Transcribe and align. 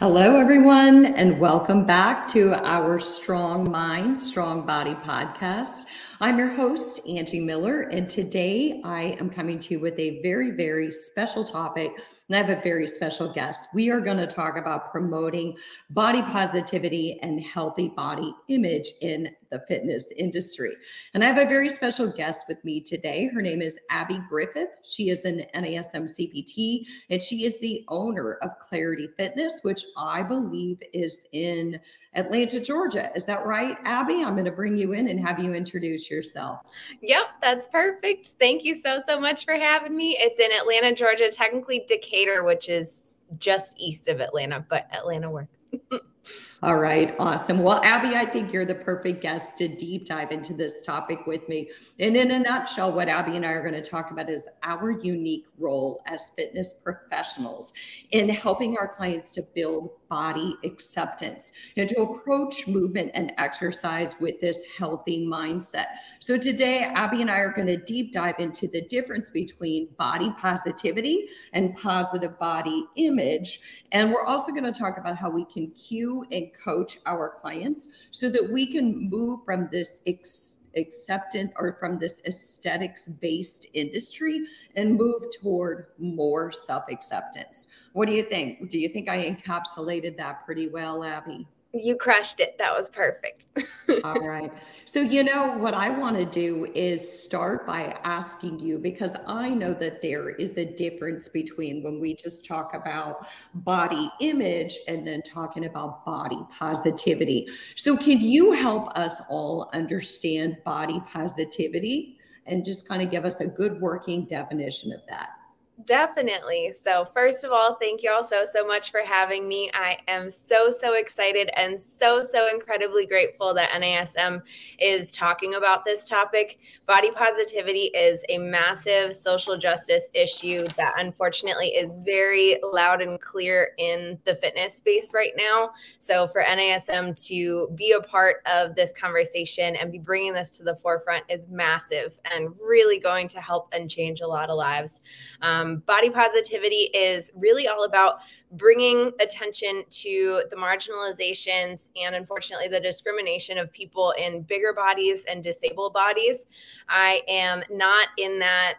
Hello, 0.00 0.36
everyone, 0.36 1.04
and 1.04 1.38
welcome 1.38 1.84
back 1.84 2.26
to 2.28 2.54
our 2.66 2.98
Strong 2.98 3.70
Mind, 3.70 4.18
Strong 4.18 4.64
Body 4.64 4.94
podcast. 4.94 5.84
I'm 6.22 6.38
your 6.38 6.48
host, 6.48 7.06
Angie 7.06 7.38
Miller, 7.38 7.82
and 7.82 8.08
today 8.08 8.80
I 8.82 9.14
am 9.20 9.28
coming 9.28 9.58
to 9.58 9.74
you 9.74 9.78
with 9.78 9.98
a 9.98 10.22
very, 10.22 10.52
very 10.52 10.90
special 10.90 11.44
topic. 11.44 11.92
And 12.30 12.34
I 12.34 12.38
have 12.38 12.48
a 12.48 12.62
very 12.62 12.86
special 12.86 13.30
guest. 13.30 13.68
We 13.74 13.90
are 13.90 14.00
going 14.00 14.16
to 14.16 14.26
talk 14.26 14.56
about 14.56 14.90
promoting 14.90 15.58
body 15.90 16.22
positivity 16.22 17.20
and 17.20 17.38
healthy 17.38 17.90
body 17.90 18.34
image 18.48 18.94
in 19.02 19.36
the 19.50 19.60
fitness 19.68 20.12
industry. 20.12 20.72
And 21.14 21.22
I 21.22 21.26
have 21.26 21.38
a 21.38 21.48
very 21.48 21.68
special 21.68 22.08
guest 22.08 22.46
with 22.48 22.64
me 22.64 22.80
today. 22.80 23.28
Her 23.28 23.42
name 23.42 23.62
is 23.62 23.78
Abby 23.90 24.20
Griffith. 24.28 24.70
She 24.82 25.10
is 25.10 25.24
an 25.24 25.46
NASM 25.54 26.04
CPT, 26.04 26.86
and 27.10 27.22
she 27.22 27.44
is 27.44 27.58
the 27.60 27.84
owner 27.88 28.38
of 28.42 28.58
Clarity 28.60 29.08
Fitness, 29.16 29.60
which 29.62 29.84
I 29.96 30.22
believe 30.22 30.80
is 30.92 31.26
in 31.32 31.80
Atlanta, 32.14 32.60
Georgia. 32.60 33.10
Is 33.14 33.24
that 33.26 33.46
right, 33.46 33.76
Abby? 33.84 34.24
I'm 34.24 34.34
going 34.34 34.44
to 34.44 34.50
bring 34.50 34.76
you 34.76 34.92
in 34.92 35.08
and 35.08 35.20
have 35.20 35.38
you 35.38 35.54
introduce 35.54 36.10
yourself. 36.10 36.60
Yep, 37.02 37.26
that's 37.40 37.66
perfect. 37.66 38.26
Thank 38.38 38.64
you 38.64 38.76
so, 38.76 39.00
so 39.06 39.20
much 39.20 39.44
for 39.44 39.54
having 39.54 39.96
me. 39.96 40.16
It's 40.18 40.40
in 40.40 40.50
Atlanta, 40.52 40.94
Georgia, 40.94 41.30
technically 41.30 41.84
Decatur, 41.86 42.42
which 42.42 42.68
is 42.68 43.18
just 43.38 43.78
east 43.78 44.08
of 44.08 44.20
Atlanta, 44.20 44.64
but 44.68 44.88
Atlanta 44.92 45.30
works. 45.30 45.56
All 46.62 46.76
right, 46.76 47.14
awesome. 47.18 47.60
Well, 47.60 47.80
Abby, 47.82 48.16
I 48.16 48.26
think 48.26 48.52
you're 48.52 48.66
the 48.66 48.74
perfect 48.74 49.22
guest 49.22 49.56
to 49.58 49.68
deep 49.68 50.04
dive 50.04 50.30
into 50.30 50.52
this 50.52 50.82
topic 50.82 51.26
with 51.26 51.48
me. 51.48 51.70
And 51.98 52.14
in 52.14 52.30
a 52.32 52.38
nutshell, 52.38 52.92
what 52.92 53.08
Abby 53.08 53.34
and 53.36 53.46
I 53.46 53.52
are 53.52 53.62
going 53.62 53.82
to 53.82 53.90
talk 53.90 54.10
about 54.10 54.28
is 54.28 54.46
our 54.62 54.90
unique 54.90 55.46
role 55.58 56.02
as 56.04 56.32
fitness 56.36 56.82
professionals 56.84 57.72
in 58.10 58.28
helping 58.28 58.76
our 58.76 58.86
clients 58.86 59.32
to 59.32 59.42
build 59.54 59.88
body 60.10 60.56
acceptance 60.64 61.52
and 61.76 61.88
to 61.88 62.02
approach 62.02 62.66
movement 62.66 63.12
and 63.14 63.32
exercise 63.38 64.16
with 64.20 64.38
this 64.40 64.62
healthy 64.76 65.26
mindset. 65.26 65.86
So 66.18 66.36
today, 66.36 66.80
Abby 66.82 67.22
and 67.22 67.30
I 67.30 67.38
are 67.38 67.52
going 67.52 67.68
to 67.68 67.76
deep 67.76 68.12
dive 68.12 68.34
into 68.38 68.68
the 68.68 68.82
difference 68.82 69.30
between 69.30 69.88
body 69.96 70.34
positivity 70.36 71.28
and 71.54 71.74
positive 71.76 72.38
body 72.38 72.84
image. 72.96 73.60
And 73.92 74.12
we're 74.12 74.24
also 74.24 74.52
going 74.52 74.64
to 74.64 74.78
talk 74.78 74.98
about 74.98 75.16
how 75.16 75.30
we 75.30 75.46
can 75.46 75.70
cue 75.70 76.19
and 76.30 76.50
coach 76.52 76.98
our 77.06 77.30
clients 77.30 78.08
so 78.10 78.30
that 78.30 78.50
we 78.50 78.66
can 78.66 79.08
move 79.08 79.40
from 79.44 79.68
this 79.70 80.02
ex- 80.06 80.68
acceptance 80.76 81.52
or 81.56 81.76
from 81.80 81.98
this 81.98 82.22
aesthetics 82.26 83.08
based 83.08 83.66
industry 83.74 84.44
and 84.76 84.94
move 84.96 85.24
toward 85.40 85.86
more 85.98 86.52
self 86.52 86.84
acceptance. 86.90 87.68
What 87.92 88.08
do 88.08 88.14
you 88.14 88.22
think? 88.22 88.70
Do 88.70 88.78
you 88.78 88.88
think 88.88 89.08
I 89.08 89.30
encapsulated 89.30 90.16
that 90.18 90.44
pretty 90.44 90.68
well, 90.68 91.04
Abby? 91.04 91.46
You 91.72 91.94
crushed 91.96 92.40
it. 92.40 92.58
That 92.58 92.76
was 92.76 92.88
perfect. 92.88 93.46
All 94.04 94.20
right. 94.20 94.52
So, 94.86 95.00
you 95.00 95.22
know, 95.22 95.56
what 95.56 95.72
I 95.72 95.88
want 95.88 96.16
to 96.16 96.24
do 96.24 96.66
is 96.74 97.22
start 97.22 97.64
by 97.64 97.96
asking 98.02 98.58
you 98.58 98.76
because 98.78 99.16
I 99.26 99.50
know 99.50 99.72
that 99.74 100.02
there 100.02 100.30
is 100.30 100.58
a 100.58 100.64
difference 100.64 101.28
between 101.28 101.84
when 101.84 102.00
we 102.00 102.14
just 102.16 102.44
talk 102.44 102.74
about 102.74 103.28
body 103.54 104.10
image 104.20 104.78
and 104.88 105.06
then 105.06 105.22
talking 105.22 105.66
about 105.66 106.04
body 106.04 106.40
positivity. 106.50 107.46
So, 107.76 107.96
can 107.96 108.20
you 108.20 108.50
help 108.50 108.88
us 108.98 109.22
all 109.30 109.70
understand 109.72 110.56
body 110.64 111.00
positivity 111.06 112.18
and 112.46 112.64
just 112.64 112.88
kind 112.88 113.00
of 113.00 113.12
give 113.12 113.24
us 113.24 113.40
a 113.40 113.46
good 113.46 113.80
working 113.80 114.24
definition 114.24 114.92
of 114.92 115.02
that? 115.08 115.39
Definitely. 115.86 116.72
So, 116.80 117.04
first 117.04 117.44
of 117.44 117.52
all, 117.52 117.76
thank 117.76 118.02
you 118.02 118.10
all 118.10 118.24
so, 118.24 118.44
so 118.44 118.66
much 118.66 118.90
for 118.90 119.00
having 119.04 119.46
me. 119.46 119.70
I 119.72 119.98
am 120.08 120.30
so, 120.30 120.70
so 120.70 120.94
excited 120.94 121.48
and 121.56 121.80
so, 121.80 122.22
so 122.22 122.48
incredibly 122.48 123.06
grateful 123.06 123.54
that 123.54 123.70
NASM 123.70 124.42
is 124.80 125.12
talking 125.12 125.54
about 125.54 125.84
this 125.84 126.04
topic. 126.04 126.58
Body 126.86 127.12
positivity 127.12 127.92
is 127.94 128.24
a 128.28 128.38
massive 128.38 129.14
social 129.14 129.56
justice 129.56 130.08
issue 130.12 130.66
that 130.76 130.94
unfortunately 130.98 131.68
is 131.68 131.96
very 132.04 132.58
loud 132.72 133.00
and 133.00 133.20
clear 133.20 133.70
in 133.78 134.18
the 134.24 134.34
fitness 134.34 134.74
space 134.74 135.12
right 135.14 135.32
now. 135.36 135.70
So, 136.00 136.26
for 136.26 136.42
NASM 136.42 137.14
to 137.28 137.68
be 137.76 137.92
a 137.92 138.02
part 138.02 138.42
of 138.46 138.74
this 138.74 138.92
conversation 138.92 139.76
and 139.76 139.92
be 139.92 139.98
bringing 139.98 140.34
this 140.34 140.50
to 140.50 140.64
the 140.64 140.74
forefront 140.74 141.24
is 141.28 141.48
massive 141.48 142.18
and 142.34 142.48
really 142.60 142.98
going 142.98 143.28
to 143.28 143.40
help 143.40 143.68
and 143.72 143.88
change 143.88 144.20
a 144.20 144.26
lot 144.26 144.50
of 144.50 144.56
lives. 144.56 145.00
Um, 145.42 145.69
um, 145.70 145.78
body 145.80 146.10
positivity 146.10 146.90
is 146.94 147.30
really 147.34 147.68
all 147.68 147.84
about 147.84 148.18
bringing 148.52 149.12
attention 149.20 149.84
to 149.90 150.42
the 150.50 150.56
marginalizations 150.56 151.90
and 152.00 152.14
unfortunately 152.14 152.68
the 152.68 152.80
discrimination 152.80 153.58
of 153.58 153.72
people 153.72 154.12
in 154.18 154.42
bigger 154.42 154.72
bodies 154.72 155.24
and 155.28 155.44
disabled 155.44 155.92
bodies. 155.92 156.44
I 156.88 157.22
am 157.28 157.62
not 157.70 158.08
in 158.18 158.38
that 158.40 158.74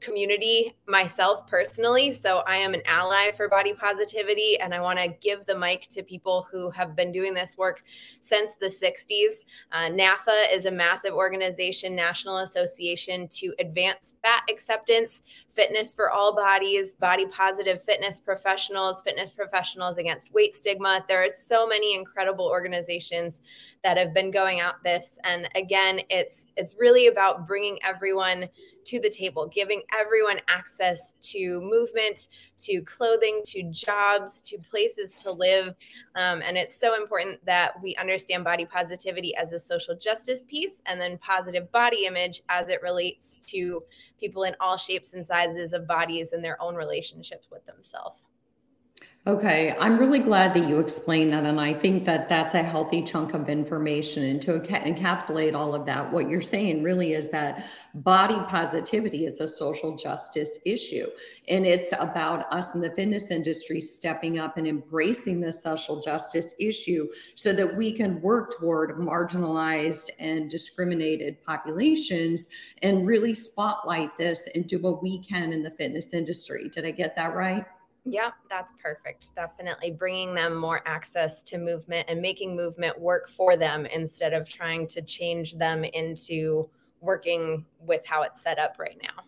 community 0.00 0.76
myself 0.86 1.46
personally. 1.46 2.12
So 2.12 2.38
I 2.46 2.56
am 2.56 2.74
an 2.74 2.82
ally 2.86 3.30
for 3.36 3.48
body 3.48 3.74
positivity 3.74 4.58
and 4.60 4.74
I 4.74 4.80
want 4.80 4.98
to 4.98 5.08
give 5.20 5.46
the 5.46 5.56
mic 5.56 5.88
to 5.90 6.02
people 6.02 6.46
who 6.50 6.70
have 6.70 6.96
been 6.96 7.12
doing 7.12 7.34
this 7.34 7.56
work 7.56 7.82
since 8.20 8.54
the 8.54 8.66
60s. 8.66 9.44
Uh, 9.72 9.88
NAFA 9.90 10.52
is 10.52 10.66
a 10.66 10.70
massive 10.70 11.12
organization, 11.12 11.94
National 11.94 12.38
Association 12.38 13.28
to 13.28 13.54
Advance 13.58 14.14
Fat 14.22 14.42
Acceptance, 14.48 15.22
Fitness 15.50 15.92
for 15.92 16.10
All 16.10 16.34
Bodies, 16.34 16.94
Body 16.94 17.26
Positive 17.26 17.82
Fitness 17.82 18.20
Professionals, 18.20 19.02
Fitness 19.02 19.30
Professionals 19.30 19.98
Against 19.98 20.32
Weight 20.32 20.56
Stigma. 20.56 21.04
There 21.08 21.22
are 21.22 21.32
so 21.32 21.66
many 21.66 21.94
incredible 21.94 22.46
organizations 22.46 23.42
that 23.82 23.96
have 23.96 24.12
been 24.12 24.30
going 24.30 24.60
out 24.60 24.82
this 24.84 25.18
and 25.24 25.48
again 25.54 26.00
it's 26.10 26.46
it's 26.56 26.76
really 26.78 27.06
about 27.06 27.46
bringing 27.46 27.78
everyone 27.82 28.48
to 28.90 28.98
the 28.98 29.08
table, 29.08 29.46
giving 29.46 29.82
everyone 29.96 30.40
access 30.48 31.14
to 31.20 31.60
movement, 31.60 32.26
to 32.58 32.82
clothing, 32.82 33.40
to 33.44 33.62
jobs, 33.70 34.42
to 34.42 34.58
places 34.58 35.14
to 35.14 35.30
live. 35.30 35.68
Um, 36.16 36.42
and 36.42 36.56
it's 36.56 36.74
so 36.74 37.00
important 37.00 37.44
that 37.46 37.80
we 37.80 37.94
understand 37.96 38.42
body 38.42 38.66
positivity 38.66 39.32
as 39.36 39.52
a 39.52 39.60
social 39.60 39.94
justice 39.94 40.42
piece 40.42 40.82
and 40.86 41.00
then 41.00 41.18
positive 41.18 41.70
body 41.70 42.06
image 42.06 42.42
as 42.48 42.68
it 42.68 42.82
relates 42.82 43.38
to 43.46 43.84
people 44.18 44.42
in 44.42 44.56
all 44.58 44.76
shapes 44.76 45.12
and 45.12 45.24
sizes 45.24 45.72
of 45.72 45.86
bodies 45.86 46.32
and 46.32 46.44
their 46.44 46.60
own 46.60 46.74
relationships 46.74 47.46
with 47.48 47.64
themselves. 47.66 48.18
Okay, 49.26 49.76
I'm 49.78 49.98
really 49.98 50.18
glad 50.18 50.54
that 50.54 50.66
you 50.66 50.78
explained 50.78 51.34
that. 51.34 51.44
And 51.44 51.60
I 51.60 51.74
think 51.74 52.06
that 52.06 52.26
that's 52.30 52.54
a 52.54 52.62
healthy 52.62 53.02
chunk 53.02 53.34
of 53.34 53.50
information. 53.50 54.24
And 54.24 54.40
to 54.40 54.60
encapsulate 54.60 55.54
all 55.54 55.74
of 55.74 55.84
that, 55.84 56.10
what 56.10 56.30
you're 56.30 56.40
saying 56.40 56.82
really 56.82 57.12
is 57.12 57.30
that 57.30 57.66
body 57.92 58.40
positivity 58.48 59.26
is 59.26 59.38
a 59.40 59.46
social 59.46 59.94
justice 59.94 60.58
issue. 60.64 61.06
And 61.50 61.66
it's 61.66 61.92
about 61.92 62.50
us 62.50 62.74
in 62.74 62.80
the 62.80 62.92
fitness 62.92 63.30
industry 63.30 63.78
stepping 63.82 64.38
up 64.38 64.56
and 64.56 64.66
embracing 64.66 65.42
this 65.42 65.62
social 65.62 66.00
justice 66.00 66.54
issue 66.58 67.06
so 67.34 67.52
that 67.52 67.76
we 67.76 67.92
can 67.92 68.22
work 68.22 68.58
toward 68.58 68.96
marginalized 68.96 70.08
and 70.18 70.48
discriminated 70.48 71.44
populations 71.44 72.48
and 72.80 73.06
really 73.06 73.34
spotlight 73.34 74.16
this 74.16 74.48
and 74.54 74.66
do 74.66 74.78
what 74.78 75.02
we 75.02 75.18
can 75.18 75.52
in 75.52 75.62
the 75.62 75.72
fitness 75.72 76.14
industry. 76.14 76.70
Did 76.70 76.86
I 76.86 76.90
get 76.90 77.14
that 77.16 77.34
right? 77.34 77.66
Yeah, 78.04 78.30
that's 78.48 78.72
perfect. 78.82 79.34
Definitely 79.34 79.90
bringing 79.90 80.34
them 80.34 80.56
more 80.56 80.82
access 80.86 81.42
to 81.44 81.58
movement 81.58 82.06
and 82.08 82.20
making 82.20 82.56
movement 82.56 82.98
work 82.98 83.28
for 83.28 83.56
them 83.56 83.86
instead 83.86 84.32
of 84.32 84.48
trying 84.48 84.88
to 84.88 85.02
change 85.02 85.56
them 85.56 85.84
into 85.84 86.68
working 87.00 87.64
with 87.78 88.04
how 88.06 88.22
it's 88.22 88.42
set 88.42 88.58
up 88.58 88.76
right 88.78 88.98
now. 89.02 89.24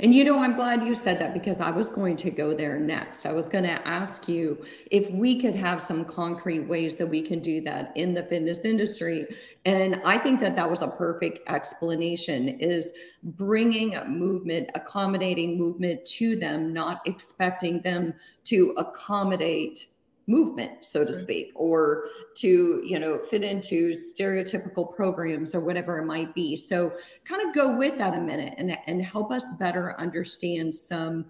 And 0.00 0.14
you 0.14 0.24
know, 0.24 0.38
I'm 0.38 0.54
glad 0.54 0.84
you 0.84 0.94
said 0.94 1.18
that 1.20 1.34
because 1.34 1.60
I 1.60 1.70
was 1.70 1.90
going 1.90 2.16
to 2.18 2.30
go 2.30 2.54
there 2.54 2.78
next. 2.78 3.26
I 3.26 3.32
was 3.32 3.48
going 3.48 3.64
to 3.64 3.88
ask 3.88 4.28
you 4.28 4.64
if 4.90 5.10
we 5.10 5.40
could 5.40 5.54
have 5.54 5.80
some 5.80 6.04
concrete 6.04 6.60
ways 6.60 6.96
that 6.96 7.06
we 7.06 7.22
can 7.22 7.40
do 7.40 7.60
that 7.62 7.92
in 7.96 8.14
the 8.14 8.22
fitness 8.22 8.64
industry. 8.64 9.26
And 9.64 10.00
I 10.04 10.18
think 10.18 10.40
that 10.40 10.54
that 10.56 10.70
was 10.70 10.82
a 10.82 10.88
perfect 10.88 11.48
explanation 11.48 12.48
is 12.48 12.92
bringing 13.22 13.96
a 13.96 14.04
movement, 14.04 14.70
accommodating 14.74 15.58
movement 15.58 16.04
to 16.06 16.36
them, 16.36 16.72
not 16.72 17.00
expecting 17.06 17.80
them 17.82 18.14
to 18.44 18.74
accommodate 18.76 19.86
movement 20.28 20.84
so 20.84 21.04
to 21.04 21.12
speak 21.12 21.50
or 21.54 22.04
to 22.36 22.82
you 22.84 22.98
know 22.98 23.18
fit 23.18 23.42
into 23.42 23.92
stereotypical 23.92 24.94
programs 24.94 25.54
or 25.54 25.60
whatever 25.60 25.98
it 25.98 26.04
might 26.04 26.32
be 26.34 26.54
so 26.54 26.92
kind 27.24 27.46
of 27.46 27.54
go 27.54 27.76
with 27.76 27.96
that 27.96 28.14
a 28.14 28.20
minute 28.20 28.54
and, 28.58 28.76
and 28.86 29.02
help 29.02 29.32
us 29.32 29.46
better 29.58 29.98
understand 29.98 30.72
some 30.72 31.24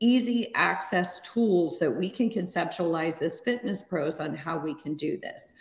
easy 0.00 0.52
access 0.54 1.20
tools 1.20 1.78
that 1.78 1.90
we 1.90 2.10
can 2.10 2.28
conceptualize 2.28 3.22
as 3.22 3.40
fitness 3.40 3.84
pros 3.84 4.18
on 4.18 4.34
how 4.34 4.58
we 4.58 4.74
can 4.74 4.94
do 4.94 5.18
this 5.22 5.54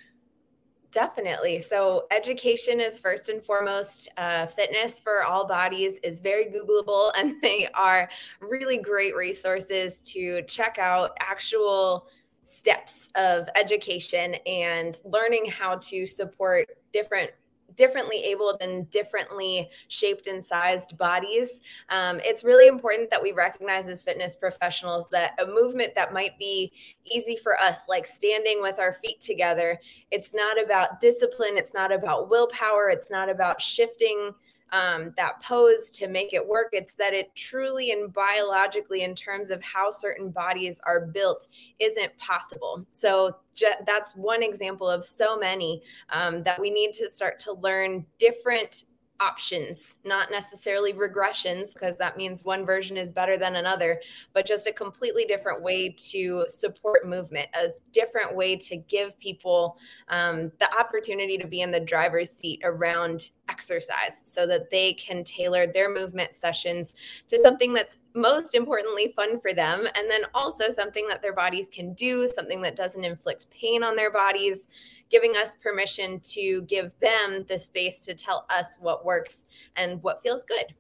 Definitely. 0.96 1.60
So, 1.60 2.06
education 2.10 2.80
is 2.80 3.02
first 3.02 3.28
and 3.28 3.44
foremost. 3.44 4.08
Uh, 4.16 4.46
fitness 4.46 4.98
for 4.98 5.26
all 5.26 5.46
bodies 5.46 6.00
is 6.04 6.22
very 6.22 6.46
Googleable, 6.46 7.12
and 7.18 7.36
they 7.42 7.68
are 7.74 8.10
really 8.40 8.78
great 8.78 9.14
resources 9.14 9.98
to 10.06 10.42
check 10.44 10.78
out 10.80 11.12
actual 11.20 12.08
steps 12.46 13.10
of 13.16 13.50
education 13.56 14.36
and 14.46 15.00
learning 15.04 15.46
how 15.46 15.76
to 15.76 16.06
support 16.06 16.68
different 16.94 17.32
differently 17.76 18.24
abled 18.24 18.58
and 18.62 18.90
differently 18.90 19.70
shaped 19.90 20.28
and 20.28 20.44
sized 20.44 20.98
bodies. 20.98 21.60
Um, 21.90 22.22
it's 22.24 22.44
really 22.44 22.68
important 22.68 23.10
that 23.10 23.22
we 23.22 23.34
recognize 23.34 23.88
as 23.88 24.04
fitness 24.04 24.38
professionals 24.38 25.10
that 25.10 25.34
a 25.42 25.46
movement 25.46 25.94
that 25.96 26.14
might 26.14 26.38
be 26.40 26.72
easy 27.04 27.36
for 27.36 27.60
us, 27.60 27.80
like 27.90 28.06
standing 28.06 28.62
with 28.62 28.80
our 28.80 28.94
feet 28.94 29.20
together, 29.20 29.78
it's 30.12 30.34
not 30.34 30.64
about 30.64 31.02
discipline, 31.02 31.58
it's 31.58 31.74
not 31.74 31.92
about 31.92 32.30
willpower, 32.30 32.88
it's 32.88 33.10
not 33.10 33.30
about 33.30 33.60
shifting 33.60 34.34
um, 34.72 35.14
that 35.18 35.42
pose 35.42 35.90
to 35.92 36.08
make 36.08 36.34
it 36.34 36.46
work. 36.46 36.70
It's 36.72 36.94
that 36.94 37.14
it 37.14 37.34
truly 37.36 37.92
and 37.92 38.12
biologically, 38.12 39.04
in 39.04 39.16
terms 39.16 39.50
of 39.50 39.62
how 39.62 39.90
certain 39.90 40.30
bodies 40.30 40.82
are 40.86 41.06
built, 41.06 41.48
isn't 41.80 42.18
possible. 42.18 42.86
So 42.92 43.38
that's 43.86 44.16
one 44.16 44.44
example 44.44 44.90
of 44.90 45.06
so 45.06 45.38
many 45.38 45.82
um, 46.10 46.44
that 46.44 46.60
we 46.60 46.72
need 46.72 46.94
to 46.94 47.10
start 47.10 47.40
to 47.40 47.54
learn 47.54 48.06
different 48.18 48.86
options, 49.20 50.00
not 50.04 50.32
necessarily 50.32 50.94
regressions, 50.94 51.74
because 51.74 51.98
that 51.98 52.18
means 52.18 52.44
one 52.44 52.66
version 52.66 52.98
is 52.98 53.12
better 53.12 53.38
than 53.38 53.56
another, 53.56 54.02
but 54.34 54.46
just 54.46 54.68
a 54.68 54.74
completely 54.74 55.26
different 55.26 55.62
way 55.62 55.90
to 55.90 56.46
support 56.48 57.08
movement, 57.08 57.48
a 57.54 57.70
different 57.92 58.36
way 58.36 58.56
to 58.56 58.78
give 58.78 59.18
people 59.20 59.78
um, 60.10 60.52
the 60.60 60.70
opportunity 60.78 61.38
to 61.38 61.48
be 61.48 61.62
in 61.62 61.72
the 61.72 61.80
driver's 61.80 62.30
seat 62.30 62.62
around 62.64 63.32
exercise 63.50 64.22
so 64.24 64.46
that 64.48 64.70
they 64.70 64.94
can 64.94 65.24
tailor 65.24 65.68
their 65.68 65.94
movement 65.94 66.34
sessions 66.34 66.96
to 67.28 67.38
something 67.40 67.74
that's 67.74 68.00
most 68.14 68.56
importantly 68.56 69.14
fun 69.16 69.40
for 69.40 69.54
them 69.54 69.88
and 69.96 70.10
then 70.10 70.22
also 70.34 70.72
something 70.72 71.06
that 71.08 71.22
their 71.22 71.34
bodies 71.34 71.68
can 71.72 71.94
do 71.94 72.28
something 72.28 72.62
that 72.62 72.76
doesn't 72.76 73.04
inflict 73.04 73.50
pain 73.52 73.84
on 73.84 73.96
their 73.96 74.12
bodies 74.12 74.70
giving 75.10 75.36
us 75.36 75.56
permission 75.62 76.20
to 76.22 76.62
give 76.64 76.92
them 77.00 77.46
the 77.48 77.58
space 77.58 78.04
to 78.06 78.16
tell 78.16 78.46
us 78.50 78.76
what 78.80 79.06
works 79.06 79.46
and 79.76 80.02
what 80.04 80.22
feels 80.22 80.44
good. 80.44 80.74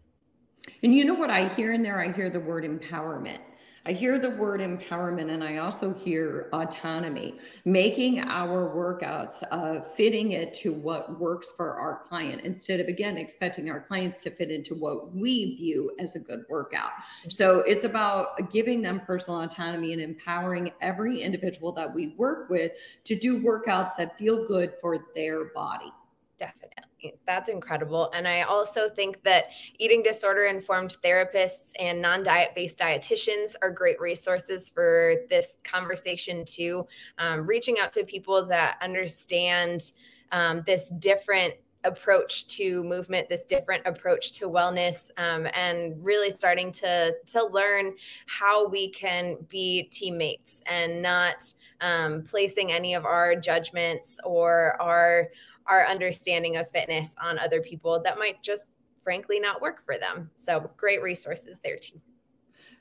And 0.83 0.95
you 0.95 1.05
know 1.05 1.13
what 1.13 1.29
i 1.29 1.47
hear 1.49 1.73
in 1.73 1.83
there? 1.83 1.99
I 1.99 2.11
hear 2.11 2.29
the 2.29 2.39
word 2.39 2.63
empowerment 2.63 3.39
I 3.87 3.91
hear 3.91 4.17
the 4.17 4.31
word 4.31 4.61
empowerment 4.61 5.29
and 5.29 5.43
I 5.43 5.57
also 5.57 5.93
hear 5.93 6.49
autonomy, 6.53 7.35
making 7.65 8.19
our 8.19 8.73
workouts, 8.75 9.43
uh, 9.51 9.81
fitting 9.81 10.31
it 10.31 10.55
to 10.55 10.73
what 10.73 11.19
works 11.19 11.53
for 11.55 11.75
our 11.75 11.99
client 11.99 12.41
instead 12.41 12.79
of, 12.79 12.87
again, 12.87 13.15
expecting 13.19 13.69
our 13.69 13.79
clients 13.79 14.23
to 14.23 14.31
fit 14.31 14.49
into 14.49 14.73
what 14.73 15.13
we 15.13 15.55
view 15.55 15.91
as 15.99 16.15
a 16.15 16.19
good 16.19 16.45
workout. 16.49 16.89
So 17.29 17.59
it's 17.59 17.83
about 17.83 18.49
giving 18.51 18.81
them 18.81 19.01
personal 19.01 19.41
autonomy 19.41 19.93
and 19.93 20.01
empowering 20.01 20.71
every 20.81 21.21
individual 21.21 21.71
that 21.73 21.93
we 21.93 22.15
work 22.17 22.49
with 22.49 22.71
to 23.03 23.15
do 23.15 23.39
workouts 23.39 23.97
that 23.99 24.17
feel 24.17 24.47
good 24.47 24.73
for 24.81 25.05
their 25.13 25.45
body. 25.53 25.91
Definitely. 26.37 27.13
That's 27.25 27.47
incredible. 27.47 28.11
And 28.13 28.27
I 28.27 28.41
also 28.41 28.89
think 28.89 29.23
that 29.23 29.45
eating 29.77 30.03
disorder 30.03 30.45
informed 30.45 30.97
therapists 31.03 31.71
and 31.79 32.01
non 32.01 32.23
diet 32.23 32.51
based 32.55 32.77
dietitians 32.77 33.55
are 33.61 33.71
great 33.71 33.99
resources 34.01 34.69
for 34.69 35.15
this 35.29 35.55
conversation, 35.63 36.43
too. 36.43 36.85
Um, 37.17 37.47
reaching 37.47 37.77
out 37.79 37.93
to 37.93 38.03
people 38.03 38.45
that 38.47 38.77
understand 38.81 39.91
um, 40.31 40.63
this 40.65 40.89
different 40.99 41.53
approach 41.85 42.47
to 42.47 42.83
movement 42.83 43.29
this 43.29 43.45
different 43.45 43.85
approach 43.85 44.31
to 44.31 44.49
wellness 44.49 45.11
um, 45.17 45.47
and 45.53 45.93
really 46.03 46.31
starting 46.31 46.71
to 46.71 47.15
to 47.27 47.45
learn 47.45 47.93
how 48.25 48.67
we 48.67 48.89
can 48.89 49.37
be 49.49 49.83
teammates 49.83 50.61
and 50.65 50.99
not 51.01 51.53
um, 51.81 52.23
placing 52.23 52.71
any 52.71 52.95
of 52.95 53.05
our 53.05 53.35
judgments 53.35 54.19
or 54.23 54.75
our 54.81 55.29
our 55.67 55.85
understanding 55.85 56.57
of 56.57 56.69
fitness 56.69 57.15
on 57.21 57.39
other 57.39 57.61
people 57.61 58.01
that 58.03 58.17
might 58.17 58.41
just 58.41 58.65
frankly 59.01 59.39
not 59.39 59.61
work 59.61 59.83
for 59.85 59.97
them. 59.97 60.29
So 60.35 60.69
great 60.77 61.01
resources 61.01 61.59
there 61.63 61.77
too. 61.77 61.99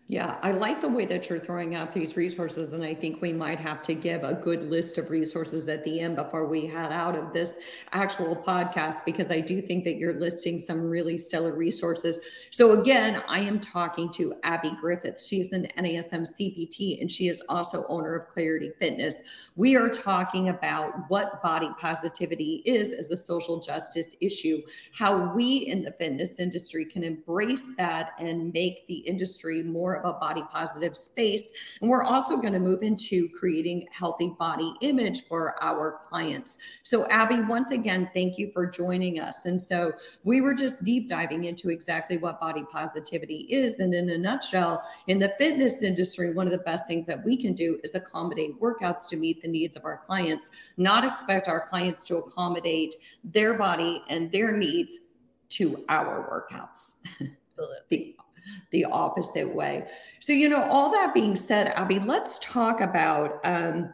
Yeah, 0.06 0.36
I 0.42 0.50
like 0.52 0.82
the 0.82 0.88
way 0.88 1.06
that 1.06 1.30
you're 1.30 1.38
throwing 1.38 1.74
out 1.74 1.94
these 1.94 2.14
resources. 2.14 2.74
And 2.74 2.84
I 2.84 2.92
think 2.92 3.22
we 3.22 3.32
might 3.32 3.58
have 3.58 3.80
to 3.84 3.94
give 3.94 4.22
a 4.22 4.34
good 4.34 4.62
list 4.64 4.98
of 4.98 5.08
resources 5.08 5.66
at 5.66 5.82
the 5.82 5.98
end 5.98 6.16
before 6.16 6.46
we 6.46 6.66
head 6.66 6.92
out 6.92 7.16
of 7.16 7.32
this 7.32 7.58
actual 7.92 8.36
podcast, 8.36 9.06
because 9.06 9.30
I 9.30 9.40
do 9.40 9.62
think 9.62 9.82
that 9.84 9.94
you're 9.94 10.20
listing 10.20 10.58
some 10.58 10.90
really 10.90 11.16
stellar 11.16 11.54
resources. 11.54 12.20
So, 12.50 12.78
again, 12.78 13.22
I 13.26 13.40
am 13.40 13.58
talking 13.60 14.12
to 14.12 14.34
Abby 14.42 14.72
Griffith. 14.78 15.22
She's 15.22 15.52
an 15.52 15.68
NASM 15.78 16.28
CPT 16.30 17.00
and 17.00 17.10
she 17.10 17.28
is 17.28 17.42
also 17.48 17.86
owner 17.88 18.14
of 18.14 18.28
Clarity 18.28 18.72
Fitness. 18.78 19.22
We 19.56 19.74
are 19.74 19.88
talking 19.88 20.50
about 20.50 20.92
what 21.08 21.42
body 21.42 21.70
positivity 21.80 22.62
is 22.66 22.92
as 22.92 23.10
a 23.10 23.16
social 23.16 23.58
justice 23.58 24.16
issue, 24.20 24.60
how 24.92 25.32
we 25.32 25.56
in 25.56 25.82
the 25.82 25.92
fitness 25.92 26.40
industry 26.40 26.84
can 26.84 27.02
embrace 27.02 27.74
that 27.76 28.10
and 28.18 28.52
make 28.52 28.86
the 28.86 28.98
industry 28.98 29.62
more 29.62 29.93
more 29.94 30.04
of 30.04 30.16
a 30.16 30.18
body 30.18 30.42
positive 30.50 30.96
space. 30.96 31.52
And 31.80 31.90
we're 31.90 32.02
also 32.02 32.36
going 32.36 32.52
to 32.52 32.58
move 32.58 32.82
into 32.82 33.28
creating 33.30 33.86
healthy 33.90 34.34
body 34.38 34.74
image 34.80 35.26
for 35.26 35.62
our 35.62 35.98
clients. 36.08 36.58
So, 36.82 37.06
Abby, 37.08 37.40
once 37.42 37.70
again, 37.70 38.10
thank 38.14 38.38
you 38.38 38.50
for 38.52 38.66
joining 38.66 39.20
us. 39.20 39.46
And 39.46 39.60
so 39.60 39.92
we 40.24 40.40
were 40.40 40.54
just 40.54 40.84
deep 40.84 41.08
diving 41.08 41.44
into 41.44 41.70
exactly 41.70 42.18
what 42.18 42.40
body 42.40 42.64
positivity 42.70 43.46
is. 43.50 43.78
And 43.78 43.94
in 43.94 44.10
a 44.10 44.18
nutshell, 44.18 44.82
in 45.06 45.18
the 45.18 45.32
fitness 45.38 45.82
industry, 45.82 46.32
one 46.32 46.46
of 46.46 46.52
the 46.52 46.58
best 46.58 46.86
things 46.86 47.06
that 47.06 47.24
we 47.24 47.36
can 47.36 47.54
do 47.54 47.78
is 47.82 47.94
accommodate 47.94 48.60
workouts 48.60 49.08
to 49.08 49.16
meet 49.16 49.42
the 49.42 49.48
needs 49.48 49.76
of 49.76 49.84
our 49.84 50.02
clients, 50.06 50.50
not 50.76 51.04
expect 51.04 51.48
our 51.48 51.68
clients 51.68 52.04
to 52.04 52.16
accommodate 52.16 52.94
their 53.22 53.54
body 53.54 54.02
and 54.08 54.30
their 54.32 54.52
needs 54.52 54.98
to 55.50 55.84
our 55.88 56.46
workouts. 56.50 57.02
Absolutely 57.56 58.16
the 58.70 58.84
opposite 58.84 59.54
way. 59.54 59.86
So, 60.20 60.32
you 60.32 60.48
know, 60.48 60.62
all 60.62 60.90
that 60.92 61.14
being 61.14 61.36
said, 61.36 61.68
Abby, 61.76 61.98
let's 61.98 62.38
talk 62.40 62.80
about 62.80 63.40
um, 63.44 63.92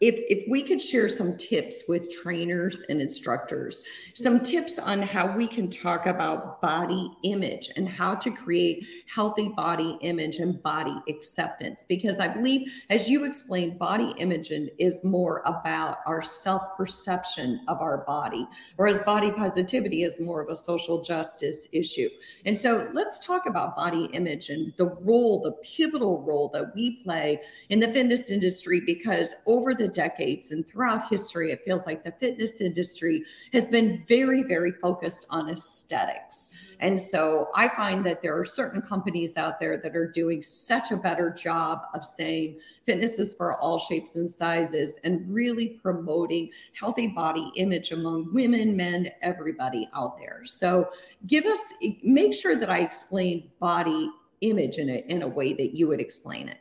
if 0.00 0.14
if 0.28 0.48
we 0.48 0.62
could 0.62 0.80
share 0.80 1.08
some 1.08 1.36
tips 1.36 1.84
with 1.88 2.10
trainers 2.10 2.82
and 2.88 3.00
instructors 3.00 3.82
some 4.14 4.40
tips 4.40 4.78
on 4.78 5.02
how 5.02 5.34
we 5.36 5.46
can 5.46 5.70
talk 5.70 6.06
about 6.06 6.60
body 6.60 7.10
image 7.22 7.70
and 7.76 7.88
how 7.88 8.14
to 8.14 8.30
create 8.30 8.86
healthy 9.12 9.48
body 9.48 9.98
image 10.00 10.36
and 10.36 10.62
body 10.62 10.94
acceptance. 11.08 11.84
Because 11.88 12.20
i 12.20 12.28
believe 12.28 12.68
as 12.90 13.08
you 13.08 13.24
explained 13.24 13.78
body 13.78 14.14
image 14.18 14.50
is 14.78 15.04
more 15.04 15.42
about 15.46 15.98
our 16.06 16.22
self 16.22 16.62
perception 16.76 17.60
of 17.68 17.80
our 17.80 17.98
body 18.06 18.46
whereas 18.76 19.00
body 19.02 19.30
positivity 19.30 20.02
is 20.02 20.20
more 20.20 20.42
of 20.42 20.48
a 20.48 20.56
social 20.56 21.02
justice 21.02 21.68
issue. 21.72 22.08
And 22.44 22.56
so 22.56 22.88
let's 22.92 23.24
talk 23.24 23.46
about 23.46 23.76
body 23.76 24.06
image 24.12 24.48
and 24.48 24.72
the 24.76 24.86
role 24.86 25.40
the 25.40 25.52
pivotal 25.76 26.22
role 26.22 26.48
that 26.52 26.74
we 26.74 27.02
play 27.02 27.40
in 27.68 27.80
the 27.80 27.92
fitness 27.92 28.30
industry 28.30 28.80
because 28.80 29.34
over 29.46 29.73
the 29.78 29.88
decades 29.88 30.50
and 30.50 30.66
throughout 30.66 31.08
history, 31.08 31.50
it 31.52 31.62
feels 31.64 31.86
like 31.86 32.04
the 32.04 32.12
fitness 32.12 32.60
industry 32.60 33.24
has 33.52 33.68
been 33.68 34.04
very, 34.06 34.42
very 34.42 34.72
focused 34.72 35.26
on 35.30 35.50
aesthetics. 35.50 36.50
Mm-hmm. 36.50 36.74
And 36.80 37.00
so 37.00 37.48
I 37.54 37.68
find 37.68 38.04
that 38.06 38.22
there 38.22 38.38
are 38.38 38.44
certain 38.44 38.82
companies 38.82 39.36
out 39.36 39.60
there 39.60 39.78
that 39.78 39.96
are 39.96 40.10
doing 40.10 40.42
such 40.42 40.90
a 40.90 40.96
better 40.96 41.30
job 41.30 41.82
of 41.94 42.04
saying 42.04 42.60
fitness 42.86 43.18
is 43.18 43.34
for 43.34 43.56
all 43.58 43.78
shapes 43.78 44.16
and 44.16 44.28
sizes 44.28 45.00
and 45.04 45.32
really 45.32 45.80
promoting 45.82 46.50
healthy 46.78 47.08
body 47.08 47.50
image 47.56 47.92
among 47.92 48.32
women, 48.32 48.76
men, 48.76 49.10
everybody 49.22 49.88
out 49.94 50.18
there. 50.18 50.42
So 50.44 50.90
give 51.26 51.44
us, 51.46 51.74
make 52.02 52.34
sure 52.34 52.56
that 52.56 52.70
I 52.70 52.78
explain 52.78 53.50
body 53.60 54.10
image 54.40 54.78
in 54.78 54.90
a, 54.90 55.04
in 55.08 55.22
a 55.22 55.28
way 55.28 55.54
that 55.54 55.74
you 55.74 55.88
would 55.88 56.00
explain 56.00 56.48
it 56.48 56.58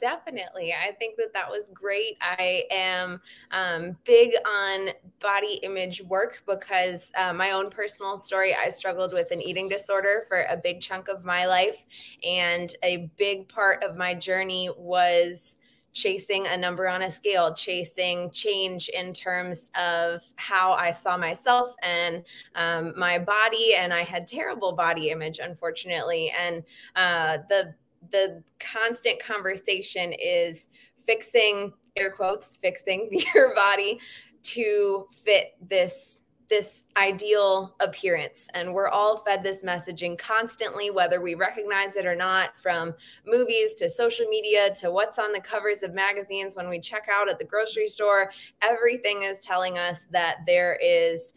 definitely. 0.00 0.72
I 0.72 0.92
think 0.92 1.16
that 1.16 1.32
that 1.32 1.48
was 1.48 1.70
great. 1.72 2.16
I 2.20 2.64
am 2.70 3.20
um, 3.50 3.96
big 4.04 4.32
on 4.46 4.90
body 5.20 5.60
image 5.62 6.02
work 6.02 6.42
because 6.46 7.12
uh, 7.16 7.32
my 7.32 7.52
own 7.52 7.70
personal 7.70 8.16
story, 8.16 8.54
I 8.54 8.70
struggled 8.70 9.12
with 9.12 9.30
an 9.30 9.40
eating 9.40 9.68
disorder 9.68 10.24
for 10.28 10.46
a 10.48 10.56
big 10.56 10.80
chunk 10.80 11.08
of 11.08 11.24
my 11.24 11.46
life. 11.46 11.84
And 12.26 12.74
a 12.82 13.10
big 13.16 13.48
part 13.48 13.82
of 13.82 13.96
my 13.96 14.14
journey 14.14 14.70
was 14.76 15.58
chasing 15.94 16.48
a 16.48 16.56
number 16.56 16.88
on 16.88 17.02
a 17.02 17.10
scale, 17.10 17.54
chasing 17.54 18.30
change 18.32 18.88
in 18.88 19.12
terms 19.12 19.70
of 19.80 20.20
how 20.36 20.72
I 20.72 20.90
saw 20.90 21.16
myself 21.16 21.74
and 21.82 22.24
um, 22.56 22.92
my 22.96 23.18
body. 23.18 23.76
And 23.78 23.94
I 23.94 24.02
had 24.02 24.26
terrible 24.26 24.72
body 24.72 25.10
image, 25.10 25.38
unfortunately. 25.38 26.32
And 26.36 26.64
uh, 26.96 27.38
the 27.48 27.74
the 28.10 28.42
constant 28.60 29.22
conversation 29.22 30.12
is 30.12 30.68
fixing 31.06 31.72
air 31.96 32.10
quotes 32.10 32.56
fixing 32.56 33.08
your 33.34 33.54
body 33.54 34.00
to 34.42 35.06
fit 35.24 35.54
this 35.68 36.20
this 36.50 36.82
ideal 36.96 37.74
appearance. 37.80 38.46
And 38.54 38.72
we're 38.72 38.88
all 38.88 39.18
fed 39.18 39.42
this 39.42 39.62
messaging 39.62 40.18
constantly, 40.18 40.90
whether 40.90 41.20
we 41.20 41.34
recognize 41.34 41.96
it 41.96 42.04
or 42.06 42.14
not, 42.14 42.50
from 42.62 42.94
movies 43.26 43.72
to 43.74 43.88
social 43.88 44.26
media 44.26 44.74
to 44.76 44.90
what's 44.90 45.18
on 45.18 45.32
the 45.32 45.40
covers 45.40 45.82
of 45.82 45.94
magazines 45.94 46.54
when 46.54 46.68
we 46.68 46.80
check 46.80 47.06
out 47.10 47.30
at 47.30 47.38
the 47.38 47.44
grocery 47.44 47.88
store. 47.88 48.30
Everything 48.60 49.22
is 49.22 49.40
telling 49.40 49.78
us 49.78 50.00
that 50.10 50.38
there 50.46 50.78
is 50.82 51.34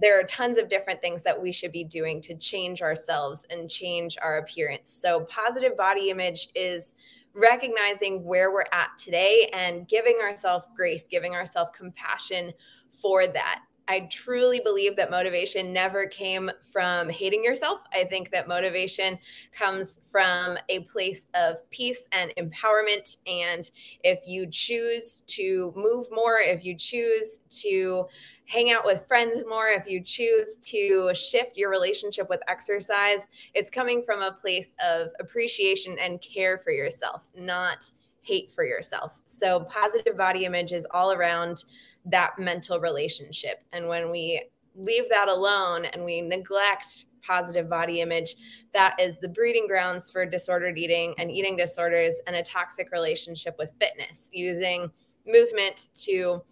there 0.00 0.18
are 0.18 0.24
tons 0.24 0.58
of 0.58 0.68
different 0.68 1.00
things 1.00 1.22
that 1.22 1.40
we 1.40 1.52
should 1.52 1.72
be 1.72 1.84
doing 1.84 2.20
to 2.22 2.34
change 2.34 2.82
ourselves 2.82 3.46
and 3.50 3.70
change 3.70 4.16
our 4.22 4.38
appearance. 4.38 4.90
So, 4.90 5.20
positive 5.28 5.76
body 5.76 6.10
image 6.10 6.48
is 6.54 6.94
recognizing 7.34 8.24
where 8.24 8.52
we're 8.52 8.64
at 8.72 8.90
today 8.98 9.50
and 9.52 9.86
giving 9.86 10.18
ourselves 10.20 10.66
grace, 10.74 11.04
giving 11.08 11.34
ourselves 11.34 11.70
compassion 11.76 12.52
for 12.90 13.26
that. 13.26 13.62
I 13.90 14.06
truly 14.08 14.60
believe 14.60 14.94
that 14.94 15.10
motivation 15.10 15.72
never 15.72 16.06
came 16.06 16.48
from 16.70 17.08
hating 17.08 17.42
yourself. 17.42 17.80
I 17.92 18.04
think 18.04 18.30
that 18.30 18.46
motivation 18.46 19.18
comes 19.52 19.96
from 20.12 20.56
a 20.68 20.80
place 20.84 21.26
of 21.34 21.68
peace 21.70 22.06
and 22.12 22.32
empowerment. 22.38 23.16
And 23.26 23.68
if 24.04 24.20
you 24.28 24.46
choose 24.48 25.22
to 25.26 25.72
move 25.74 26.06
more, 26.12 26.36
if 26.36 26.64
you 26.64 26.76
choose 26.76 27.40
to 27.62 28.06
hang 28.46 28.70
out 28.70 28.84
with 28.84 29.08
friends 29.08 29.42
more, 29.48 29.66
if 29.66 29.88
you 29.88 30.00
choose 30.00 30.58
to 30.66 31.10
shift 31.12 31.56
your 31.56 31.68
relationship 31.68 32.30
with 32.30 32.42
exercise, 32.46 33.26
it's 33.54 33.70
coming 33.70 34.04
from 34.04 34.22
a 34.22 34.30
place 34.30 34.72
of 34.88 35.08
appreciation 35.18 35.96
and 35.98 36.22
care 36.22 36.58
for 36.58 36.70
yourself, 36.70 37.24
not 37.36 37.90
hate 38.22 38.52
for 38.52 38.64
yourself. 38.64 39.20
So, 39.26 39.60
positive 39.64 40.16
body 40.16 40.44
image 40.44 40.70
is 40.70 40.86
all 40.92 41.10
around 41.10 41.64
that 42.06 42.38
mental 42.38 42.80
relationship. 42.80 43.62
And 43.72 43.88
when 43.88 44.10
we 44.10 44.48
leave 44.74 45.08
that 45.10 45.28
alone 45.28 45.84
and 45.86 46.04
we 46.04 46.20
neglect 46.20 47.06
positive 47.26 47.68
body 47.68 48.00
image, 48.00 48.36
that 48.72 48.98
is 48.98 49.18
the 49.18 49.28
breeding 49.28 49.66
grounds 49.66 50.10
for 50.10 50.24
disordered 50.24 50.78
eating 50.78 51.14
and 51.18 51.30
eating 51.30 51.56
disorders 51.56 52.14
and 52.26 52.36
a 52.36 52.42
toxic 52.42 52.90
relationship 52.92 53.56
with 53.58 53.72
fitness, 53.80 54.30
using 54.32 54.90
movement 55.26 55.88
to 55.96 56.42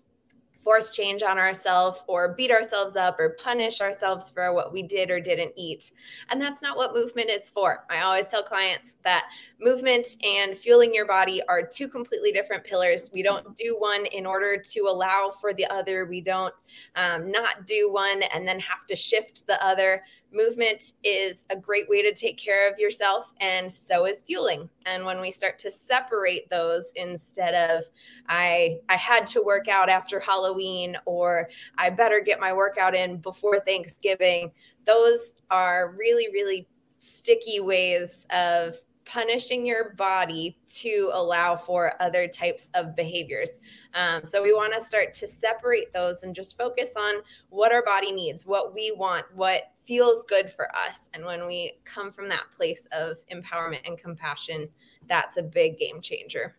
force 0.69 0.91
change 0.91 1.23
on 1.23 1.39
ourselves 1.39 2.03
or 2.09 2.35
beat 2.35 2.51
ourselves 2.51 2.95
up 2.95 3.19
or 3.19 3.31
punish 3.43 3.81
ourselves 3.81 4.29
for 4.29 4.53
what 4.53 4.71
we 4.71 4.83
did 4.83 5.11
or 5.11 5.19
didn't 5.19 5.51
eat. 5.57 5.93
And 6.29 6.39
that's 6.39 6.61
not 6.61 6.77
what 6.77 6.93
movement 6.93 7.31
is 7.31 7.49
for. 7.49 7.87
I 7.89 8.01
always 8.01 8.29
tell 8.29 8.43
clients 8.43 8.93
that 9.03 9.31
movement 9.63 10.07
and 10.23 10.55
fueling 10.55 10.93
your 10.93 11.07
body 11.07 11.41
are 11.49 11.63
two 11.67 11.89
completely 11.89 12.33
different 12.33 12.65
pillars. 12.65 13.09
We 13.15 13.23
don't 13.23 13.57
do 13.57 13.77
one 13.79 14.05
in 14.13 14.27
order 14.27 14.59
to 14.63 14.81
allow 14.81 15.33
for 15.41 15.55
the 15.55 15.65
other. 15.73 16.05
We 16.05 16.21
don't 16.21 16.53
um, 16.97 17.31
not 17.31 17.67
do 17.67 17.91
one 17.91 18.23
and 18.35 18.47
then 18.47 18.61
have 18.61 18.87
to 18.89 18.95
shift 18.95 19.47
the 19.47 19.65
other 19.65 20.03
movement 20.33 20.93
is 21.03 21.45
a 21.51 21.57
great 21.57 21.89
way 21.89 22.03
to 22.03 22.13
take 22.13 22.37
care 22.37 22.71
of 22.71 22.79
yourself 22.79 23.33
and 23.41 23.73
so 23.73 24.07
is 24.07 24.23
fueling 24.23 24.69
and 24.87 25.05
when 25.05 25.21
we 25.21 25.31
start 25.31 25.59
to 25.59 25.71
separate 25.71 26.49
those 26.51 26.93
instead 26.97 27.71
of 27.71 27.85
i 28.29 28.79
i 28.89 28.97
had 28.97 29.27
to 29.27 29.43
work 29.43 29.69
out 29.69 29.89
after 29.89 30.21
halloween 30.21 30.97
or 31.07 31.49
i 31.79 31.89
better 31.89 32.21
get 32.21 32.41
my 32.41 32.53
workout 32.53 32.95
in 32.95 33.17
before 33.19 33.61
thanksgiving 33.61 34.51
those 34.85 35.35
are 35.51 35.95
really 35.99 36.29
really 36.33 36.69
sticky 37.01 37.61
ways 37.61 38.27
of 38.31 38.77
punishing 39.09 39.65
your 39.65 39.95
body 39.95 40.59
to 40.69 41.11
allow 41.15 41.57
for 41.57 41.95
other 41.99 42.29
types 42.29 42.69
of 42.75 42.95
behaviors. 42.95 43.59
Um, 43.95 44.23
so 44.23 44.43
we 44.43 44.53
want 44.53 44.75
to 44.75 44.83
start 44.83 45.15
to 45.15 45.27
separate 45.27 45.95
those 45.95 46.25
and 46.25 46.35
just 46.35 46.59
focus 46.59 46.93
on 46.95 47.23
what 47.49 47.73
our 47.73 47.83
body 47.83 48.13
needs, 48.13 48.47
what 48.47 48.75
we 48.75 48.93
want, 48.93 49.25
what 49.35 49.73
feels 49.88 50.26
good 50.26 50.50
for 50.50 50.68
us. 50.76 51.09
And 51.14 51.25
when 51.25 51.47
we 51.47 51.80
come 51.87 52.12
from 52.12 52.28
that 52.28 52.45
place 52.54 52.87
of 52.92 53.16
empowerment 53.33 53.80
and 53.87 53.99
compassion, 53.99 54.68
that's 55.09 55.38
a 55.38 55.42
big 55.42 55.78
game 55.78 56.02
changer. 56.02 56.57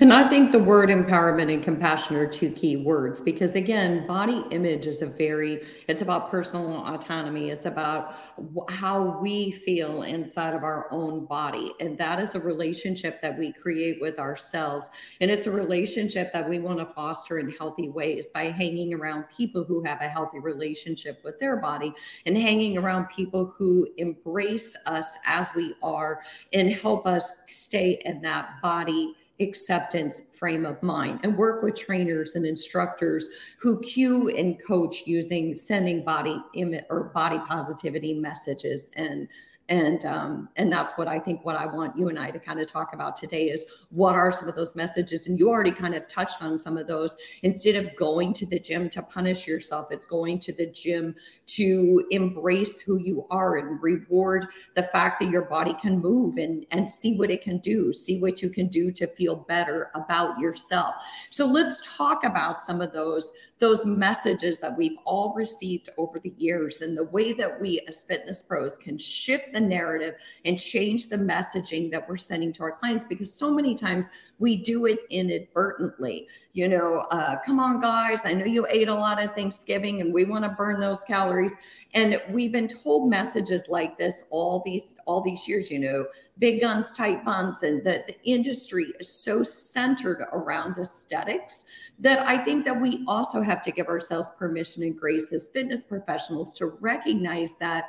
And 0.00 0.12
I 0.12 0.28
think 0.28 0.50
the 0.50 0.58
word 0.58 0.88
empowerment 0.88 1.52
and 1.52 1.62
compassion 1.62 2.16
are 2.16 2.26
two 2.26 2.50
key 2.50 2.76
words 2.76 3.20
because 3.20 3.54
again, 3.54 4.04
body 4.08 4.44
image 4.50 4.86
is 4.86 5.02
a 5.02 5.06
very 5.06 5.62
it's 5.86 6.02
about 6.02 6.32
personal 6.32 6.84
autonomy. 6.84 7.50
It's 7.50 7.64
about 7.64 8.14
how 8.68 9.20
we 9.22 9.52
feel 9.52 10.02
inside 10.02 10.52
of 10.54 10.64
our 10.64 10.88
own 10.90 11.26
body 11.26 11.72
and 11.78 11.96
that 11.98 12.18
is 12.18 12.34
a 12.34 12.40
relationship 12.40 13.22
that 13.22 13.38
we 13.38 13.52
create 13.52 13.98
with 14.00 14.18
ourselves 14.18 14.90
and 15.20 15.30
it's 15.30 15.46
a 15.46 15.50
relationship 15.52 16.32
that 16.32 16.48
we 16.48 16.58
want 16.58 16.80
to 16.80 16.86
foster 16.86 17.38
in 17.38 17.48
healthy 17.50 17.88
ways 17.88 18.26
by 18.26 18.50
hanging 18.50 18.94
around 18.94 19.24
people 19.34 19.62
who 19.62 19.84
have 19.84 20.00
a 20.00 20.08
healthy 20.08 20.40
relationship 20.40 21.20
with 21.22 21.38
their 21.38 21.56
body 21.56 21.94
and 22.26 22.36
hanging 22.36 22.76
around 22.76 23.06
people 23.10 23.54
who 23.56 23.86
embrace 23.96 24.76
us 24.86 25.16
as 25.24 25.50
we 25.54 25.72
are 25.84 26.20
and 26.52 26.70
help 26.70 27.06
us 27.06 27.42
stay 27.46 28.02
in 28.04 28.20
that 28.20 28.60
body 28.60 29.14
acceptance 29.40 30.22
frame 30.32 30.64
of 30.64 30.80
mind 30.82 31.18
and 31.22 31.36
work 31.36 31.62
with 31.62 31.74
trainers 31.74 32.36
and 32.36 32.46
instructors 32.46 33.28
who 33.58 33.80
cue 33.80 34.28
and 34.28 34.64
coach 34.64 35.02
using 35.06 35.54
sending 35.56 36.04
body 36.04 36.40
image 36.54 36.84
or 36.88 37.04
body 37.04 37.38
positivity 37.46 38.14
messages 38.14 38.92
and 38.96 39.28
and 39.68 40.04
um, 40.04 40.48
and 40.56 40.70
that's 40.70 40.92
what 40.92 41.08
i 41.08 41.18
think 41.18 41.44
what 41.44 41.56
i 41.56 41.66
want 41.66 41.96
you 41.96 42.08
and 42.08 42.18
i 42.18 42.30
to 42.30 42.38
kind 42.38 42.60
of 42.60 42.66
talk 42.66 42.92
about 42.92 43.16
today 43.16 43.44
is 43.44 43.64
what 43.90 44.14
are 44.14 44.30
some 44.32 44.48
of 44.48 44.56
those 44.56 44.74
messages? 44.74 45.26
And 45.26 45.38
you 45.38 45.48
already 45.48 45.70
kind 45.70 45.94
of 45.94 46.06
touched 46.08 46.42
on 46.42 46.58
some 46.58 46.76
of 46.76 46.86
those. 46.86 47.16
Instead 47.42 47.76
of 47.76 47.94
going 47.96 48.32
to 48.34 48.46
the 48.46 48.58
gym 48.58 48.90
to 48.90 49.02
punish 49.02 49.46
yourself 49.46 49.88
it's 49.90 50.06
going 50.06 50.38
to 50.40 50.52
the 50.52 50.66
gym 50.66 51.14
to 51.46 52.04
embrace 52.10 52.80
who 52.80 52.98
you 52.98 53.26
are 53.30 53.56
and 53.56 53.82
reward 53.82 54.46
the 54.74 54.82
fact 54.82 55.20
that 55.20 55.30
your 55.30 55.42
body 55.42 55.74
can 55.74 55.98
move 55.98 56.36
and 56.36 56.66
and 56.70 56.88
see 56.88 57.16
what 57.16 57.30
it 57.30 57.42
can 57.42 57.58
do 57.58 57.92
see 57.92 58.20
what 58.20 58.42
you 58.42 58.50
can 58.50 58.66
do 58.66 58.90
to 58.90 59.06
feel 59.06 59.36
better 59.36 59.90
about 59.94 60.38
yourself. 60.38 60.94
So 61.30 61.46
let's 61.46 61.96
talk 61.96 62.24
about 62.24 62.60
some 62.60 62.80
of 62.80 62.92
those 62.92 63.32
those 63.60 63.86
messages 63.86 64.58
that 64.58 64.76
we've 64.76 64.96
all 65.04 65.32
received 65.34 65.88
over 65.96 66.18
the 66.18 66.34
years 66.36 66.80
and 66.80 66.96
the 66.96 67.04
way 67.04 67.32
that 67.32 67.60
we 67.60 67.80
as 67.86 68.04
fitness 68.04 68.42
pros 68.42 68.76
can 68.76 68.98
shift 68.98 69.52
the 69.52 69.60
narrative 69.60 70.14
and 70.44 70.58
change 70.58 71.08
the 71.08 71.16
messaging 71.16 71.90
that 71.90 72.08
we're 72.08 72.16
sending 72.16 72.52
to 72.52 72.62
our 72.64 72.72
clients 72.72 73.04
because 73.04 73.32
so 73.32 73.52
many 73.52 73.74
times 73.74 74.08
we 74.38 74.56
do 74.56 74.86
it 74.86 75.00
inadvertently. 75.10 76.26
You 76.54 76.68
know, 76.68 76.98
uh, 77.10 77.40
come 77.44 77.58
on, 77.58 77.80
guys, 77.80 78.24
I 78.24 78.32
know 78.32 78.44
you 78.44 78.64
ate 78.70 78.86
a 78.86 78.94
lot 78.94 79.20
of 79.20 79.34
Thanksgiving 79.34 80.00
and 80.00 80.14
we 80.14 80.24
want 80.24 80.44
to 80.44 80.50
burn 80.50 80.78
those 80.78 81.02
calories. 81.02 81.58
And 81.94 82.22
we've 82.30 82.52
been 82.52 82.68
told 82.68 83.10
messages 83.10 83.68
like 83.68 83.98
this 83.98 84.28
all 84.30 84.62
these 84.64 84.94
all 85.04 85.20
these 85.20 85.48
years, 85.48 85.68
you 85.68 85.80
know, 85.80 86.06
big 86.38 86.60
guns, 86.60 86.92
tight 86.92 87.24
buns, 87.24 87.64
and 87.64 87.82
that 87.84 88.06
the 88.06 88.14
industry 88.22 88.86
is 89.00 89.08
so 89.08 89.42
centered 89.42 90.28
around 90.32 90.78
aesthetics 90.78 91.66
that 91.98 92.20
I 92.20 92.38
think 92.38 92.64
that 92.66 92.80
we 92.80 93.04
also 93.08 93.42
have 93.42 93.60
to 93.62 93.72
give 93.72 93.88
ourselves 93.88 94.30
permission 94.38 94.84
and 94.84 94.96
grace 94.96 95.32
as 95.32 95.48
fitness 95.48 95.82
professionals 95.82 96.54
to 96.54 96.66
recognize 96.66 97.56
that 97.58 97.86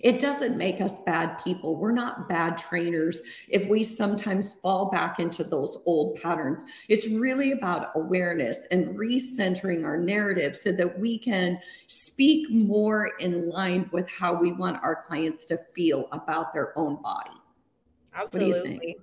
it 0.00 0.20
doesn't 0.20 0.56
make 0.56 0.80
us 0.80 1.00
bad 1.00 1.38
people. 1.44 1.76
We're 1.76 1.92
not 1.92 2.28
bad 2.28 2.58
trainers 2.58 3.22
if 3.48 3.66
we 3.68 3.84
sometimes 3.84 4.54
fall 4.54 4.90
back 4.90 5.18
into 5.18 5.44
those 5.44 5.82
old 5.86 6.20
patterns. 6.20 6.64
It's 6.88 7.08
really 7.08 7.52
about 7.52 7.90
awareness 7.94 8.66
and 8.70 8.96
recentering 8.96 9.84
our 9.84 9.96
narrative 9.96 10.56
so 10.56 10.72
that 10.72 10.98
we 10.98 11.18
can 11.18 11.58
speak 11.86 12.50
more 12.50 13.10
in 13.18 13.48
line 13.48 13.88
with 13.92 14.10
how 14.10 14.34
we 14.34 14.52
want 14.52 14.82
our 14.82 14.96
clients 14.96 15.44
to 15.46 15.58
feel 15.74 16.08
about 16.12 16.52
their 16.52 16.76
own 16.78 17.00
body. 17.02 17.30
Absolutely. 18.14 18.96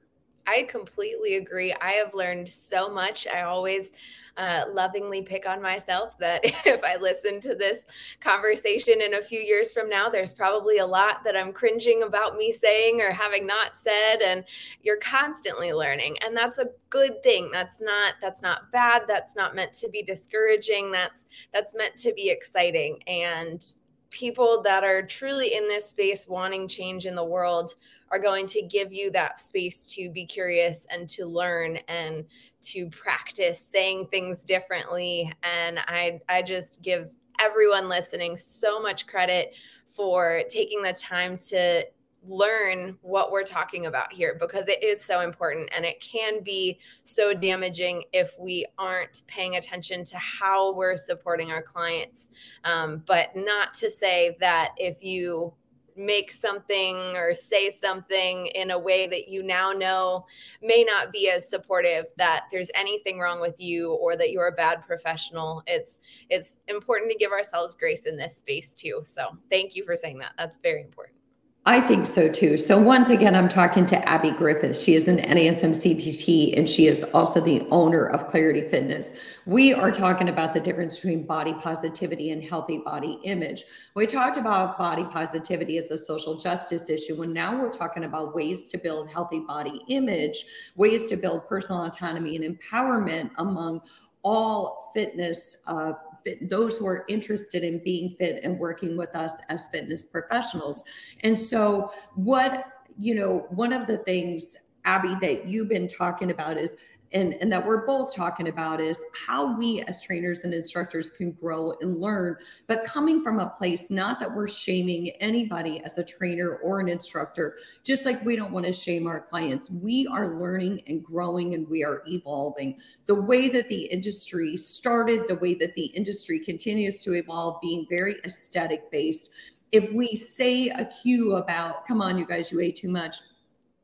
I 0.48 0.63
completely 0.63 1.36
agree. 1.36 1.74
I 1.79 1.91
have 1.91 2.13
learned 2.15 2.50
so 2.50 2.89
much. 2.89 3.27
I 3.27 3.41
always 3.43 3.91
uh, 4.39 4.63
lovingly 4.72 5.22
pick 5.22 5.46
on 5.46 5.62
myself 5.62 6.17
that 6.17 6.39
if 6.65 6.84
I 6.84 6.96
listen 6.96 7.41
to 7.41 7.55
this 7.55 7.79
conversation 8.22 9.01
in 9.01 9.15
a 9.15 9.22
few 9.22 9.39
years 9.39 9.72
from 9.72 9.89
now, 9.89 10.08
there's 10.10 10.34
probably 10.34 10.77
a 10.77 10.86
lot 10.86 11.24
that 11.25 11.36
I'm 11.36 11.51
cringing 11.51 12.03
about 12.03 12.38
me 12.38 12.51
saying 12.53 13.01
or 13.01 13.12
having 13.12 13.46
not 13.46 13.75
said. 13.75 14.22
And 14.24 14.46
you're 14.81 14.98
constantly 14.98 15.74
learning, 15.74 16.17
and 16.25 16.36
that's 16.36 16.58
a 16.58 16.69
good 16.89 17.22
thing. 17.22 17.50
That's 17.51 17.81
not 17.81 18.15
that's 18.22 18.41
not 18.41 18.72
bad. 18.72 19.03
That's 19.08 19.36
not 19.36 19.55
meant 19.55 19.74
to 19.74 19.89
be 19.89 20.01
discouraging. 20.01 20.91
That's 20.91 21.27
that's 21.53 21.75
meant 21.75 21.98
to 21.98 22.13
be 22.13 22.29
exciting. 22.29 23.03
And 23.08 23.62
people 24.10 24.62
that 24.63 24.84
are 24.84 25.03
truly 25.03 25.53
in 25.55 25.67
this 25.67 25.89
space 25.89 26.27
wanting 26.27 26.67
change 26.67 27.05
in 27.05 27.13
the 27.13 27.24
world 27.24 27.75
are 28.11 28.19
going 28.19 28.47
to 28.47 28.61
give 28.61 28.91
you 28.91 29.11
that 29.11 29.39
space 29.39 29.85
to 29.85 30.09
be 30.09 30.25
curious 30.25 30.87
and 30.91 31.07
to 31.09 31.25
learn 31.25 31.77
and 31.87 32.25
to 32.61 32.89
practice 32.89 33.59
saying 33.59 34.07
things 34.07 34.43
differently 34.43 35.31
and 35.43 35.79
i 35.87 36.19
i 36.27 36.41
just 36.41 36.81
give 36.81 37.11
everyone 37.39 37.87
listening 37.87 38.35
so 38.35 38.79
much 38.79 39.07
credit 39.07 39.53
for 39.85 40.41
taking 40.49 40.81
the 40.81 40.93
time 40.93 41.37
to 41.37 41.83
learn 42.27 42.97
what 43.01 43.31
we're 43.31 43.43
talking 43.43 43.85
about 43.85 44.11
here 44.11 44.37
because 44.39 44.67
it 44.67 44.83
is 44.83 45.03
so 45.03 45.21
important 45.21 45.69
and 45.75 45.85
it 45.85 45.99
can 46.01 46.43
be 46.43 46.79
so 47.03 47.33
damaging 47.33 48.03
if 48.11 48.37
we 48.37 48.65
aren't 48.77 49.21
paying 49.27 49.55
attention 49.55 50.03
to 50.03 50.17
how 50.17 50.73
we're 50.73 50.97
supporting 50.97 51.51
our 51.51 51.61
clients. 51.61 52.27
Um, 52.65 53.03
but 53.07 53.35
not 53.35 53.73
to 53.75 53.89
say 53.89 54.35
that 54.39 54.73
if 54.77 55.03
you 55.03 55.53
make 55.96 56.31
something 56.31 56.96
or 57.15 57.36
say 57.36 57.69
something 57.69 58.48
in 58.48 58.72
a 58.72 58.79
way 58.79 59.08
that 59.08 59.27
you 59.27 59.43
now 59.43 59.72
know 59.72 60.25
may 60.62 60.84
not 60.84 61.12
be 61.12 61.29
as 61.29 61.50
supportive 61.50 62.05
that 62.17 62.46
there's 62.51 62.72
anything 62.75 63.19
wrong 63.19 63.39
with 63.41 63.60
you 63.60 63.93
or 63.93 64.15
that 64.15 64.31
you're 64.31 64.48
a 64.48 64.51
bad 64.51 64.86
professional. 64.86 65.63
It's 65.67 66.00
it's 66.29 66.58
important 66.67 67.12
to 67.12 67.17
give 67.17 67.31
ourselves 67.31 67.75
grace 67.75 68.05
in 68.05 68.17
this 68.17 68.38
space 68.38 68.74
too. 68.74 69.01
So 69.03 69.38
thank 69.50 69.75
you 69.75 69.84
for 69.84 69.96
saying 69.96 70.19
that. 70.19 70.34
That's 70.38 70.58
very 70.58 70.81
important 70.81 71.18
I 71.65 71.81
think 71.81 72.05
so 72.05 72.31
too. 72.31 72.55
So 72.55 72.79
once 72.79 73.09
again, 73.09 73.35
I'm 73.35 73.49
talking 73.49 73.85
to 73.87 74.09
Abby 74.09 74.31
Griffiths. 74.31 74.81
She 74.81 74.95
is 74.95 75.09
an 75.09 75.17
NASM 75.17 75.71
CPT 75.71 76.57
and 76.57 76.67
she 76.67 76.87
is 76.87 77.03
also 77.13 77.41
the 77.41 77.67
owner 77.69 78.07
of 78.07 78.27
Clarity 78.27 78.61
Fitness. 78.69 79.13
We 79.45 79.73
are 79.73 79.91
talking 79.91 80.29
about 80.29 80.53
the 80.53 80.61
difference 80.61 80.95
between 80.95 81.27
body 81.27 81.53
positivity 81.53 82.31
and 82.31 82.41
healthy 82.41 82.77
body 82.77 83.19
image. 83.23 83.65
We 83.93 84.07
talked 84.07 84.37
about 84.37 84.77
body 84.77 85.03
positivity 85.11 85.77
as 85.77 85.91
a 85.91 85.97
social 85.97 86.37
justice 86.37 86.89
issue, 86.89 87.21
and 87.21 87.33
now 87.33 87.61
we're 87.61 87.69
talking 87.69 88.05
about 88.05 88.33
ways 88.33 88.67
to 88.69 88.77
build 88.77 89.09
healthy 89.09 89.41
body 89.41 89.81
image, 89.89 90.45
ways 90.75 91.09
to 91.09 91.17
build 91.17 91.47
personal 91.47 91.83
autonomy 91.83 92.37
and 92.37 92.57
empowerment 92.57 93.31
among 93.37 93.81
all 94.23 94.91
fitness 94.93 95.61
uh, 95.67 95.93
fit, 96.23 96.49
those 96.49 96.77
who 96.77 96.88
are 96.88 97.05
interested 97.07 97.63
in 97.63 97.83
being 97.83 98.15
fit 98.17 98.43
and 98.43 98.59
working 98.59 98.97
with 98.97 99.15
us 99.15 99.41
as 99.49 99.67
fitness 99.67 100.05
professionals. 100.07 100.83
And 101.21 101.38
so, 101.38 101.91
what, 102.15 102.65
you 102.97 103.15
know, 103.15 103.47
one 103.49 103.73
of 103.73 103.88
the 103.88 103.97
things, 103.99 104.57
Abby, 104.85 105.15
that 105.21 105.49
you've 105.49 105.69
been 105.69 105.88
talking 105.88 106.31
about 106.31 106.57
is 106.57 106.77
and, 107.11 107.35
and 107.41 107.51
that 107.51 107.65
we're 107.65 107.85
both 107.85 108.13
talking 108.13 108.47
about 108.47 108.79
is 108.79 109.03
how 109.27 109.57
we 109.57 109.81
as 109.81 110.01
trainers 110.01 110.43
and 110.43 110.53
instructors 110.53 111.09
can 111.09 111.31
grow 111.31 111.73
and 111.81 111.99
learn, 111.99 112.35
but 112.67 112.83
coming 112.85 113.23
from 113.23 113.39
a 113.39 113.49
place 113.49 113.89
not 113.89 114.19
that 114.19 114.33
we're 114.33 114.47
shaming 114.47 115.09
anybody 115.19 115.81
as 115.83 115.97
a 115.97 116.03
trainer 116.03 116.55
or 116.57 116.79
an 116.79 116.87
instructor, 116.87 117.55
just 117.83 118.05
like 118.05 118.23
we 118.23 118.35
don't 118.35 118.51
want 118.51 118.65
to 118.65 118.73
shame 118.73 119.07
our 119.07 119.19
clients. 119.19 119.69
We 119.71 120.07
are 120.07 120.39
learning 120.39 120.83
and 120.87 121.03
growing 121.03 121.55
and 121.55 121.67
we 121.67 121.83
are 121.83 122.03
evolving. 122.07 122.77
The 123.07 123.15
way 123.15 123.49
that 123.49 123.69
the 123.69 123.85
industry 123.85 124.55
started, 124.57 125.27
the 125.27 125.35
way 125.35 125.55
that 125.55 125.73
the 125.75 125.85
industry 125.85 126.39
continues 126.39 127.01
to 127.03 127.13
evolve, 127.13 127.59
being 127.61 127.85
very 127.89 128.15
aesthetic 128.23 128.91
based. 128.91 129.31
If 129.71 129.91
we 129.91 130.15
say 130.15 130.69
a 130.69 130.85
cue 130.85 131.35
about, 131.35 131.85
come 131.85 132.01
on, 132.01 132.17
you 132.17 132.25
guys, 132.25 132.51
you 132.51 132.59
ate 132.59 132.75
too 132.75 132.89
much, 132.89 133.17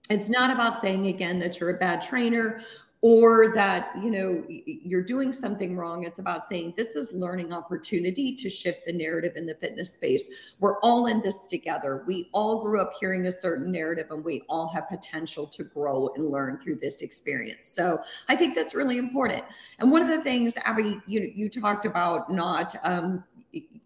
it's 0.10 0.30
not 0.30 0.52
about 0.52 0.78
saying 0.78 1.08
again 1.08 1.40
that 1.40 1.60
you're 1.60 1.72
a 1.72 1.80
bad 1.80 2.02
trainer 2.02 2.60
or 3.06 3.54
that 3.54 3.92
you 4.02 4.10
know 4.10 4.44
you're 4.50 5.04
doing 5.04 5.32
something 5.32 5.78
wrong 5.78 6.06
it's 6.06 6.18
about 6.18 6.44
saying 6.44 6.74
this 6.76 6.96
is 6.96 7.14
learning 7.14 7.54
opportunity 7.54 8.36
to 8.36 8.50
shift 8.50 8.84
the 8.88 8.92
narrative 8.92 9.34
in 9.36 9.46
the 9.46 9.54
fitness 9.54 9.94
space. 9.94 10.56
We're 10.60 10.80
all 10.80 11.06
in 11.06 11.22
this 11.22 11.46
together. 11.46 12.04
We 12.08 12.30
all 12.32 12.64
grew 12.64 12.82
up 12.82 12.94
hearing 13.00 13.28
a 13.28 13.32
certain 13.32 13.72
narrative 13.72 14.08
and 14.10 14.26
we 14.26 14.42
all 14.50 14.68
have 14.70 14.90
potential 14.90 15.46
to 15.46 15.64
grow 15.64 16.10
and 16.16 16.26
learn 16.26 16.58
through 16.58 16.80
this 16.82 17.04
experience. 17.04 17.70
So 17.70 18.02
i 18.28 18.36
think 18.36 18.56
that's 18.56 18.74
really 18.74 18.98
important. 18.98 19.44
And 19.78 19.92
one 19.92 20.02
of 20.02 20.08
the 20.08 20.24
things 20.24 20.58
abby 20.66 21.00
you 21.06 21.32
you 21.36 21.48
talked 21.48 21.86
about 21.86 22.32
not 22.32 22.76
um, 22.84 23.24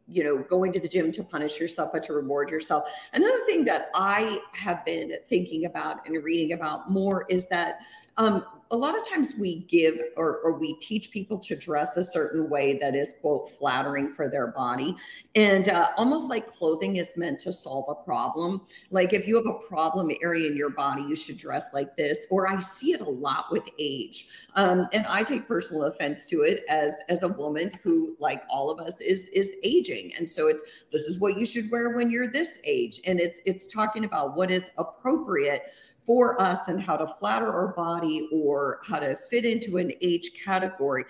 you 0.08 0.24
know 0.24 0.38
going 0.38 0.72
to 0.72 0.80
the 0.80 0.88
gym 0.88 1.12
to 1.12 1.24
punish 1.24 1.60
yourself 1.60 1.92
but 1.92 2.04
to 2.04 2.14
reward 2.14 2.50
yourself. 2.50 2.90
Another 3.12 3.40
thing 3.46 3.66
that 3.66 3.88
i 3.96 4.40
have 4.54 4.86
been 4.86 5.12
thinking 5.26 5.66
about 5.66 6.08
and 6.08 6.24
reading 6.24 6.54
about 6.54 6.90
more 6.90 7.26
is 7.28 7.50
that 7.50 7.80
um, 8.20 8.46
a 8.72 8.78
lot 8.78 8.96
of 8.96 9.08
times 9.08 9.34
we 9.40 9.62
give 9.62 10.00
or, 10.16 10.42
or, 10.44 10.54
we 10.60 10.76
teach 10.76 11.10
people 11.10 11.40
to 11.40 11.56
dress 11.56 11.98
a 11.98 12.04
certain 12.04 12.50
way 12.50 12.78
that 12.78 12.96
is 12.96 13.16
quote 13.20 13.50
flattering 13.50 14.14
for 14.14 14.30
their 14.30 14.48
body. 14.48 14.96
And 15.34 15.70
uh, 15.70 15.88
almost 15.98 16.30
like 16.30 16.46
clothing 16.48 16.98
is 16.98 17.18
meant 17.18 17.40
to 17.40 17.52
solve 17.52 17.86
a 17.90 17.96
problem. 18.04 18.62
Like 18.92 19.14
if 19.14 19.28
you 19.28 19.36
have 19.38 19.48
a 19.48 19.68
problem 19.68 20.12
area 20.22 20.48
in 20.48 20.56
your 20.56 20.70
body 20.70 21.02
you 21.02 21.16
should 21.16 21.38
dress 21.38 21.74
like 21.74 21.96
this. 21.96 22.28
Or 22.30 22.48
i 22.48 22.60
see 22.60 22.92
it 22.92 23.02
a 23.02 23.10
lot 23.10 23.46
with 23.52 23.64
age. 23.80 24.28
Um, 24.56 24.88
and 24.94 25.06
i 25.08 25.24
take 25.24 25.48
personal 25.48 25.86
offense 25.86 26.28
to 26.28 26.42
it 26.42 26.64
as 26.70 26.94
as 27.10 27.24
a 27.24 27.28
woman 27.28 27.72
who 27.82 28.16
like 28.20 28.44
all 28.50 28.70
of 28.70 28.80
us 28.80 29.02
is 29.02 29.30
is 29.30 29.56
aging. 29.64 30.14
And 30.16 30.30
so 30.30 30.48
it's 30.48 30.64
this 30.92 31.04
is 31.04 31.20
what 31.20 31.40
you 31.40 31.46
should 31.46 31.72
wear 31.72 31.90
when 31.90 32.12
you're 32.12 32.32
this 32.32 32.60
age. 32.66 33.02
And 33.06 33.20
it's 33.20 33.42
it's 33.46 33.66
talking 33.66 34.06
about 34.06 34.36
what 34.36 34.52
is 34.52 34.72
appropriate 34.78 35.64
for 36.10 36.42
us 36.42 36.70
and 36.70 36.82
how 36.82 36.98
to 36.98 37.06
flatter 37.06 37.54
our 37.54 37.68
body 37.68 38.28
or 38.32 38.80
how 38.84 38.98
to 38.98 39.16
fit 39.30 39.46
into 39.46 39.78
an 39.78 39.92
age 40.02 40.32
category. 40.44 41.04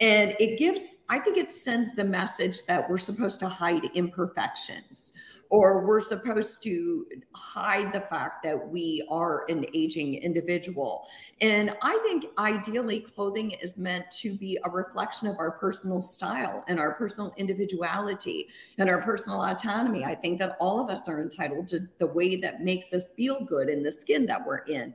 And 0.00 0.34
it 0.40 0.58
gives, 0.58 1.04
I 1.10 1.18
think 1.18 1.36
it 1.36 1.52
sends 1.52 1.94
the 1.94 2.04
message 2.04 2.64
that 2.64 2.88
we're 2.88 2.96
supposed 2.96 3.40
to 3.40 3.48
hide 3.50 3.84
imperfections 3.92 5.12
or 5.50 5.86
we're 5.86 6.00
supposed 6.00 6.62
to 6.62 7.06
hide 7.32 7.92
the 7.92 8.00
fact 8.00 8.42
that 8.42 8.68
we 8.68 9.06
are 9.10 9.44
an 9.48 9.64
aging 9.72 10.14
individual. 10.14 11.06
And 11.40 11.74
I 11.82 11.98
think 12.02 12.26
ideally, 12.36 13.00
clothing 13.00 13.52
is 13.62 13.78
meant 13.78 14.10
to 14.20 14.34
be 14.34 14.58
a 14.64 14.70
reflection 14.70 15.26
of 15.26 15.38
our 15.38 15.52
personal 15.52 16.02
style 16.02 16.64
and 16.68 16.78
our 16.78 16.94
personal 16.94 17.32
individuality 17.36 18.48
and 18.76 18.90
our 18.90 19.00
personal 19.02 19.42
autonomy. 19.42 20.04
I 20.04 20.14
think 20.14 20.38
that 20.40 20.56
all 20.60 20.80
of 20.80 20.90
us 20.90 21.08
are 21.08 21.22
entitled 21.22 21.68
to 21.68 21.88
the 21.98 22.06
way 22.06 22.36
that 22.36 22.62
makes 22.62 22.92
us 22.92 23.12
feel 23.12 23.44
good 23.44 23.68
in 23.68 23.82
the 23.82 23.92
skin 23.92 24.26
that 24.26 24.46
we're 24.46 24.58
in. 24.58 24.94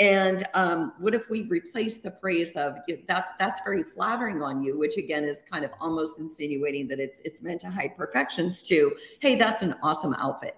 And 0.00 0.42
um, 0.54 0.92
what 0.98 1.14
if 1.14 1.30
we 1.30 1.42
replace 1.42 1.98
the 1.98 2.10
phrase 2.10 2.56
of 2.56 2.78
that 3.06 3.34
that's 3.38 3.60
very 3.60 3.84
flattering 3.84 4.42
on 4.42 4.60
you, 4.60 4.76
which 4.76 4.96
again 4.96 5.22
is 5.22 5.44
kind 5.48 5.64
of 5.64 5.70
almost 5.80 6.18
insinuating 6.18 6.88
that 6.88 6.98
it's 6.98 7.20
it's 7.20 7.42
meant 7.42 7.60
to 7.60 7.70
hide 7.70 7.96
perfections 7.96 8.60
to, 8.64 8.96
hey, 9.20 9.36
that's 9.36 9.62
an 9.62 9.76
awesome 9.84 9.93
outfit. 10.18 10.56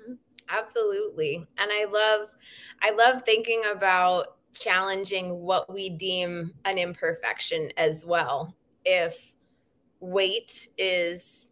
Mm-hmm. 0.00 0.14
Absolutely. 0.48 1.46
And 1.58 1.70
I 1.72 1.84
love 1.84 2.34
I 2.82 2.90
love 2.90 3.22
thinking 3.24 3.62
about 3.72 4.38
challenging 4.54 5.40
what 5.40 5.72
we 5.72 5.90
deem 5.90 6.52
an 6.64 6.78
imperfection 6.78 7.70
as 7.76 8.04
well. 8.04 8.54
If 8.84 9.34
weight 10.00 10.68
is 10.76 11.48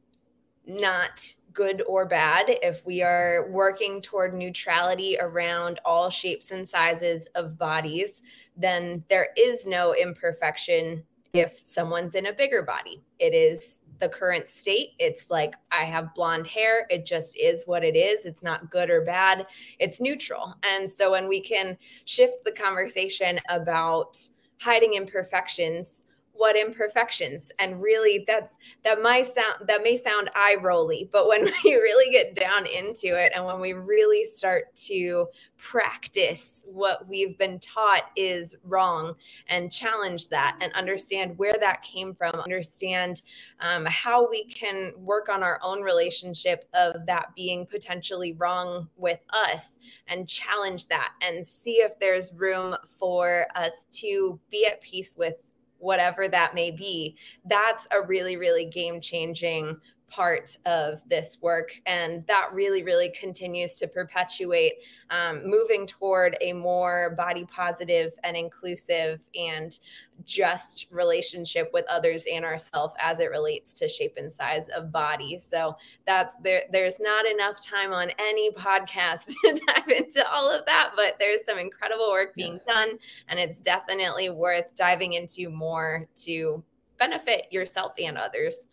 not 0.66 1.32
good 1.52 1.82
or 1.86 2.06
bad, 2.06 2.46
if 2.62 2.84
we 2.84 3.02
are 3.02 3.48
working 3.50 4.00
toward 4.02 4.34
neutrality 4.34 5.16
around 5.20 5.80
all 5.84 6.10
shapes 6.10 6.50
and 6.50 6.68
sizes 6.68 7.26
of 7.34 7.58
bodies, 7.58 8.22
then 8.56 9.04
there 9.08 9.28
is 9.36 9.66
no 9.66 9.94
imperfection 9.94 11.02
if 11.32 11.60
someone's 11.64 12.14
in 12.14 12.26
a 12.26 12.32
bigger 12.32 12.62
body. 12.62 13.02
It 13.18 13.34
is 13.34 13.80
the 14.00 14.08
current 14.08 14.48
state. 14.48 14.90
It's 14.98 15.30
like 15.30 15.54
I 15.70 15.84
have 15.84 16.14
blonde 16.14 16.46
hair. 16.46 16.86
It 16.90 17.06
just 17.06 17.36
is 17.38 17.64
what 17.66 17.84
it 17.84 17.96
is. 17.96 18.24
It's 18.24 18.42
not 18.42 18.70
good 18.70 18.90
or 18.90 19.04
bad, 19.04 19.46
it's 19.78 20.00
neutral. 20.00 20.54
And 20.62 20.90
so 20.90 21.12
when 21.12 21.28
we 21.28 21.40
can 21.40 21.76
shift 22.04 22.44
the 22.44 22.52
conversation 22.52 23.38
about 23.48 24.18
hiding 24.60 24.94
imperfections 24.94 26.04
what 26.40 26.56
imperfections. 26.56 27.52
And 27.58 27.82
really 27.82 28.24
that 28.26 28.52
that 28.84 29.02
might 29.02 29.26
sound 29.26 29.66
that 29.66 29.82
may 29.82 29.96
sound 29.96 30.30
eye 30.34 30.56
rolly 30.60 31.08
but 31.12 31.28
when 31.28 31.44
we 31.64 31.74
really 31.74 32.10
get 32.12 32.34
down 32.34 32.66
into 32.66 33.18
it 33.18 33.32
and 33.34 33.44
when 33.44 33.60
we 33.60 33.72
really 33.72 34.24
start 34.24 34.74
to 34.74 35.26
practice 35.56 36.62
what 36.64 37.06
we've 37.06 37.36
been 37.36 37.58
taught 37.58 38.10
is 38.16 38.54
wrong 38.64 39.14
and 39.48 39.70
challenge 39.70 40.28
that 40.28 40.56
and 40.62 40.72
understand 40.72 41.36
where 41.36 41.56
that 41.60 41.82
came 41.82 42.14
from 42.14 42.34
understand 42.36 43.20
um, 43.60 43.84
how 43.84 44.28
we 44.30 44.44
can 44.44 44.92
work 44.96 45.28
on 45.28 45.42
our 45.42 45.60
own 45.62 45.82
relationship 45.82 46.64
of 46.72 47.04
that 47.06 47.34
being 47.36 47.66
potentially 47.66 48.32
wrong 48.34 48.88
with 48.96 49.20
us 49.30 49.78
and 50.08 50.26
challenge 50.26 50.86
that 50.86 51.12
and 51.20 51.46
see 51.46 51.74
if 51.74 51.98
there's 51.98 52.32
room 52.32 52.74
for 52.98 53.46
us 53.54 53.86
to 53.92 54.40
be 54.50 54.66
at 54.66 54.80
peace 54.80 55.16
with 55.18 55.34
whatever 55.80 56.28
that 56.28 56.54
may 56.54 56.70
be, 56.70 57.16
that's 57.44 57.88
a 57.90 58.00
really, 58.00 58.36
really 58.36 58.64
game 58.64 59.00
changing 59.00 59.76
part 60.10 60.56
of 60.66 61.08
this 61.08 61.38
work. 61.40 61.80
And 61.86 62.26
that 62.26 62.50
really, 62.52 62.82
really 62.82 63.10
continues 63.10 63.74
to 63.76 63.86
perpetuate 63.86 64.72
um, 65.10 65.48
moving 65.48 65.86
toward 65.86 66.36
a 66.40 66.52
more 66.52 67.14
body 67.16 67.46
positive 67.46 68.12
and 68.24 68.36
inclusive 68.36 69.20
and 69.38 69.78
just 70.24 70.86
relationship 70.90 71.70
with 71.72 71.86
others 71.88 72.26
and 72.30 72.44
ourselves 72.44 72.94
as 72.98 73.20
it 73.20 73.30
relates 73.30 73.72
to 73.74 73.88
shape 73.88 74.14
and 74.16 74.32
size 74.32 74.68
of 74.68 74.92
body. 74.92 75.38
So 75.38 75.76
that's 76.06 76.34
there, 76.42 76.64
there's 76.72 77.00
not 77.00 77.24
enough 77.26 77.64
time 77.64 77.92
on 77.92 78.10
any 78.18 78.50
podcast 78.50 79.26
to 79.44 79.60
dive 79.66 79.88
into 79.88 80.28
all 80.30 80.50
of 80.50 80.66
that, 80.66 80.92
but 80.96 81.16
there's 81.18 81.44
some 81.44 81.58
incredible 81.58 82.10
work 82.10 82.34
being 82.34 82.52
yes. 82.52 82.64
done. 82.64 82.98
And 83.28 83.38
it's 83.38 83.60
definitely 83.60 84.30
worth 84.30 84.74
diving 84.74 85.14
into 85.14 85.50
more 85.50 86.08
to 86.16 86.62
benefit 86.98 87.46
yourself 87.50 87.92
and 87.98 88.18
others. 88.18 88.66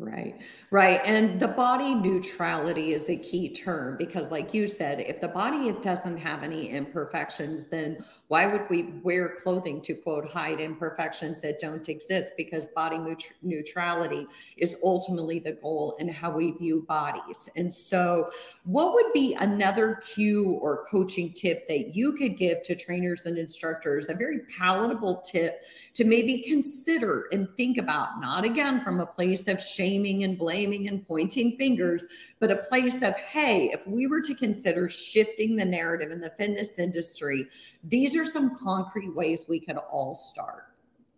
Right, 0.00 0.40
right. 0.70 1.00
And 1.04 1.40
the 1.40 1.48
body 1.48 1.92
neutrality 1.92 2.92
is 2.92 3.10
a 3.10 3.16
key 3.16 3.48
term 3.48 3.96
because, 3.98 4.30
like 4.30 4.54
you 4.54 4.68
said, 4.68 5.00
if 5.00 5.20
the 5.20 5.26
body 5.26 5.72
doesn't 5.82 6.18
have 6.18 6.44
any 6.44 6.68
imperfections, 6.68 7.64
then 7.64 8.04
why 8.28 8.46
would 8.46 8.70
we 8.70 8.92
wear 9.02 9.34
clothing 9.34 9.80
to 9.80 9.94
quote 9.94 10.28
hide 10.28 10.60
imperfections 10.60 11.42
that 11.42 11.58
don't 11.58 11.88
exist? 11.88 12.34
Because 12.36 12.68
body 12.76 13.00
neutrality 13.42 14.28
is 14.56 14.76
ultimately 14.84 15.40
the 15.40 15.54
goal 15.54 15.96
in 15.98 16.06
how 16.06 16.30
we 16.30 16.52
view 16.52 16.84
bodies. 16.86 17.50
And 17.56 17.72
so, 17.72 18.30
what 18.66 18.94
would 18.94 19.12
be 19.12 19.34
another 19.34 20.00
cue 20.14 20.52
or 20.62 20.84
coaching 20.84 21.32
tip 21.32 21.66
that 21.66 21.96
you 21.96 22.12
could 22.12 22.36
give 22.36 22.62
to 22.62 22.76
trainers 22.76 23.26
and 23.26 23.36
instructors? 23.36 24.08
A 24.08 24.14
very 24.14 24.42
palatable 24.56 25.22
tip 25.22 25.64
to 25.94 26.04
maybe 26.04 26.40
consider 26.42 27.26
and 27.32 27.48
think 27.56 27.78
about, 27.78 28.20
not 28.20 28.44
again 28.44 28.80
from 28.84 29.00
a 29.00 29.06
place 29.06 29.48
of 29.48 29.60
shame 29.60 29.87
shaming 29.88 30.24
and 30.24 30.36
blaming 30.36 30.88
and 30.88 31.06
pointing 31.06 31.56
fingers, 31.56 32.06
but 32.40 32.50
a 32.50 32.56
place 32.56 33.02
of, 33.02 33.14
hey, 33.16 33.70
if 33.72 33.86
we 33.86 34.06
were 34.06 34.20
to 34.20 34.34
consider 34.34 34.88
shifting 34.88 35.56
the 35.56 35.64
narrative 35.64 36.10
in 36.10 36.20
the 36.20 36.32
fitness 36.38 36.78
industry, 36.78 37.46
these 37.84 38.16
are 38.16 38.24
some 38.24 38.56
concrete 38.56 39.14
ways 39.14 39.46
we 39.48 39.60
could 39.60 39.76
all 39.76 40.14
start. 40.14 40.64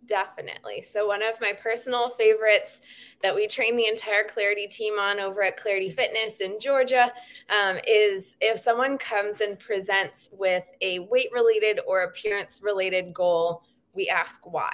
Definitely. 0.07 0.83
So, 0.83 1.07
one 1.07 1.23
of 1.23 1.41
my 1.41 1.53
personal 1.53 2.09
favorites 2.09 2.81
that 3.23 3.33
we 3.33 3.47
train 3.47 3.77
the 3.77 3.87
entire 3.87 4.25
Clarity 4.25 4.67
team 4.67 4.99
on 4.99 5.21
over 5.21 5.41
at 5.41 5.57
Clarity 5.57 5.91
Fitness 5.91 6.41
in 6.41 6.59
Georgia 6.59 7.13
um, 7.49 7.79
is 7.87 8.37
if 8.41 8.59
someone 8.59 8.99
comes 8.99 9.41
and 9.41 9.57
presents 9.57 10.29
with 10.33 10.65
a 10.81 10.99
weight 10.99 11.29
related 11.33 11.79
or 11.87 12.03
appearance 12.03 12.61
related 12.61 13.15
goal, 13.15 13.63
we 13.95 14.09
ask 14.09 14.41
why. 14.45 14.73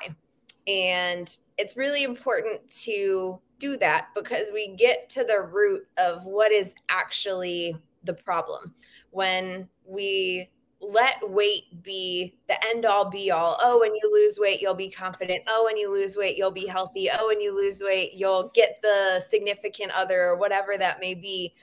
And 0.66 1.36
it's 1.58 1.76
really 1.76 2.02
important 2.02 2.66
to 2.84 3.38
do 3.58 3.76
that 3.78 4.08
because 4.14 4.50
we 4.52 4.74
get 4.76 5.08
to 5.10 5.24
the 5.24 5.40
root 5.40 5.86
of 5.96 6.24
what 6.24 6.52
is 6.52 6.74
actually 6.88 7.76
the 8.04 8.14
problem. 8.14 8.74
When 9.10 9.68
we 9.84 10.50
let 10.80 11.28
weight 11.30 11.82
be 11.82 12.36
the 12.48 12.64
end 12.66 12.84
all 12.84 13.08
be 13.08 13.30
all. 13.30 13.56
Oh, 13.62 13.80
when 13.80 13.94
you 13.94 14.10
lose 14.12 14.38
weight, 14.38 14.60
you'll 14.60 14.74
be 14.74 14.90
confident. 14.90 15.42
Oh, 15.48 15.64
when 15.64 15.76
you 15.76 15.90
lose 15.90 16.16
weight, 16.16 16.36
you'll 16.36 16.50
be 16.50 16.66
healthy. 16.66 17.08
Oh, 17.10 17.28
when 17.28 17.40
you 17.40 17.54
lose 17.54 17.80
weight, 17.80 18.12
you'll 18.14 18.50
get 18.54 18.78
the 18.82 19.24
significant 19.28 19.92
other 19.92 20.20
or 20.20 20.36
whatever 20.36 20.76
that 20.78 21.00
may 21.00 21.14
be. 21.14 21.54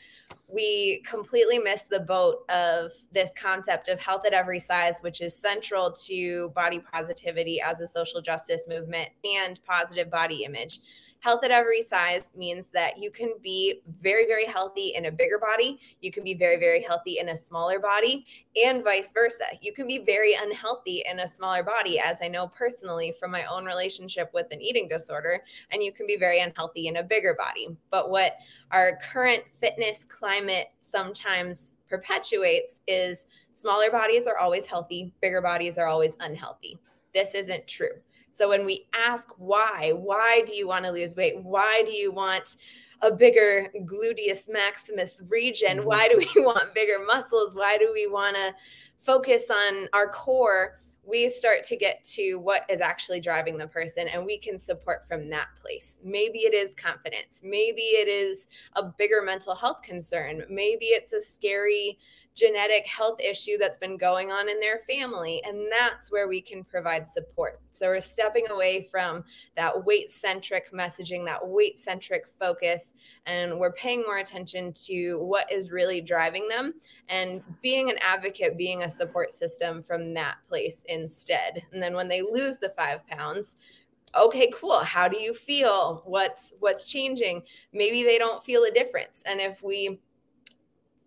We 0.47 1.03
completely 1.07 1.59
miss 1.59 1.83
the 1.83 1.99
boat 1.99 2.49
of 2.49 2.91
this 3.11 3.31
concept 3.39 3.87
of 3.87 3.99
health 3.99 4.25
at 4.25 4.33
every 4.33 4.59
size, 4.59 4.97
which 5.01 5.21
is 5.21 5.35
central 5.35 5.91
to 6.05 6.49
body 6.49 6.79
positivity 6.79 7.61
as 7.61 7.81
a 7.81 7.87
social 7.87 8.21
justice 8.21 8.67
movement 8.67 9.09
and 9.23 9.59
positive 9.65 10.09
body 10.09 10.43
image 10.43 10.79
health 11.23 11.45
at 11.45 11.51
every 11.51 11.81
size 11.81 12.33
means 12.35 12.67
that 12.67 12.97
you 12.97 13.09
can 13.09 13.33
be 13.41 13.81
very, 14.01 14.25
very 14.27 14.45
healthy 14.45 14.93
in 14.93 15.05
a 15.05 15.11
bigger 15.11 15.39
body. 15.39 15.79
You 16.01 16.11
can 16.11 16.21
be 16.21 16.33
very, 16.33 16.57
very 16.57 16.83
healthy 16.83 17.19
in 17.19 17.29
a 17.29 17.37
smaller 17.37 17.79
body, 17.79 18.25
and 18.61 18.83
vice 18.83 19.13
versa. 19.13 19.45
You 19.61 19.73
can 19.73 19.87
be 19.87 19.99
very 19.99 20.35
unhealthy 20.35 21.01
in 21.09 21.21
a 21.21 21.27
smaller 21.27 21.63
body, 21.63 21.97
as 21.97 22.17
I 22.21 22.27
know 22.27 22.47
personally 22.47 23.13
from 23.17 23.31
my 23.31 23.45
own 23.45 23.63
relationship 23.63 24.31
with 24.33 24.47
an 24.51 24.61
eating 24.61 24.89
disorder, 24.89 25.41
and 25.71 25.81
you 25.81 25.93
can 25.93 26.05
be 26.07 26.17
very 26.17 26.41
unhealthy 26.41 26.89
in 26.89 26.97
a 26.97 27.03
bigger 27.03 27.37
body. 27.39 27.69
But 27.89 28.09
what 28.09 28.33
our 28.71 28.99
current 29.09 29.43
fitness 29.61 30.03
climate 30.03 30.71
sometimes 30.81 31.71
perpetuates 31.87 32.81
is 32.85 33.27
smaller 33.53 33.89
bodies 33.89 34.27
are 34.27 34.39
always 34.39 34.67
healthy, 34.67 35.13
bigger 35.21 35.41
bodies 35.41 35.77
are 35.77 35.87
always 35.87 36.17
unhealthy. 36.19 36.77
This 37.13 37.33
isn't 37.33 37.65
true. 37.65 38.01
So 38.33 38.49
when 38.49 38.65
we 38.65 38.87
ask 38.93 39.29
why, 39.37 39.93
why 39.95 40.43
do 40.45 40.55
you 40.55 40.67
want 40.67 40.85
to 40.85 40.91
lose 40.91 41.15
weight? 41.15 41.41
Why 41.41 41.83
do 41.85 41.91
you 41.91 42.11
want 42.11 42.57
a 43.01 43.11
bigger 43.11 43.69
gluteus 43.85 44.49
maximus 44.49 45.21
region? 45.29 45.77
Mm-hmm. 45.77 45.87
Why 45.87 46.07
do 46.07 46.17
we 46.17 46.29
want 46.41 46.73
bigger 46.73 47.05
muscles? 47.05 47.55
Why 47.55 47.77
do 47.77 47.91
we 47.93 48.07
want 48.07 48.35
to 48.35 48.55
focus 48.97 49.51
on 49.51 49.87
our 49.93 50.09
core? 50.09 50.79
We 51.05 51.27
start 51.29 51.65
to 51.65 51.75
get 51.75 52.01
to 52.15 52.35
what 52.37 52.65
is 52.69 52.79
actually 52.79 53.19
driving 53.19 53.57
the 53.57 53.67
person, 53.67 54.07
and 54.07 54.25
we 54.25 54.37
can 54.37 54.57
support 54.57 55.05
from 55.05 55.29
that 55.31 55.47
place. 55.61 55.99
Maybe 56.01 56.39
it 56.39 56.53
is 56.53 56.73
confidence. 56.73 57.41
Maybe 57.43 57.81
it 57.81 58.07
is 58.07 58.47
a 58.77 58.83
bigger 58.83 59.21
mental 59.21 59.53
health 59.53 59.81
concern. 59.81 60.43
Maybe 60.49 60.85
it's 60.85 61.11
a 61.11 61.19
scary 61.19 61.99
genetic 62.35 62.85
health 62.87 63.19
issue 63.19 63.57
that's 63.59 63.77
been 63.77 63.97
going 63.97 64.31
on 64.31 64.49
in 64.49 64.59
their 64.59 64.79
family. 64.79 65.41
And 65.45 65.67
that's 65.71 66.11
where 66.11 66.27
we 66.27 66.41
can 66.41 66.63
provide 66.63 67.07
support. 67.07 67.59
So 67.71 67.87
we're 67.87 68.01
stepping 68.01 68.45
away 68.49 68.87
from 68.89 69.23
that 69.55 69.85
weight 69.85 70.11
centric 70.11 70.71
messaging, 70.71 71.25
that 71.25 71.45
weight 71.45 71.77
centric 71.77 72.27
focus, 72.27 72.93
and 73.25 73.59
we're 73.59 73.73
paying 73.73 74.01
more 74.01 74.17
attention 74.17 74.73
to 74.85 75.17
what 75.19 75.51
is 75.51 75.71
really 75.71 76.01
driving 76.01 76.47
them 76.47 76.73
and 77.09 77.41
being 77.61 77.89
an 77.89 77.97
advocate, 78.01 78.57
being 78.57 78.83
a 78.83 78.89
support 78.89 79.33
system 79.33 79.81
from 79.81 80.13
that 80.13 80.35
place 80.47 80.83
instead. 80.89 81.63
And 81.71 81.81
then 81.81 81.93
when 81.93 82.07
they 82.07 82.21
lose 82.21 82.57
the 82.57 82.69
five 82.69 83.05
pounds, 83.07 83.55
okay 84.15 84.51
cool 84.53 84.77
how 84.77 85.07
do 85.07 85.19
you 85.19 85.33
feel 85.33 86.03
what's 86.05 86.53
what's 86.59 86.87
changing 86.87 87.41
maybe 87.71 88.03
they 88.03 88.19
don't 88.19 88.43
feel 88.43 88.63
a 88.65 88.69
difference 88.71 89.23
and 89.25 89.41
if 89.41 89.63
we 89.63 89.99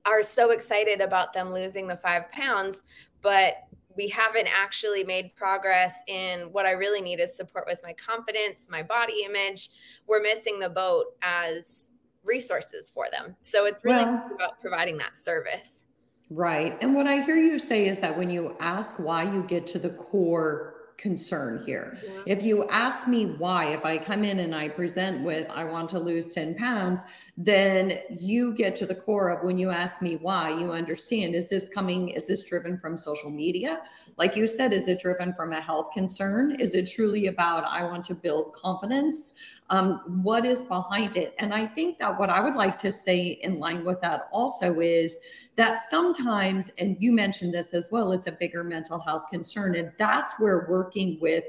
are 0.06 0.22
so 0.22 0.50
excited 0.50 1.00
about 1.00 1.32
them 1.32 1.52
losing 1.52 1.86
the 1.86 1.96
five 1.96 2.30
pounds, 2.30 2.82
but 3.22 3.56
we 3.96 4.08
haven't 4.08 4.46
actually 4.46 5.04
made 5.04 5.34
progress 5.34 5.94
in 6.06 6.52
what 6.52 6.66
I 6.66 6.72
really 6.72 7.00
need 7.00 7.18
is 7.18 7.36
support 7.36 7.64
with 7.66 7.80
my 7.82 7.94
confidence, 7.94 8.68
my 8.70 8.82
body 8.82 9.24
image. 9.24 9.70
We're 10.06 10.22
missing 10.22 10.60
the 10.60 10.70
boat 10.70 11.06
as 11.22 11.90
resources 12.22 12.90
for 12.90 13.06
them. 13.10 13.36
So 13.40 13.66
it's 13.66 13.82
really 13.84 14.04
well, 14.04 14.30
about 14.34 14.60
providing 14.60 14.98
that 14.98 15.16
service. 15.16 15.84
Right. 16.28 16.76
And 16.82 16.94
what 16.94 17.06
I 17.06 17.22
hear 17.22 17.36
you 17.36 17.58
say 17.58 17.86
is 17.86 17.98
that 18.00 18.16
when 18.16 18.30
you 18.30 18.56
ask 18.60 18.98
why 18.98 19.22
you 19.22 19.42
get 19.44 19.66
to 19.68 19.78
the 19.78 19.90
core 19.90 20.75
concern 20.96 21.62
here. 21.66 21.98
Yeah. 22.04 22.22
If 22.26 22.42
you 22.42 22.68
ask 22.68 23.06
me 23.06 23.26
why, 23.26 23.66
if 23.66 23.84
I 23.84 23.98
come 23.98 24.24
in 24.24 24.40
and 24.40 24.54
I 24.54 24.68
present 24.68 25.22
with, 25.22 25.48
I 25.50 25.64
want 25.64 25.90
to 25.90 25.98
lose 25.98 26.32
10 26.32 26.54
pounds, 26.54 27.04
then 27.36 27.98
you 28.08 28.54
get 28.54 28.74
to 28.76 28.86
the 28.86 28.94
core 28.94 29.28
of 29.28 29.44
when 29.44 29.58
you 29.58 29.70
ask 29.70 30.00
me 30.00 30.16
why, 30.16 30.50
you 30.58 30.72
understand 30.72 31.34
is 31.34 31.50
this 31.50 31.68
coming, 31.68 32.08
is 32.08 32.26
this 32.26 32.44
driven 32.44 32.78
from 32.78 32.96
social 32.96 33.30
media? 33.30 33.82
Like 34.16 34.36
you 34.36 34.46
said, 34.46 34.72
is 34.72 34.88
it 34.88 35.00
driven 35.00 35.34
from 35.34 35.52
a 35.52 35.60
health 35.60 35.90
concern? 35.92 36.52
Is 36.58 36.74
it 36.74 36.90
truly 36.90 37.26
about, 37.26 37.64
I 37.64 37.84
want 37.84 38.04
to 38.06 38.14
build 38.14 38.54
confidence? 38.54 39.60
Um, 39.68 40.22
what 40.22 40.44
is 40.44 40.64
behind 40.64 41.16
it? 41.16 41.34
And 41.38 41.52
I 41.52 41.66
think 41.66 41.98
that 41.98 42.18
what 42.18 42.30
I 42.30 42.40
would 42.40 42.54
like 42.54 42.78
to 42.78 42.92
say 42.92 43.38
in 43.42 43.58
line 43.58 43.84
with 43.84 44.00
that 44.00 44.28
also 44.32 44.80
is 44.80 45.20
that 45.56 45.78
sometimes, 45.78 46.70
and 46.78 46.96
you 47.00 47.12
mentioned 47.12 47.52
this 47.52 47.74
as 47.74 47.88
well, 47.90 48.12
it's 48.12 48.28
a 48.28 48.32
bigger 48.32 48.62
mental 48.62 49.00
health 49.00 49.24
concern. 49.28 49.74
And 49.74 49.92
that's 49.98 50.38
where 50.38 50.66
working 50.68 51.18
with 51.20 51.44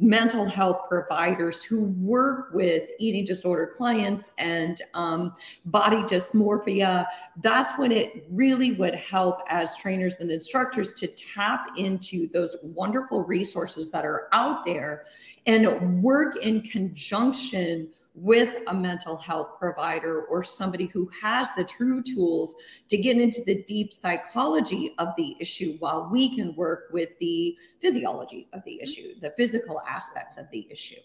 mental 0.00 0.46
health 0.46 0.88
providers 0.88 1.62
who 1.62 1.84
work 1.98 2.52
with 2.54 2.88
eating 2.98 3.24
disorder 3.24 3.66
clients 3.66 4.32
and 4.38 4.80
um, 4.94 5.34
body 5.66 5.98
dysmorphia, 5.98 7.06
that's 7.42 7.78
when 7.78 7.92
it 7.92 8.26
really 8.30 8.72
would 8.72 8.94
help 8.94 9.42
as 9.48 9.76
trainers 9.76 10.16
and 10.18 10.30
instructors 10.30 10.94
to 10.94 11.06
tap 11.06 11.68
into 11.76 12.28
those 12.28 12.56
wonderful 12.62 13.24
resources 13.24 13.92
that 13.92 14.06
are 14.06 14.28
out 14.32 14.64
there 14.64 15.04
and 15.46 16.02
work 16.02 16.34
in 16.36 16.62
conjunction 16.62 17.88
with 18.20 18.58
a 18.66 18.74
mental 18.74 19.16
health 19.16 19.58
provider 19.58 20.24
or 20.24 20.44
somebody 20.44 20.86
who 20.86 21.10
has 21.22 21.54
the 21.54 21.64
true 21.64 22.02
tools 22.02 22.54
to 22.88 22.98
get 22.98 23.16
into 23.16 23.40
the 23.46 23.62
deep 23.62 23.94
psychology 23.94 24.94
of 24.98 25.08
the 25.16 25.34
issue 25.40 25.76
while 25.78 26.06
we 26.12 26.34
can 26.34 26.54
work 26.54 26.88
with 26.92 27.08
the 27.18 27.56
physiology 27.80 28.46
of 28.52 28.62
the 28.66 28.78
issue, 28.82 29.14
the 29.22 29.32
physical 29.38 29.80
aspects 29.88 30.36
of 30.36 30.44
the 30.52 30.68
issue. 30.70 31.00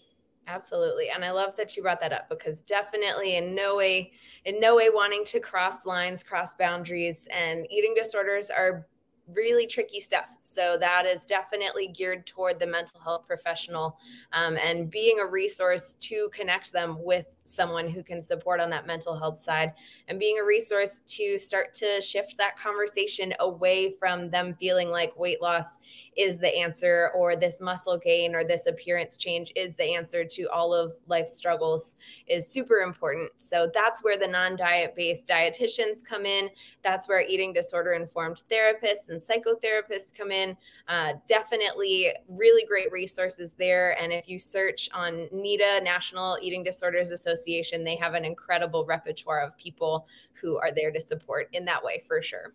Absolutely. 0.46 1.08
And 1.08 1.24
I 1.24 1.30
love 1.30 1.56
that 1.56 1.74
you 1.74 1.82
brought 1.82 2.00
that 2.00 2.12
up 2.12 2.28
because 2.28 2.60
definitely 2.60 3.36
in 3.36 3.54
no 3.54 3.76
way, 3.76 4.12
in 4.44 4.60
no 4.60 4.76
way 4.76 4.90
wanting 4.90 5.24
to 5.26 5.40
cross 5.40 5.86
lines, 5.86 6.22
cross 6.22 6.54
boundaries, 6.54 7.26
and 7.32 7.66
eating 7.70 7.94
disorders 7.96 8.50
are 8.50 8.86
really 9.32 9.66
tricky 9.66 10.00
stuff. 10.00 10.26
So 10.40 10.76
that 10.78 11.06
is 11.06 11.22
definitely 11.22 11.88
geared 11.88 12.26
toward 12.26 12.58
the 12.58 12.66
mental 12.66 13.00
health 13.00 13.26
professional 13.26 13.98
um, 14.32 14.56
and 14.56 14.90
being 14.90 15.18
a 15.20 15.26
resource 15.26 15.96
to 16.00 16.28
connect 16.32 16.72
them 16.72 16.96
with 17.02 17.26
someone 17.48 17.88
who 17.88 18.02
can 18.02 18.20
support 18.20 18.60
on 18.60 18.70
that 18.70 18.86
mental 18.86 19.18
health 19.18 19.40
side 19.40 19.72
and 20.08 20.18
being 20.18 20.38
a 20.40 20.44
resource 20.44 21.02
to 21.06 21.38
start 21.38 21.74
to 21.74 22.00
shift 22.02 22.36
that 22.38 22.58
conversation 22.58 23.32
away 23.40 23.90
from 23.98 24.30
them 24.30 24.54
feeling 24.58 24.90
like 24.90 25.16
weight 25.18 25.40
loss 25.40 25.78
is 26.16 26.38
the 26.38 26.54
answer 26.56 27.10
or 27.14 27.36
this 27.36 27.60
muscle 27.60 27.98
gain 27.98 28.34
or 28.34 28.44
this 28.44 28.66
appearance 28.66 29.16
change 29.16 29.52
is 29.54 29.74
the 29.74 29.84
answer 29.84 30.24
to 30.24 30.44
all 30.44 30.74
of 30.74 30.94
life's 31.06 31.36
struggles 31.36 31.94
is 32.26 32.48
super 32.48 32.78
important. 32.78 33.30
So 33.38 33.70
that's 33.72 34.02
where 34.02 34.18
the 34.18 34.26
non-diet 34.26 34.94
based 34.96 35.26
dietitians 35.26 36.04
come 36.04 36.26
in. 36.26 36.48
That's 36.82 37.08
where 37.08 37.20
eating 37.20 37.52
disorder 37.52 37.92
informed 37.92 38.42
therapists 38.50 39.10
and 39.10 39.20
psychotherapists 39.20 40.14
come 40.16 40.30
in. 40.30 40.56
Uh, 40.88 41.14
definitely 41.28 42.12
really 42.28 42.64
great 42.66 42.90
resources 42.90 43.52
there. 43.58 44.00
And 44.00 44.12
if 44.12 44.28
you 44.28 44.38
search 44.38 44.88
on 44.92 45.28
NEDA, 45.32 45.82
National 45.82 46.38
Eating 46.40 46.62
Disorders 46.62 47.10
Association, 47.10 47.35
Association, 47.36 47.84
they 47.84 47.96
have 47.96 48.14
an 48.14 48.24
incredible 48.24 48.84
repertoire 48.86 49.42
of 49.42 49.56
people 49.56 50.06
who 50.34 50.58
are 50.58 50.72
there 50.72 50.90
to 50.90 51.00
support 51.00 51.48
in 51.52 51.64
that 51.66 51.84
way 51.84 52.02
for 52.06 52.22
sure. 52.22 52.54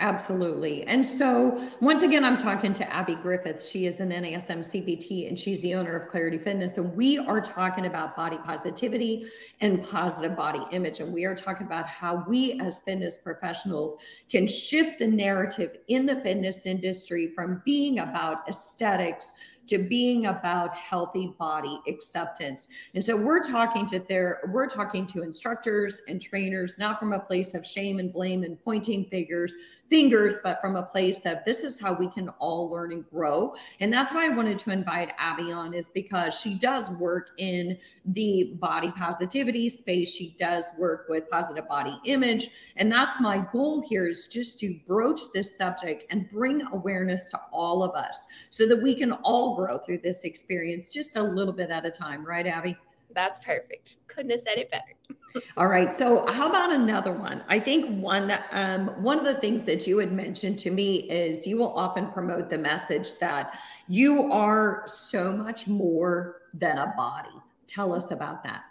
Absolutely. 0.00 0.84
And 0.84 1.06
so, 1.06 1.60
once 1.80 2.04
again, 2.04 2.24
I'm 2.24 2.38
talking 2.38 2.72
to 2.74 2.88
Abby 2.92 3.16
Griffiths. 3.16 3.68
She 3.68 3.84
is 3.84 3.98
an 3.98 4.10
NASM 4.10 4.60
CPT 4.60 5.26
and 5.26 5.36
she's 5.36 5.60
the 5.60 5.74
owner 5.74 5.96
of 5.96 6.08
Clarity 6.08 6.38
Fitness. 6.38 6.78
And 6.78 6.94
we 6.94 7.18
are 7.18 7.40
talking 7.40 7.84
about 7.84 8.14
body 8.14 8.38
positivity 8.44 9.26
and 9.60 9.82
positive 9.82 10.36
body 10.36 10.60
image. 10.70 11.00
And 11.00 11.12
we 11.12 11.24
are 11.24 11.34
talking 11.34 11.66
about 11.66 11.88
how 11.88 12.24
we, 12.28 12.60
as 12.60 12.80
fitness 12.82 13.18
professionals, 13.18 13.98
can 14.30 14.46
shift 14.46 15.00
the 15.00 15.08
narrative 15.08 15.78
in 15.88 16.06
the 16.06 16.20
fitness 16.20 16.64
industry 16.64 17.32
from 17.34 17.60
being 17.64 17.98
about 17.98 18.48
aesthetics 18.48 19.34
to 19.68 19.78
being 19.78 20.26
about 20.26 20.74
healthy 20.74 21.34
body 21.38 21.80
acceptance. 21.86 22.68
And 22.94 23.04
so 23.04 23.16
we're 23.16 23.42
talking 23.42 23.86
to 23.86 23.98
their 23.98 24.40
we're 24.48 24.66
talking 24.66 25.06
to 25.08 25.22
instructors 25.22 26.02
and 26.08 26.20
trainers 26.20 26.78
not 26.78 26.98
from 26.98 27.12
a 27.12 27.20
place 27.20 27.54
of 27.54 27.64
shame 27.64 27.98
and 27.98 28.12
blame 28.12 28.44
and 28.44 28.60
pointing 28.62 29.04
fingers 29.06 29.54
fingers 29.90 30.36
but 30.42 30.60
from 30.60 30.76
a 30.76 30.82
place 30.82 31.24
of 31.26 31.38
this 31.44 31.64
is 31.64 31.80
how 31.80 31.94
we 31.94 32.08
can 32.08 32.28
all 32.38 32.68
learn 32.70 32.92
and 32.92 33.08
grow. 33.10 33.54
And 33.80 33.92
that's 33.92 34.12
why 34.12 34.26
I 34.26 34.28
wanted 34.28 34.58
to 34.60 34.70
invite 34.70 35.12
Abby 35.18 35.52
on 35.52 35.74
is 35.74 35.88
because 35.88 36.38
she 36.38 36.54
does 36.54 36.90
work 36.98 37.30
in 37.38 37.78
the 38.04 38.54
body 38.60 38.90
positivity 38.92 39.68
space. 39.68 40.10
She 40.10 40.34
does 40.38 40.66
work 40.78 41.06
with 41.08 41.28
positive 41.30 41.68
body 41.68 41.96
image 42.04 42.50
and 42.76 42.90
that's 42.90 43.20
my 43.20 43.44
goal 43.52 43.84
here 43.88 44.06
is 44.06 44.26
just 44.26 44.58
to 44.60 44.78
broach 44.86 45.20
this 45.32 45.56
subject 45.56 46.04
and 46.10 46.28
bring 46.30 46.62
awareness 46.72 47.30
to 47.30 47.40
all 47.52 47.82
of 47.82 47.94
us 47.94 48.28
so 48.50 48.66
that 48.66 48.82
we 48.82 48.94
can 48.94 49.12
all 49.12 49.56
grow 49.56 49.78
through 49.78 49.98
this 49.98 50.24
experience 50.24 50.92
just 50.92 51.16
a 51.16 51.22
little 51.22 51.52
bit 51.52 51.70
at 51.70 51.84
a 51.84 51.90
time, 51.90 52.24
right, 52.24 52.46
Abby? 52.46 52.76
That's 53.14 53.38
perfect. 53.38 53.98
Couldn't 54.06 54.30
have 54.30 54.40
said 54.40 54.58
it 54.58 54.70
better. 54.70 55.42
All 55.56 55.66
right. 55.66 55.92
So, 55.92 56.26
how 56.26 56.48
about 56.48 56.72
another 56.72 57.12
one? 57.12 57.44
I 57.48 57.58
think 57.58 58.02
one 58.02 58.32
um, 58.52 58.88
one 59.02 59.18
of 59.18 59.24
the 59.24 59.34
things 59.34 59.64
that 59.64 59.86
you 59.86 59.98
had 59.98 60.12
mentioned 60.12 60.58
to 60.60 60.70
me 60.70 61.10
is 61.10 61.46
you 61.46 61.58
will 61.58 61.72
often 61.76 62.10
promote 62.10 62.48
the 62.48 62.58
message 62.58 63.18
that 63.20 63.58
you 63.88 64.32
are 64.32 64.82
so 64.86 65.32
much 65.32 65.66
more 65.66 66.42
than 66.54 66.78
a 66.78 66.92
body. 66.96 67.28
Tell 67.66 67.92
us 67.92 68.10
about 68.10 68.42
that. 68.44 68.64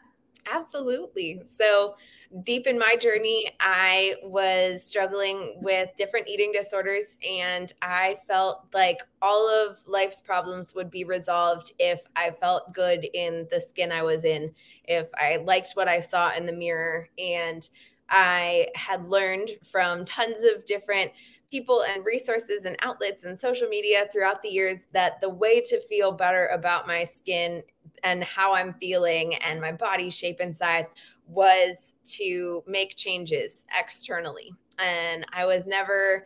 Absolutely. 0.51 1.41
So, 1.45 1.95
deep 2.43 2.67
in 2.67 2.77
my 2.77 2.95
journey, 2.99 3.51
I 3.59 4.15
was 4.23 4.83
struggling 4.83 5.57
with 5.61 5.89
different 5.97 6.27
eating 6.27 6.51
disorders, 6.51 7.17
and 7.27 7.71
I 7.81 8.17
felt 8.27 8.65
like 8.73 8.99
all 9.21 9.49
of 9.49 9.77
life's 9.85 10.21
problems 10.21 10.75
would 10.75 10.91
be 10.91 11.03
resolved 11.03 11.73
if 11.79 12.01
I 12.15 12.31
felt 12.31 12.73
good 12.73 13.05
in 13.13 13.47
the 13.51 13.61
skin 13.61 13.91
I 13.91 14.03
was 14.03 14.23
in, 14.23 14.53
if 14.85 15.07
I 15.15 15.37
liked 15.37 15.71
what 15.73 15.87
I 15.87 15.99
saw 15.99 16.33
in 16.35 16.45
the 16.45 16.53
mirror. 16.53 17.07
And 17.17 17.67
I 18.09 18.67
had 18.75 19.09
learned 19.09 19.51
from 19.69 20.05
tons 20.05 20.43
of 20.43 20.65
different 20.65 21.11
people 21.49 21.83
and 21.83 22.05
resources 22.05 22.65
and 22.65 22.75
outlets 22.81 23.23
and 23.23 23.39
social 23.39 23.67
media 23.67 24.05
throughout 24.11 24.41
the 24.41 24.49
years 24.49 24.87
that 24.91 25.19
the 25.21 25.29
way 25.29 25.61
to 25.61 25.79
feel 25.87 26.11
better 26.11 26.47
about 26.47 26.87
my 26.87 27.03
skin 27.03 27.63
and 28.03 28.23
how 28.23 28.53
I'm 28.53 28.73
feeling 28.73 29.35
and 29.35 29.61
my 29.61 29.71
body 29.71 30.09
shape 30.09 30.39
and 30.39 30.55
size 30.55 30.89
was 31.27 31.93
to 32.05 32.63
make 32.67 32.95
changes 32.95 33.65
externally. 33.77 34.53
And 34.79 35.25
I 35.33 35.45
was 35.45 35.67
never 35.67 36.25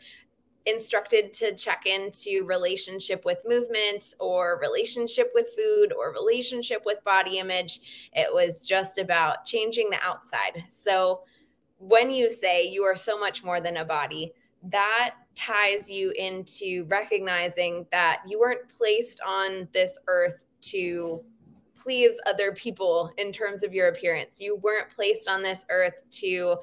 instructed 0.65 1.33
to 1.33 1.55
check 1.55 1.85
into 1.85 2.45
relationship 2.45 3.25
with 3.25 3.41
movement 3.47 4.13
or 4.19 4.59
relationship 4.61 5.31
with 5.33 5.47
food 5.55 5.91
or 5.91 6.11
relationship 6.11 6.83
with 6.85 7.03
body 7.03 7.39
image. 7.39 7.81
It 8.13 8.31
was 8.31 8.65
just 8.65 8.99
about 8.99 9.45
changing 9.45 9.89
the 9.89 9.99
outside. 10.03 10.63
So 10.69 11.21
when 11.79 12.11
you 12.11 12.31
say 12.31 12.67
you 12.67 12.83
are 12.83 12.95
so 12.95 13.19
much 13.19 13.43
more 13.43 13.59
than 13.59 13.77
a 13.77 13.85
body, 13.85 14.33
that 14.63 15.15
ties 15.33 15.89
you 15.89 16.11
into 16.11 16.85
recognizing 16.87 17.87
that 17.91 18.21
you 18.27 18.39
weren't 18.39 18.69
placed 18.69 19.19
on 19.25 19.67
this 19.73 19.97
earth 20.07 20.45
to 20.61 21.23
please 21.81 22.11
other 22.25 22.51
people 22.51 23.11
in 23.17 23.31
terms 23.31 23.63
of 23.63 23.73
your 23.73 23.87
appearance. 23.87 24.35
You 24.39 24.57
weren't 24.57 24.89
placed 24.89 25.27
on 25.27 25.41
this 25.41 25.65
earth 25.69 26.03
to 26.11 26.57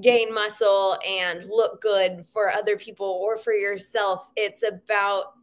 gain 0.00 0.32
muscle 0.32 0.98
and 1.06 1.44
look 1.48 1.80
good 1.80 2.24
for 2.32 2.50
other 2.50 2.76
people 2.76 3.06
or 3.06 3.36
for 3.36 3.52
yourself. 3.52 4.30
It's 4.36 4.64
about 4.66 5.34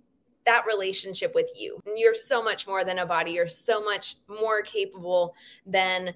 that 0.45 0.65
relationship 0.65 1.34
with 1.36 1.51
you. 1.55 1.79
You're 1.95 2.15
so 2.15 2.43
much 2.43 2.67
more 2.67 2.84
than 2.84 2.99
a 2.99 3.05
body. 3.05 3.31
You're 3.31 3.47
so 3.47 3.84
much 3.84 4.15
more 4.27 4.62
capable 4.62 5.36
than 5.65 6.13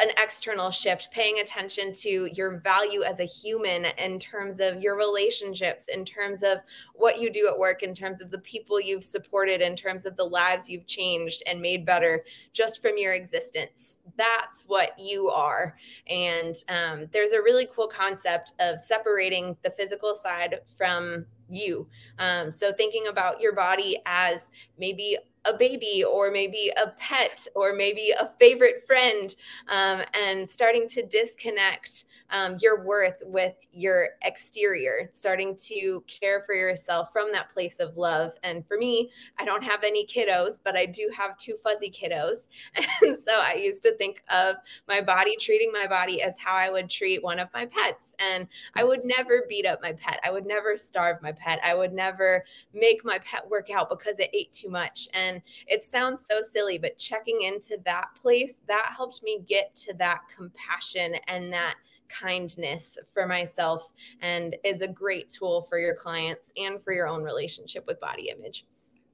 an 0.00 0.10
external 0.22 0.70
shift, 0.70 1.10
paying 1.10 1.40
attention 1.40 1.92
to 1.92 2.28
your 2.32 2.58
value 2.58 3.02
as 3.02 3.20
a 3.20 3.24
human 3.24 3.86
in 3.98 4.18
terms 4.18 4.60
of 4.60 4.80
your 4.80 4.96
relationships, 4.96 5.86
in 5.92 6.04
terms 6.04 6.42
of 6.42 6.58
what 6.94 7.20
you 7.20 7.30
do 7.30 7.48
at 7.48 7.58
work, 7.58 7.82
in 7.82 7.94
terms 7.94 8.20
of 8.20 8.30
the 8.30 8.38
people 8.38 8.80
you've 8.80 9.02
supported, 9.02 9.60
in 9.60 9.76
terms 9.76 10.06
of 10.06 10.16
the 10.16 10.24
lives 10.24 10.68
you've 10.68 10.86
changed 10.86 11.42
and 11.46 11.60
made 11.60 11.84
better 11.84 12.24
just 12.52 12.80
from 12.80 12.92
your 12.96 13.14
existence. 13.14 13.98
That's 14.16 14.64
what 14.66 14.98
you 14.98 15.28
are. 15.28 15.76
And 16.08 16.56
um, 16.68 17.06
there's 17.12 17.32
a 17.32 17.42
really 17.42 17.68
cool 17.74 17.88
concept 17.88 18.52
of 18.60 18.80
separating 18.80 19.56
the 19.62 19.70
physical 19.70 20.14
side 20.14 20.60
from 20.76 21.26
you. 21.50 21.86
Um, 22.18 22.50
so 22.50 22.72
thinking 22.72 23.06
about 23.06 23.40
your 23.40 23.54
body 23.54 23.98
as 24.06 24.50
maybe 24.78 25.16
a 25.48 25.56
baby 25.56 26.04
or 26.04 26.30
maybe 26.30 26.72
a 26.82 26.88
pet 26.98 27.46
or 27.54 27.72
maybe 27.72 28.12
a 28.18 28.30
favorite 28.38 28.84
friend 28.86 29.36
um, 29.68 30.02
and 30.14 30.48
starting 30.48 30.88
to 30.88 31.02
disconnect 31.02 32.04
um, 32.30 32.56
your 32.60 32.84
worth 32.84 33.22
with 33.24 33.54
your 33.72 34.10
exterior, 34.22 35.10
starting 35.12 35.56
to 35.56 36.02
care 36.06 36.42
for 36.44 36.54
yourself 36.54 37.12
from 37.12 37.32
that 37.32 37.50
place 37.50 37.80
of 37.80 37.96
love. 37.96 38.32
And 38.42 38.66
for 38.66 38.76
me, 38.76 39.10
I 39.38 39.44
don't 39.44 39.64
have 39.64 39.84
any 39.84 40.06
kiddos, 40.06 40.60
but 40.62 40.76
I 40.76 40.86
do 40.86 41.10
have 41.16 41.38
two 41.38 41.56
fuzzy 41.62 41.90
kiddos. 41.90 42.48
And 43.00 43.16
so 43.16 43.40
I 43.40 43.54
used 43.54 43.82
to 43.84 43.94
think 43.96 44.22
of 44.28 44.56
my 44.88 45.00
body, 45.00 45.36
treating 45.36 45.70
my 45.72 45.86
body 45.86 46.20
as 46.20 46.34
how 46.36 46.54
I 46.54 46.68
would 46.68 46.90
treat 46.90 47.22
one 47.22 47.38
of 47.38 47.48
my 47.54 47.64
pets. 47.66 48.14
And 48.18 48.48
I 48.74 48.82
would 48.82 48.98
never 49.04 49.44
beat 49.48 49.66
up 49.66 49.80
my 49.82 49.92
pet. 49.92 50.18
I 50.24 50.30
would 50.30 50.46
never 50.46 50.76
starve 50.76 51.22
my 51.22 51.32
pet. 51.32 51.60
I 51.64 51.74
would 51.74 51.92
never 51.92 52.44
make 52.74 53.04
my 53.04 53.18
pet 53.18 53.48
work 53.48 53.70
out 53.70 53.88
because 53.88 54.18
it 54.18 54.30
ate 54.32 54.52
too 54.52 54.68
much. 54.68 55.08
And 55.14 55.40
it 55.66 55.84
sounds 55.84 56.26
so 56.28 56.40
silly, 56.40 56.76
but 56.76 56.98
checking 56.98 57.42
into 57.42 57.78
that 57.84 58.08
place, 58.20 58.58
that 58.66 58.92
helped 58.96 59.22
me 59.22 59.40
get 59.46 59.74
to 59.76 59.94
that 59.94 60.22
compassion 60.34 61.14
and 61.28 61.52
that 61.52 61.76
kindness 62.08 62.98
for 63.12 63.26
myself 63.26 63.92
and 64.20 64.56
is 64.64 64.82
a 64.82 64.88
great 64.88 65.30
tool 65.30 65.62
for 65.62 65.78
your 65.78 65.94
clients 65.94 66.52
and 66.56 66.82
for 66.82 66.92
your 66.92 67.06
own 67.06 67.22
relationship 67.22 67.86
with 67.86 68.00
body 68.00 68.30
image. 68.36 68.64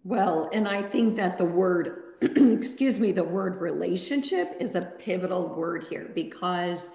Well, 0.04 0.50
and 0.52 0.68
I 0.68 0.83
think 0.83 1.16
that 1.16 1.38
the 1.38 1.44
word, 1.44 2.02
excuse 2.20 3.00
me, 3.00 3.12
the 3.12 3.24
word 3.24 3.61
relationship 3.61 4.57
is 4.61 4.74
a 4.74 4.83
pivotal 4.83 5.48
word 5.48 5.85
here 5.85 6.11
because 6.14 6.92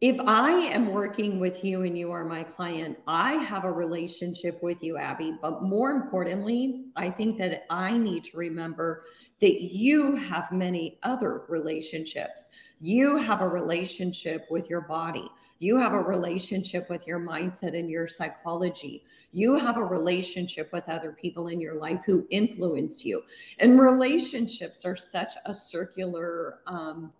if 0.00 0.20
I 0.20 0.50
am 0.50 0.92
working 0.92 1.38
with 1.38 1.64
you 1.64 1.82
and 1.82 1.96
you 1.96 2.10
are 2.10 2.24
my 2.24 2.42
client, 2.42 2.98
I 3.06 3.34
have 3.34 3.64
a 3.64 3.72
relationship 3.72 4.62
with 4.62 4.82
you, 4.82 4.98
Abby. 4.98 5.36
But 5.40 5.62
more 5.62 5.92
importantly, 5.92 6.86
I 6.96 7.10
think 7.10 7.38
that 7.38 7.64
I 7.70 7.96
need 7.96 8.24
to 8.24 8.36
remember 8.36 9.04
that 9.40 9.62
you 9.62 10.16
have 10.16 10.52
many 10.52 10.98
other 11.04 11.42
relationships. 11.48 12.50
You 12.80 13.16
have 13.18 13.40
a 13.40 13.48
relationship 13.48 14.46
with 14.50 14.68
your 14.68 14.82
body. 14.82 15.28
You 15.58 15.78
have 15.78 15.92
a 15.92 16.00
relationship 16.00 16.90
with 16.90 17.06
your 17.06 17.20
mindset 17.20 17.78
and 17.78 17.88
your 17.88 18.08
psychology. 18.08 19.04
You 19.32 19.56
have 19.56 19.76
a 19.76 19.84
relationship 19.84 20.70
with 20.72 20.88
other 20.88 21.12
people 21.12 21.48
in 21.48 21.60
your 21.60 21.76
life 21.76 22.02
who 22.04 22.26
influence 22.30 23.04
you. 23.04 23.22
And 23.58 23.80
relationships 23.80 24.84
are 24.84 24.96
such 24.96 25.32
a 25.46 25.54
circular, 25.54 26.58
um, 26.66 27.12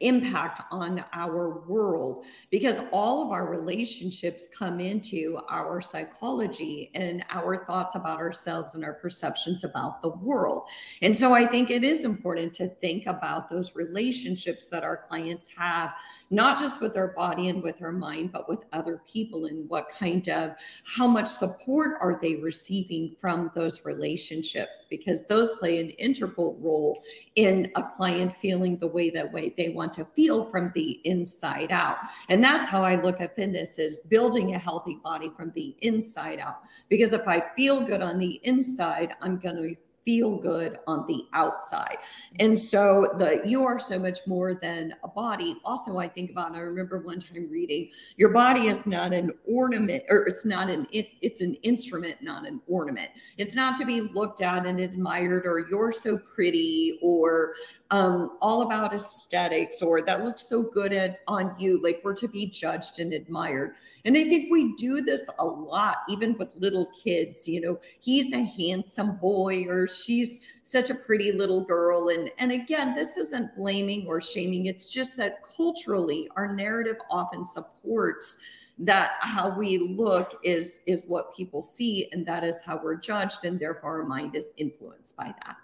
impact 0.00 0.60
on 0.70 1.04
our 1.12 1.60
world 1.66 2.24
because 2.50 2.82
all 2.92 3.24
of 3.24 3.30
our 3.30 3.46
relationships 3.46 4.48
come 4.56 4.80
into 4.80 5.40
our 5.48 5.80
psychology 5.80 6.90
and 6.94 7.24
our 7.30 7.64
thoughts 7.64 7.94
about 7.94 8.18
ourselves 8.18 8.74
and 8.74 8.84
our 8.84 8.94
perceptions 8.94 9.64
about 9.64 10.02
the 10.02 10.08
world. 10.08 10.64
And 11.02 11.16
so 11.16 11.34
I 11.34 11.46
think 11.46 11.70
it 11.70 11.84
is 11.84 12.04
important 12.04 12.54
to 12.54 12.68
think 12.68 13.06
about 13.06 13.50
those 13.50 13.74
relationships 13.76 14.68
that 14.68 14.84
our 14.84 14.96
clients 14.96 15.54
have, 15.56 15.94
not 16.30 16.58
just 16.58 16.80
with 16.80 16.94
their 16.94 17.08
body 17.08 17.48
and 17.48 17.62
with 17.62 17.78
their 17.78 17.92
mind, 17.92 18.32
but 18.32 18.48
with 18.48 18.64
other 18.72 19.02
people 19.10 19.46
and 19.46 19.68
what 19.68 19.88
kind 19.90 20.28
of 20.28 20.52
how 20.96 21.06
much 21.06 21.28
support 21.28 21.98
are 22.00 22.18
they 22.20 22.36
receiving 22.36 23.14
from 23.20 23.50
those 23.54 23.84
relationships 23.84 24.86
because 24.88 25.26
those 25.26 25.52
play 25.58 25.80
an 25.80 25.90
integral 25.90 26.56
role 26.60 27.00
in 27.36 27.70
a 27.76 27.82
client 27.82 28.32
feeling 28.32 28.76
the 28.78 28.86
way 28.86 29.10
that 29.10 29.32
way 29.32 29.52
they 29.56 29.68
want 29.74 29.92
to 29.94 30.04
feel 30.04 30.44
from 30.46 30.72
the 30.74 31.00
inside 31.04 31.72
out. 31.72 31.98
And 32.28 32.42
that's 32.42 32.68
how 32.68 32.82
I 32.82 33.00
look 33.00 33.20
at 33.20 33.36
fitness 33.36 33.78
is 33.78 34.00
building 34.10 34.54
a 34.54 34.58
healthy 34.58 34.98
body 35.02 35.30
from 35.36 35.50
the 35.52 35.76
inside 35.82 36.38
out. 36.38 36.62
Because 36.88 37.12
if 37.12 37.26
I 37.26 37.42
feel 37.56 37.80
good 37.80 38.02
on 38.02 38.18
the 38.18 38.40
inside, 38.44 39.14
I'm 39.20 39.38
going 39.38 39.56
to 39.56 39.76
feel 40.04 40.36
good 40.36 40.78
on 40.86 41.06
the 41.06 41.24
outside. 41.32 41.96
And 42.38 42.58
so 42.58 43.14
the 43.18 43.40
you 43.44 43.64
are 43.64 43.78
so 43.78 43.98
much 43.98 44.20
more 44.26 44.54
than 44.54 44.94
a 45.02 45.08
body. 45.08 45.56
Also, 45.64 45.98
I 45.98 46.08
think 46.08 46.30
about, 46.30 46.54
I 46.54 46.60
remember 46.60 46.98
one 46.98 47.18
time 47.18 47.48
reading, 47.50 47.90
your 48.16 48.30
body 48.30 48.68
is 48.68 48.86
not 48.86 49.14
an 49.14 49.32
ornament, 49.46 50.04
or 50.08 50.26
it's 50.26 50.44
not 50.44 50.68
an 50.68 50.86
it, 50.92 51.08
it's 51.22 51.40
an 51.40 51.54
instrument, 51.62 52.16
not 52.20 52.46
an 52.46 52.60
ornament. 52.68 53.10
It's 53.38 53.56
not 53.56 53.76
to 53.76 53.86
be 53.86 54.02
looked 54.02 54.42
at 54.42 54.66
and 54.66 54.78
admired, 54.78 55.46
or 55.46 55.66
you're 55.70 55.92
so 55.92 56.18
pretty, 56.18 56.98
or 57.02 57.54
um, 57.94 58.38
all 58.42 58.62
about 58.62 58.92
aesthetics, 58.92 59.80
or 59.80 60.02
that 60.02 60.24
looks 60.24 60.48
so 60.48 60.64
good 60.64 60.92
at, 60.92 61.20
on 61.28 61.54
you. 61.60 61.80
Like 61.80 62.00
we're 62.02 62.16
to 62.16 62.26
be 62.26 62.46
judged 62.46 62.98
and 62.98 63.12
admired. 63.12 63.76
And 64.04 64.16
I 64.16 64.24
think 64.24 64.50
we 64.50 64.74
do 64.74 65.00
this 65.00 65.30
a 65.38 65.44
lot, 65.44 65.98
even 66.08 66.36
with 66.36 66.56
little 66.56 66.90
kids. 67.04 67.46
You 67.46 67.60
know, 67.60 67.80
he's 68.00 68.32
a 68.32 68.42
handsome 68.42 69.16
boy, 69.18 69.66
or 69.68 69.86
she's 69.86 70.40
such 70.64 70.90
a 70.90 70.94
pretty 70.96 71.30
little 71.30 71.60
girl. 71.60 72.08
And, 72.08 72.32
and 72.38 72.50
again, 72.50 72.96
this 72.96 73.16
isn't 73.16 73.54
blaming 73.54 74.08
or 74.08 74.20
shaming. 74.20 74.66
It's 74.66 74.88
just 74.88 75.16
that 75.18 75.44
culturally, 75.56 76.28
our 76.34 76.52
narrative 76.52 76.96
often 77.10 77.44
supports 77.44 78.40
that 78.76 79.12
how 79.20 79.56
we 79.56 79.78
look 79.78 80.40
is 80.42 80.80
is 80.88 81.06
what 81.06 81.32
people 81.36 81.62
see 81.62 82.08
and 82.10 82.26
that 82.26 82.42
is 82.42 82.60
how 82.60 82.76
we're 82.82 82.96
judged 82.96 83.44
and 83.44 83.60
therefore 83.60 84.00
our 84.00 84.04
mind 84.04 84.34
is 84.34 84.52
influenced 84.56 85.16
by 85.16 85.26
that 85.26 85.56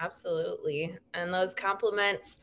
absolutely 0.00 0.96
and 1.14 1.32
those 1.32 1.54
compliments 1.54 2.38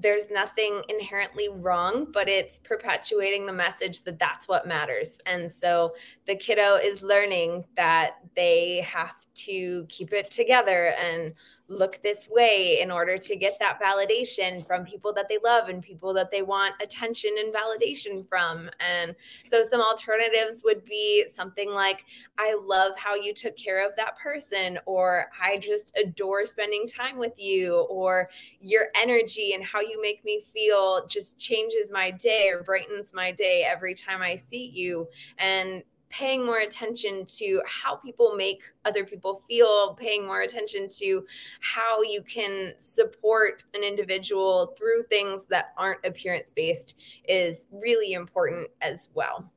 there's 0.00 0.30
nothing 0.30 0.82
inherently 0.88 1.48
wrong, 1.48 2.06
but 2.12 2.28
it's 2.28 2.58
perpetuating 2.58 3.46
the 3.46 3.52
message 3.52 4.02
that 4.02 4.18
that's 4.18 4.48
what 4.48 4.66
matters. 4.66 5.18
And 5.26 5.50
so 5.50 5.94
the 6.26 6.36
kiddo 6.36 6.76
is 6.76 7.02
learning 7.02 7.64
that 7.76 8.16
they 8.34 8.80
have 8.80 9.14
to 9.34 9.86
keep 9.88 10.12
it 10.12 10.30
together 10.30 10.94
and 11.00 11.34
look 11.68 12.00
this 12.02 12.28
way 12.30 12.80
in 12.80 12.90
order 12.90 13.16
to 13.16 13.36
get 13.36 13.58
that 13.58 13.80
validation 13.80 14.66
from 14.66 14.84
people 14.84 15.12
that 15.12 15.28
they 15.28 15.38
love 15.42 15.68
and 15.68 15.82
people 15.82 16.12
that 16.12 16.30
they 16.30 16.42
want 16.42 16.74
attention 16.82 17.30
and 17.38 17.54
validation 17.54 18.28
from. 18.28 18.68
And 18.80 19.14
so, 19.46 19.62
some 19.62 19.80
alternatives 19.80 20.62
would 20.64 20.84
be 20.84 21.24
something 21.32 21.70
like, 21.70 22.04
I 22.38 22.56
love 22.62 22.92
how 22.96 23.14
you 23.14 23.32
took 23.32 23.56
care 23.56 23.86
of 23.86 23.96
that 23.96 24.18
person, 24.18 24.78
or 24.86 25.26
I 25.40 25.58
just 25.58 25.96
adore 25.96 26.46
spending 26.46 26.86
time 26.86 27.18
with 27.18 27.38
you, 27.38 27.86
or 27.88 28.28
your 28.60 28.86
energy 28.94 29.52
and 29.54 29.64
how 29.64 29.80
you 29.80 30.00
make 30.00 30.24
me 30.24 30.42
feel 30.52 31.06
just 31.06 31.38
changes 31.38 31.90
my 31.90 32.10
day 32.10 32.50
or 32.50 32.62
brightens 32.62 33.14
my 33.14 33.32
day 33.32 33.64
every 33.68 33.94
time 33.94 34.20
I 34.22 34.36
see 34.36 34.66
you. 34.66 35.08
And 35.38 35.82
paying 36.12 36.44
more 36.44 36.58
attention 36.58 37.24
to 37.24 37.62
how 37.66 37.96
people 37.96 38.36
make 38.36 38.62
other 38.84 39.02
people 39.02 39.42
feel, 39.48 39.94
paying 39.94 40.26
more 40.26 40.42
attention 40.42 40.86
to 40.86 41.24
how 41.60 42.02
you 42.02 42.22
can 42.22 42.74
support 42.76 43.64
an 43.72 43.82
individual 43.82 44.74
through 44.78 45.02
things 45.04 45.46
that 45.46 45.72
aren't 45.78 46.04
appearance 46.04 46.52
based 46.54 46.96
is 47.26 47.66
really 47.72 48.12
important 48.12 48.68
as 48.82 49.08
well. 49.14 49.50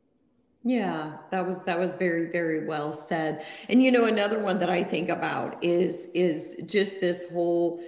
Yeah, 0.68 1.18
that 1.30 1.46
was 1.46 1.64
that 1.66 1.78
was 1.78 1.92
very 1.92 2.32
very 2.32 2.66
well 2.66 2.92
said. 2.92 3.46
And 3.70 3.84
you 3.84 3.92
know 3.92 4.06
another 4.06 4.40
one 4.40 4.58
that 4.60 4.70
I 4.70 4.84
think 4.84 5.10
about 5.10 5.64
is 5.64 6.10
is 6.16 6.60
just 6.66 7.00
this 7.02 7.30
whole 7.32 7.84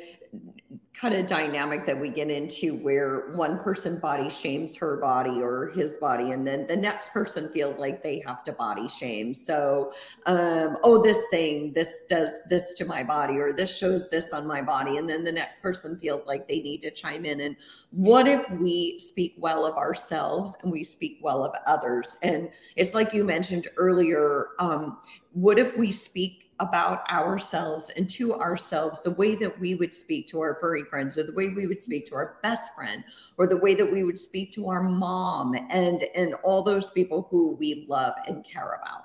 kind 0.99 1.13
of 1.13 1.27
dynamic 1.27 1.85
that 1.85 1.99
we 1.99 2.09
get 2.09 2.31
into 2.31 2.75
where 2.77 3.29
one 3.33 3.59
person 3.59 3.99
body 3.99 4.29
shames 4.29 4.75
her 4.75 4.97
body 4.97 5.41
or 5.41 5.67
his 5.75 5.97
body 5.97 6.31
and 6.31 6.45
then 6.45 6.65
the 6.65 6.75
next 6.75 7.13
person 7.13 7.49
feels 7.49 7.77
like 7.77 8.01
they 8.01 8.19
have 8.25 8.43
to 8.43 8.51
body 8.51 8.87
shame. 8.87 9.31
So 9.31 9.93
um, 10.25 10.77
oh 10.83 11.01
this 11.01 11.21
thing 11.29 11.71
this 11.73 12.05
does 12.09 12.33
this 12.49 12.73
to 12.75 12.85
my 12.85 13.03
body 13.03 13.35
or 13.35 13.53
this 13.53 13.77
shows 13.77 14.09
this 14.09 14.33
on 14.33 14.47
my 14.47 14.61
body 14.61 14.97
and 14.97 15.07
then 15.07 15.23
the 15.23 15.31
next 15.31 15.61
person 15.61 15.99
feels 15.99 16.25
like 16.25 16.47
they 16.47 16.61
need 16.61 16.81
to 16.81 16.89
chime 16.89 17.25
in. 17.25 17.41
And 17.41 17.57
what 17.91 18.27
if 18.27 18.49
we 18.49 18.97
speak 18.97 19.35
well 19.37 19.65
of 19.65 19.75
ourselves 19.75 20.57
and 20.63 20.71
we 20.71 20.83
speak 20.83 21.19
well 21.21 21.45
of 21.45 21.53
others? 21.67 22.17
And 22.23 22.49
it's 22.75 22.95
like 22.95 23.13
you 23.13 23.23
mentioned 23.23 23.67
earlier 23.77 24.47
um, 24.57 24.97
what 25.33 25.59
if 25.59 25.77
we 25.77 25.91
speak 25.91 26.46
about 26.59 27.07
ourselves 27.09 27.91
and 27.91 28.09
to 28.09 28.33
ourselves 28.33 29.03
the 29.03 29.11
way 29.11 29.35
that 29.35 29.59
we 29.59 29.75
would 29.75 29.93
speak 29.93 30.27
to 30.27 30.39
our 30.39 30.57
furry 30.59 30.83
friends 30.83 31.17
or 31.17 31.23
the 31.23 31.33
way 31.33 31.49
we 31.49 31.67
would 31.67 31.79
speak 31.79 32.05
to 32.05 32.15
our 32.15 32.39
best 32.41 32.73
friend 32.73 33.03
or 33.37 33.45
the 33.45 33.57
way 33.57 33.75
that 33.75 33.91
we 33.91 34.03
would 34.03 34.17
speak 34.17 34.51
to 34.51 34.67
our 34.69 34.81
mom 34.81 35.53
and 35.69 36.03
and 36.15 36.33
all 36.43 36.63
those 36.63 36.89
people 36.91 37.27
who 37.29 37.55
we 37.59 37.85
love 37.87 38.13
and 38.27 38.43
care 38.43 38.79
about 38.81 39.03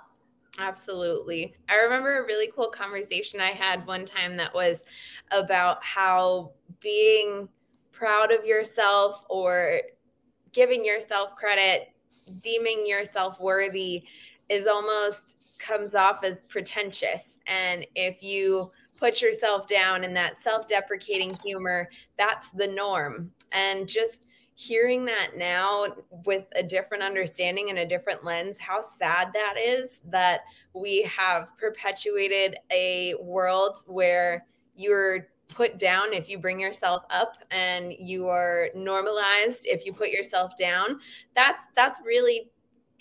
Absolutely. 0.59 1.55
I 1.71 1.77
remember 1.77 2.19
a 2.19 2.27
really 2.27 2.51
cool 2.55 2.69
conversation 2.69 3.41
I 3.41 3.53
had 3.53 3.87
one 3.87 4.05
time 4.05 4.37
that 4.37 4.55
was 4.55 4.85
about 5.31 5.83
how 5.83 6.53
being 6.81 7.49
proud 7.91 8.33
of 8.33 8.45
yourself 8.45 9.25
or 9.31 9.81
giving 10.53 10.85
yourself 10.85 11.35
credit, 11.37 11.93
deeming 12.43 12.87
yourself 12.87 13.41
worthy 13.41 14.05
is 14.51 14.67
almost 14.67 15.37
comes 15.63 15.95
off 15.95 16.25
as 16.25 16.43
pretentious. 16.43 17.39
And 17.47 17.87
if 17.95 18.23
you 18.23 18.71
put 18.99 19.23
yourself 19.23 19.67
down 19.67 20.05
in 20.05 20.13
that 20.15 20.37
self 20.37 20.67
deprecating 20.67 21.37
humor, 21.43 21.89
that's 22.19 22.51
the 22.51 22.67
norm. 22.67 23.31
And 23.53 23.89
just 23.89 24.27
hearing 24.55 25.05
that 25.07 25.31
now 25.37 25.87
with 26.25 26.45
a 26.55 26.63
different 26.63 27.03
understanding 27.03 27.71
and 27.71 27.79
a 27.79 27.87
different 27.87 28.25
lens, 28.25 28.59
how 28.59 28.81
sad 28.81 29.33
that 29.33 29.55
is 29.59 30.01
that 30.05 30.43
we 30.75 31.03
have 31.03 31.57
perpetuated 31.59 32.57
a 32.71 33.15
world 33.21 33.83
where 33.87 34.47
you're 34.77 35.29
put 35.49 35.79
down 35.79 36.13
if 36.13 36.29
you 36.29 36.39
bring 36.39 36.59
yourself 36.59 37.05
up 37.11 37.37
and 37.51 37.93
you 37.99 38.29
are 38.29 38.69
normalized 38.75 39.67
if 39.67 39.85
you 39.85 39.93
put 39.93 40.09
yourself 40.09 40.57
down 40.57 40.99
that's 41.35 41.67
that's 41.77 42.01
really 42.07 42.51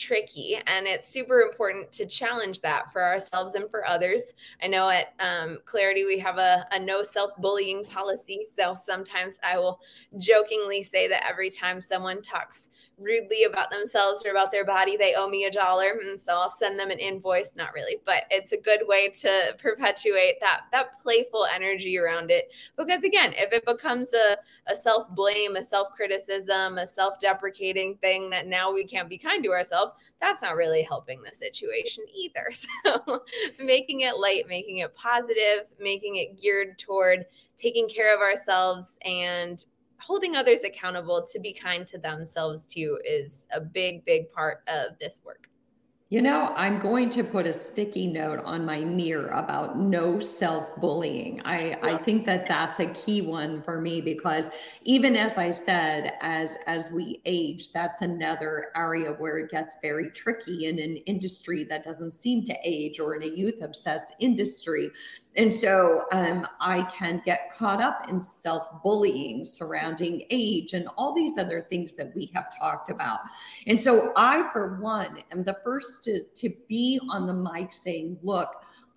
tricky 0.02 0.58
and 0.68 0.88
it's 0.88 1.08
super 1.08 1.42
important 1.42 1.92
to 1.92 2.06
challenge 2.06 2.60
that 2.62 2.92
for 2.92 3.04
ourselves 3.04 3.56
and 3.56 3.70
for 3.70 3.88
others. 3.88 4.34
I 4.64 4.68
know 4.68 4.90
at 4.90 5.14
um, 5.20 5.60
clarity 5.66 6.06
we 6.06 6.18
have 6.20 6.38
a, 6.38 6.66
a 6.72 6.80
no 6.80 7.04
self-bullying 7.04 7.86
policy 7.86 8.46
so 8.52 8.76
sometimes 8.86 9.36
i 9.44 9.58
will 9.58 9.80
jokingly 10.18 10.84
say 10.84 11.08
that 11.08 11.26
every 11.30 11.50
time 11.50 11.82
someone 11.82 12.22
talks 12.22 12.70
rudely 13.02 13.44
about 13.44 13.72
themselves 13.72 14.22
or 14.26 14.32
about 14.32 14.52
their 14.52 14.66
body, 14.66 14.96
they 14.96 15.16
owe 15.16 15.28
me 15.28 15.46
a 15.46 15.52
dollar. 15.52 16.00
And 16.02 16.20
so 16.20 16.34
I'll 16.34 16.54
send 16.58 16.80
them 16.80 16.92
an 16.92 17.00
invoice. 17.00 17.52
Not 17.56 17.74
really, 17.74 17.98
but 18.06 18.24
it's 18.30 18.52
a 18.52 18.58
good 18.58 18.82
way 18.84 19.10
to 19.10 19.56
perpetuate 19.60 20.36
that 20.42 20.62
that 20.72 21.00
playful 21.02 21.46
energy 21.54 21.98
around 21.98 22.32
it. 22.32 22.52
Because 22.78 23.04
again, 23.04 23.34
if 23.36 23.52
it 23.52 23.66
becomes 23.66 24.14
a, 24.14 24.38
a 24.72 24.76
self-blame, 24.76 25.56
a 25.56 25.64
self-criticism, 25.64 26.78
a 26.78 26.88
self-deprecating 26.88 27.98
thing 27.98 28.30
that 28.30 28.48
now 28.48 28.72
we 28.72 28.84
can't 28.84 29.10
be 29.10 29.18
kind 29.18 29.44
to 29.44 29.52
ourselves, 29.52 29.94
that's 30.20 30.42
not 30.42 30.56
really 30.56 30.84
helping 30.84 31.22
the 31.22 31.34
situation 31.34 32.04
either. 32.14 32.52
So 32.84 33.24
making 33.60 34.02
it 34.02 34.18
light, 34.18 34.48
making 34.48 34.78
it 34.78 34.94
positive, 34.96 35.68
making 35.80 36.16
it 36.16 36.42
geared 36.42 36.80
toward 36.80 37.26
taking 37.58 37.88
care 37.88 38.14
of 38.14 38.22
ourselves 38.22 38.98
and 39.06 39.66
holding 40.02 40.36
others 40.36 40.64
accountable 40.64 41.26
to 41.32 41.40
be 41.40 41.54
kind 41.54 41.88
to 41.88 41.98
themselves 41.98 42.66
too 42.66 43.00
is 43.06 43.48
a 43.54 43.62
big, 43.62 44.04
big 44.06 44.32
part 44.32 44.64
of 44.68 44.98
this 45.00 45.22
work. 45.24 45.48
You 46.12 46.22
know, 46.22 46.54
I'm 46.58 46.80
going 46.80 47.10
to 47.12 47.24
put 47.24 47.48
a 47.48 47.54
sticky 47.54 48.06
note 48.06 48.42
on 48.44 48.66
my 48.66 48.80
mirror 48.82 49.30
about 49.30 49.80
no 49.80 50.20
self 50.20 50.76
bullying. 50.76 51.42
I, 51.46 51.78
I 51.82 51.96
think 51.96 52.26
that 52.26 52.50
that's 52.50 52.82
a 52.82 52.88
key 52.88 53.22
one 53.22 53.62
for 53.62 53.80
me 53.80 54.02
because 54.02 54.52
even 54.84 55.16
as 55.16 55.38
I 55.38 55.52
said, 55.52 56.12
as 56.20 56.58
as 56.68 56.92
we 56.92 57.22
age, 57.24 57.72
that's 57.72 58.02
another 58.02 58.74
area 58.76 59.12
where 59.12 59.38
it 59.38 59.52
gets 59.52 59.78
very 59.82 60.10
tricky 60.10 60.66
in 60.66 60.80
an 60.80 60.98
industry 61.06 61.64
that 61.70 61.82
doesn't 61.82 62.12
seem 62.12 62.44
to 62.44 62.58
age 62.62 63.00
or 63.00 63.16
in 63.16 63.24
a 63.24 63.34
youth 63.34 63.62
obsessed 63.62 64.16
industry 64.20 64.92
and 65.38 65.54
so 65.54 66.06
um, 66.12 66.46
I 66.60 66.84
can 66.84 67.22
get 67.26 67.54
caught 67.56 67.82
up 67.82 68.10
in 68.10 68.22
self 68.22 68.68
bullying 68.84 69.46
surrounding 69.46 70.24
age 70.30 70.74
and 70.74 70.90
all 70.98 71.14
these 71.14 71.38
other 71.38 71.66
things 71.70 71.94
that 71.96 72.14
we 72.14 72.30
have 72.34 72.46
talked 72.58 72.90
about. 72.90 73.20
And 73.66 73.80
so 73.80 74.12
I, 74.18 74.50
for 74.52 74.80
one, 74.82 75.20
am 75.32 75.44
the 75.44 75.58
first 75.64 76.04
to, 76.06 76.24
to 76.24 76.50
be 76.68 77.00
on 77.10 77.28
the 77.28 77.34
mic 77.34 77.72
saying, 77.72 78.18
look, 78.24 78.50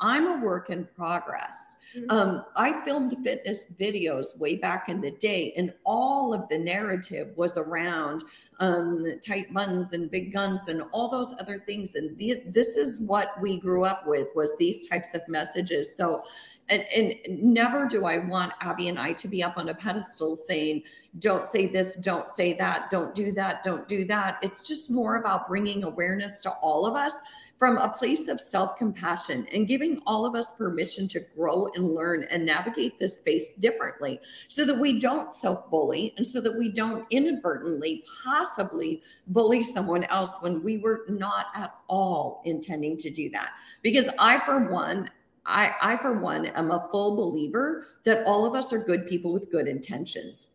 I'm 0.04 0.26
a 0.26 0.44
work 0.44 0.68
in 0.68 0.86
progress. 0.94 1.78
Mm-hmm. 1.96 2.10
Um, 2.10 2.44
I 2.56 2.84
filmed 2.84 3.16
fitness 3.24 3.72
videos 3.80 4.38
way 4.38 4.56
back 4.56 4.90
in 4.90 5.00
the 5.00 5.12
day, 5.12 5.54
and 5.56 5.72
all 5.84 6.34
of 6.34 6.46
the 6.50 6.58
narrative 6.58 7.28
was 7.36 7.56
around 7.56 8.22
um, 8.60 9.06
tight 9.26 9.52
buns 9.54 9.94
and 9.94 10.10
big 10.10 10.30
guns 10.30 10.68
and 10.68 10.82
all 10.92 11.08
those 11.08 11.34
other 11.40 11.58
things. 11.58 11.94
And 11.94 12.18
these, 12.18 12.44
this 12.52 12.76
is 12.76 13.00
what 13.06 13.40
we 13.40 13.56
grew 13.56 13.86
up 13.86 14.06
with 14.06 14.28
was 14.34 14.54
these 14.58 14.86
types 14.86 15.14
of 15.14 15.26
messages. 15.26 15.96
So 15.96 16.24
and, 16.68 16.84
and 16.96 17.42
never 17.42 17.86
do 17.86 18.06
I 18.06 18.18
want 18.18 18.54
Abbey 18.60 18.88
and 18.88 18.98
I 18.98 19.12
to 19.14 19.28
be 19.28 19.42
up 19.42 19.58
on 19.58 19.68
a 19.68 19.74
pedestal 19.74 20.34
saying, 20.34 20.84
don't 21.18 21.46
say 21.46 21.66
this, 21.66 21.96
don't 21.96 22.28
say 22.28 22.54
that, 22.54 22.90
don't 22.90 23.14
do 23.14 23.32
that, 23.32 23.62
don't 23.62 23.86
do 23.86 24.04
that. 24.06 24.38
It's 24.42 24.62
just 24.62 24.90
more 24.90 25.16
about 25.16 25.46
bringing 25.46 25.84
awareness 25.84 26.40
to 26.42 26.50
all 26.50 26.86
of 26.86 26.94
us 26.94 27.18
from 27.58 27.78
a 27.78 27.88
place 27.88 28.28
of 28.28 28.40
self 28.40 28.76
compassion 28.76 29.46
and 29.52 29.68
giving 29.68 30.02
all 30.06 30.26
of 30.26 30.34
us 30.34 30.52
permission 30.56 31.08
to 31.08 31.20
grow 31.36 31.68
and 31.74 31.94
learn 31.94 32.26
and 32.30 32.44
navigate 32.44 32.98
this 32.98 33.18
space 33.18 33.54
differently 33.54 34.20
so 34.48 34.64
that 34.64 34.78
we 34.78 34.98
don't 34.98 35.32
self 35.32 35.70
bully 35.70 36.12
and 36.16 36.26
so 36.26 36.40
that 36.40 36.56
we 36.56 36.68
don't 36.68 37.06
inadvertently 37.10 38.04
possibly 38.24 39.02
bully 39.28 39.62
someone 39.62 40.04
else 40.04 40.36
when 40.40 40.62
we 40.62 40.78
were 40.78 41.04
not 41.08 41.46
at 41.54 41.74
all 41.88 42.42
intending 42.44 42.96
to 42.98 43.10
do 43.10 43.30
that. 43.30 43.50
Because 43.82 44.08
I, 44.18 44.44
for 44.44 44.70
one, 44.70 45.10
I, 45.46 45.74
I, 45.80 45.96
for 45.98 46.18
one, 46.18 46.46
am 46.46 46.70
a 46.70 46.88
full 46.90 47.16
believer 47.16 47.86
that 48.04 48.26
all 48.26 48.46
of 48.46 48.54
us 48.54 48.72
are 48.72 48.78
good 48.78 49.06
people 49.06 49.32
with 49.32 49.50
good 49.50 49.68
intentions. 49.68 50.54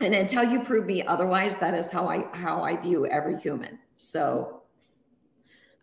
And 0.00 0.14
until 0.14 0.44
you 0.44 0.64
prove 0.64 0.86
me 0.86 1.02
otherwise, 1.02 1.58
that 1.58 1.74
is 1.74 1.90
how 1.90 2.08
I 2.08 2.26
how 2.36 2.62
I 2.62 2.76
view 2.76 3.06
every 3.06 3.38
human. 3.38 3.78
So 3.96 4.63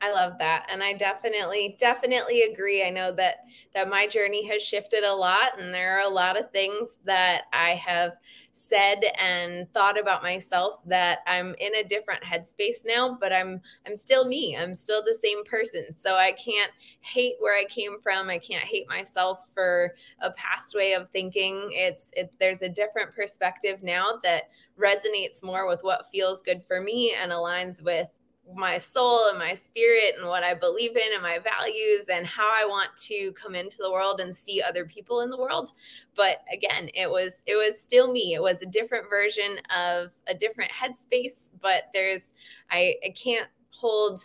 I 0.04 0.12
love 0.12 0.40
that. 0.40 0.66
And 0.72 0.82
I 0.82 0.94
definitely, 0.94 1.76
definitely 1.80 2.42
agree. 2.42 2.84
I 2.84 2.90
know 2.90 3.12
that 3.14 3.46
that 3.76 3.88
my 3.88 4.08
journey 4.08 4.46
has 4.48 4.62
shifted 4.62 5.04
a 5.04 5.14
lot 5.14 5.60
and 5.60 5.72
there 5.72 5.96
are 5.98 6.02
a 6.08 6.14
lot 6.14 6.40
of 6.40 6.50
things 6.52 6.98
that 7.06 7.44
I 7.54 7.76
have 7.76 8.18
said 8.52 9.04
and 9.20 9.72
thought 9.74 10.00
about 10.00 10.24
myself 10.24 10.82
that 10.88 11.20
I'm 11.28 11.54
in 11.60 11.76
a 11.76 11.84
different 11.84 12.24
headspace 12.24 12.84
now, 12.84 13.16
but 13.22 13.32
I'm 13.32 13.62
I'm 13.86 13.96
still 13.96 14.26
me. 14.26 14.58
I'm 14.58 14.74
still 14.74 15.04
the 15.04 15.18
same 15.22 15.46
person. 15.46 15.94
So 15.96 16.16
I 16.16 16.32
can't 16.32 16.72
hate 17.02 17.36
where 17.40 17.58
I 17.58 17.66
came 17.66 18.02
from. 18.02 18.28
I 18.28 18.40
can't 18.40 18.64
hate 18.64 18.90
myself 18.90 19.46
for 19.54 19.94
a 20.20 20.32
past 20.32 20.74
way 20.74 20.94
of 20.94 21.10
thinking. 21.10 21.70
It's 21.74 22.10
it 22.14 22.34
there's 22.40 22.64
a 22.64 22.70
different 22.70 23.14
perspective 23.14 23.84
now 23.84 24.20
that 24.24 24.50
resonates 24.80 25.44
more 25.44 25.68
with 25.68 25.84
what 25.84 26.10
feels 26.12 26.42
good 26.42 26.64
for 26.68 26.82
me 26.82 27.14
and 27.22 27.32
aligns 27.32 27.84
with 27.84 28.08
my 28.56 28.78
soul 28.78 29.30
and 29.30 29.40
my 29.40 29.54
spirit 29.54 30.16
and 30.18 30.28
what 30.28 30.44
I 30.44 30.54
believe 30.54 30.96
in 30.96 31.14
and 31.14 31.24
my 31.24 31.40
values 31.40 32.06
and 32.12 32.26
how 32.26 32.48
I 32.48 32.66
want 32.66 32.90
to 33.08 33.32
come 33.34 33.56
into 33.56 33.78
the 33.80 33.92
world 33.92 34.20
and 34.20 34.36
see 34.36 34.62
other 34.62 34.86
people 34.86 35.22
in 35.22 35.30
the 35.30 35.38
world. 35.38 35.72
But 36.16 36.42
again, 36.54 36.90
it 36.94 37.10
was 37.10 37.42
it 37.46 37.56
was 37.56 37.80
still 37.80 38.12
me. 38.12 38.34
It 38.34 38.42
was 38.42 38.62
a 38.62 38.66
different 38.66 39.10
version 39.10 39.58
of 39.76 40.12
a 40.28 40.34
different 40.34 40.72
headspace, 40.72 41.52
but 41.62 41.90
there's 41.94 42.34
I, 42.70 42.96
I 43.06 43.10
can't 43.10 43.48
hold 43.70 44.22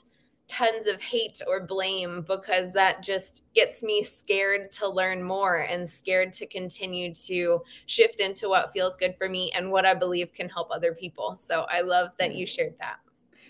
tons 0.48 0.86
of 0.86 1.00
hate 1.00 1.40
or 1.48 1.66
blame 1.66 2.24
because 2.26 2.72
that 2.72 3.02
just 3.02 3.42
gets 3.54 3.82
me 3.82 4.02
scared 4.04 4.70
to 4.70 4.88
learn 4.88 5.22
more 5.22 5.66
and 5.68 5.88
scared 5.88 6.32
to 6.32 6.46
continue 6.46 7.12
to 7.12 7.60
shift 7.86 8.20
into 8.20 8.48
what 8.48 8.72
feels 8.72 8.96
good 8.96 9.16
for 9.16 9.28
me 9.28 9.50
and 9.56 9.70
what 9.70 9.84
I 9.84 9.94
believe 9.94 10.32
can 10.32 10.48
help 10.48 10.70
other 10.70 10.94
people. 10.94 11.36
So 11.38 11.66
I 11.68 11.80
love 11.80 12.10
that 12.18 12.34
you 12.34 12.46
shared 12.46 12.74
that. 12.78 12.98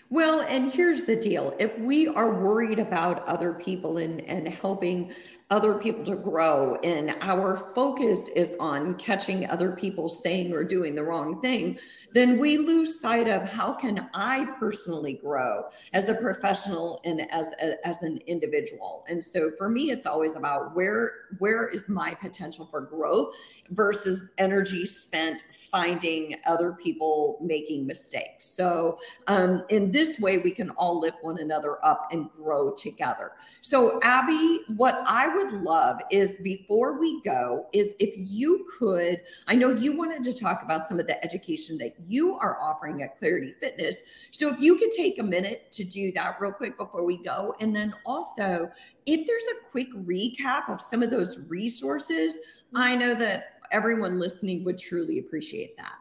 Well, 0.09 0.41
and 0.41 0.71
here's 0.71 1.03
the 1.03 1.17
deal. 1.17 1.53
If 1.59 1.77
we 1.77 2.07
are 2.07 2.33
worried 2.33 2.79
about 2.79 3.27
other 3.27 3.53
people 3.53 3.97
and, 3.97 4.21
and 4.21 4.47
helping 4.47 5.11
other 5.49 5.75
people 5.75 6.03
to 6.03 6.15
grow. 6.15 6.75
And 6.83 7.15
our 7.21 7.55
focus 7.73 8.27
is 8.29 8.57
on 8.59 8.95
catching 8.95 9.49
other 9.49 9.71
people 9.71 10.09
saying 10.09 10.51
or 10.51 10.63
doing 10.63 10.93
the 10.93 11.03
wrong 11.03 11.39
thing. 11.41 11.79
Then 12.13 12.37
we 12.37 12.57
lose 12.57 12.99
sight 12.99 13.29
of 13.29 13.49
how 13.49 13.73
can 13.73 14.09
i 14.13 14.45
personally 14.59 15.13
grow 15.13 15.63
as 15.93 16.09
a 16.09 16.15
professional 16.15 16.99
and 17.05 17.31
as 17.31 17.53
a, 17.61 17.87
as 17.87 18.03
an 18.03 18.19
individual. 18.27 19.05
And 19.07 19.23
so 19.23 19.51
for 19.57 19.69
me 19.69 19.91
it's 19.91 20.05
always 20.05 20.35
about 20.35 20.75
where 20.75 21.11
where 21.39 21.67
is 21.67 21.87
my 21.87 22.13
potential 22.15 22.65
for 22.65 22.81
growth 22.81 23.35
versus 23.69 24.33
energy 24.37 24.85
spent 24.85 25.45
finding 25.71 26.35
other 26.45 26.73
people 26.73 27.37
making 27.41 27.85
mistakes. 27.85 28.45
So 28.45 28.99
um, 29.27 29.63
in 29.69 29.91
this 29.91 30.19
way 30.19 30.39
we 30.39 30.51
can 30.51 30.71
all 30.71 30.99
lift 30.99 31.17
one 31.21 31.39
another 31.39 31.83
up 31.85 32.09
and 32.11 32.29
grow 32.31 32.73
together. 32.73 33.31
So 33.61 33.99
abbey 34.03 34.61
what 34.75 35.03
i 35.05 35.36
would 35.37 35.51
love 35.51 35.99
is 36.11 36.39
before 36.39 36.99
we 36.99 37.21
go 37.21 37.67
is 37.73 37.95
if 37.99 38.13
you 38.17 38.65
could 38.77 39.21
i 39.47 39.55
know 39.55 39.69
you 39.69 39.95
wanted 39.95 40.23
to 40.23 40.33
talk 40.33 40.63
about 40.63 40.87
some 40.87 40.99
of 40.99 41.07
the 41.07 41.23
education 41.23 41.77
that 41.77 41.93
you 42.05 42.35
are 42.35 42.59
offering 42.61 43.03
at 43.03 43.17
clarity 43.17 43.53
fitness 43.59 44.03
so 44.31 44.51
if 44.51 44.59
you 44.59 44.77
could 44.77 44.91
take 44.91 45.19
a 45.19 45.23
minute 45.23 45.71
to 45.71 45.83
do 45.83 46.11
that 46.11 46.39
real 46.39 46.51
quick 46.51 46.77
before 46.77 47.05
we 47.05 47.17
go 47.17 47.55
and 47.59 47.75
then 47.75 47.93
also 48.05 48.69
if 49.05 49.25
there's 49.25 49.45
a 49.51 49.69
quick 49.71 49.91
recap 49.93 50.69
of 50.69 50.81
some 50.81 51.01
of 51.01 51.09
those 51.09 51.47
resources 51.49 52.39
i 52.75 52.95
know 52.95 53.13
that 53.15 53.59
everyone 53.71 54.19
listening 54.19 54.63
would 54.63 54.77
truly 54.77 55.19
appreciate 55.19 55.77
that 55.77 55.93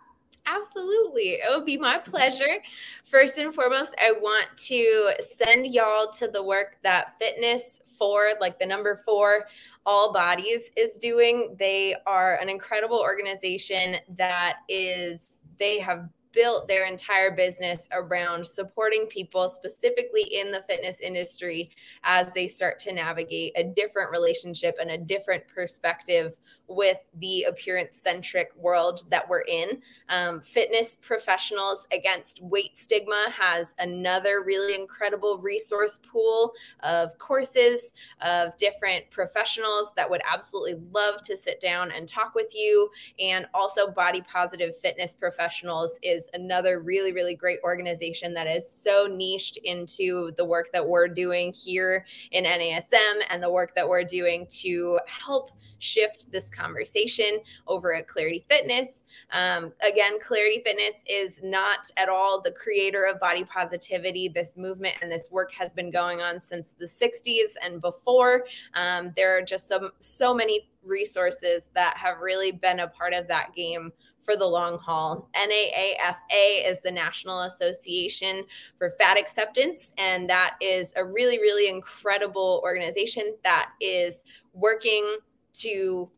Absolutely. 0.47 1.41
It 1.41 1.43
would 1.49 1.67
be 1.67 1.77
my 1.77 1.99
pleasure. 1.99 2.63
First 3.05 3.39
and 3.39 3.53
foremost, 3.53 3.95
I 3.99 4.13
want 4.13 4.47
to 4.59 5.13
send 5.37 5.75
y'all 5.75 6.13
to 6.13 6.29
the 6.29 6.43
work 6.43 6.77
that 6.83 7.19
Fitness 7.19 7.81
for, 7.99 8.31
like 8.41 8.59
the 8.59 8.67
number 8.67 9.03
four, 9.05 9.47
All 9.85 10.13
Bodies 10.13 10.71
is 10.77 10.99
doing. 10.99 11.57
They 11.59 11.97
are 12.07 12.37
an 12.37 12.49
incredible 12.49 12.99
organization 12.99 13.97
that 14.17 14.59
is, 14.69 15.41
they 15.59 15.79
have 15.81 16.09
built 16.33 16.69
their 16.69 16.87
entire 16.87 17.31
business 17.35 17.89
around 17.93 18.47
supporting 18.47 19.07
people 19.07 19.49
specifically 19.49 20.23
in 20.23 20.53
the 20.53 20.61
fitness 20.69 21.01
industry 21.01 21.71
as 22.03 22.31
they 22.35 22.47
start 22.47 22.79
to 22.79 22.93
navigate 22.93 23.53
a 23.57 23.65
different 23.65 24.11
relationship 24.11 24.77
and 24.79 24.91
a 24.91 24.99
different 24.99 25.43
perspective 25.49 26.37
with 26.69 26.99
the 27.19 27.45
appearance 27.45 27.95
centric 27.95 28.51
world 28.57 29.05
that 29.11 29.29
we're 29.29 29.43
in. 29.43 29.81
Um, 30.09 30.41
Fitness 30.41 30.97
Professionals 30.97 31.87
Against 31.93 32.43
Weight 32.43 32.79
Stigma 32.79 33.27
has 33.37 33.75
another 33.79 34.43
really 34.43 34.75
incredible 34.75 35.39
resource 35.39 36.01
pool 36.11 36.53
of 36.81 37.17
courses 37.19 37.93
of 38.21 38.57
different 38.57 39.09
professionals 39.11 39.93
that 39.97 40.09
would 40.09 40.23
absolutely 40.31 40.77
love 40.93 41.23
to 41.23 41.37
sit 41.37 41.61
down 41.61 41.93
and 41.93 42.09
talk 42.09 42.35
with 42.35 42.55
you. 42.55 42.91
And 43.21 43.47
also, 43.55 43.91
Body 43.91 44.23
Positive 44.23 44.77
Fitness 44.77 45.15
Professionals 45.15 45.99
is 46.03 46.29
another 46.35 46.81
really, 46.81 47.13
really 47.13 47.35
great 47.35 47.59
organization 47.63 48.35
that 48.35 48.47
is 48.47 48.71
so 48.71 49.07
niched 49.07 49.59
into 49.59 50.33
the 50.37 50.45
work 50.45 50.71
that 50.73 50.87
we're 50.87 51.09
doing 51.09 51.53
here 51.53 52.05
in 52.33 52.45
NASM 52.45 53.23
and 53.31 53.43
the 53.43 53.51
work 53.51 53.75
that 53.75 53.89
we're 53.89 54.05
doing 54.05 54.47
to 54.51 54.99
help 55.07 55.51
shift 55.79 56.31
this 56.33 56.49
conversation 56.51 57.41
over 57.67 57.95
at 57.95 58.09
Clarity 58.09 58.45
Fitness. 58.49 59.05
Um, 59.33 59.73
again, 59.87 60.19
Clarity 60.21 60.63
Fitness 60.65 60.95
is 61.09 61.41
not 61.43 61.91
at 61.97 62.09
all 62.09 62.41
the 62.41 62.53
creator 62.53 63.05
of 63.05 63.19
body 63.21 63.45
positivity. 63.45 64.29
This 64.29 64.57
movement 64.57 64.95
and 65.03 65.11
this 65.11 65.31
work 65.31 65.53
has 65.53 65.73
been 65.73 65.91
going 65.91 66.21
on 66.21 66.41
since 66.41 66.75
the 66.79 66.87
60s 66.87 67.55
and 67.65 67.81
before. 67.81 68.45
Um, 68.75 69.13
there 69.17 69.37
are 69.37 69.43
just 69.43 69.69
so, 69.69 69.91
so 70.01 70.33
many 70.35 70.69
resources 70.85 71.69
that 71.75 71.97
have 71.97 72.21
really 72.21 72.53
been 72.53 72.81
a 72.81 72.89
part 72.89 73.13
of 73.13 73.27
that 73.29 73.55
game 73.55 73.93
for 74.27 74.37
the 74.37 74.45
long 74.45 74.79
haul. 74.79 75.29
NAAFA 75.35 76.69
is 76.69 76.81
the 76.81 76.91
National 76.91 77.43
Association 77.43 78.45
for 78.77 78.91
Fat 78.91 79.17
Acceptance, 79.17 79.95
and 79.97 80.29
that 80.29 80.57
is 80.61 80.93
a 80.97 81.05
really, 81.05 81.39
really 81.39 81.71
incredible 81.71 82.61
organization 82.65 83.37
that 83.45 83.71
is 83.81 84.23
working 84.53 85.19
to 85.61 86.11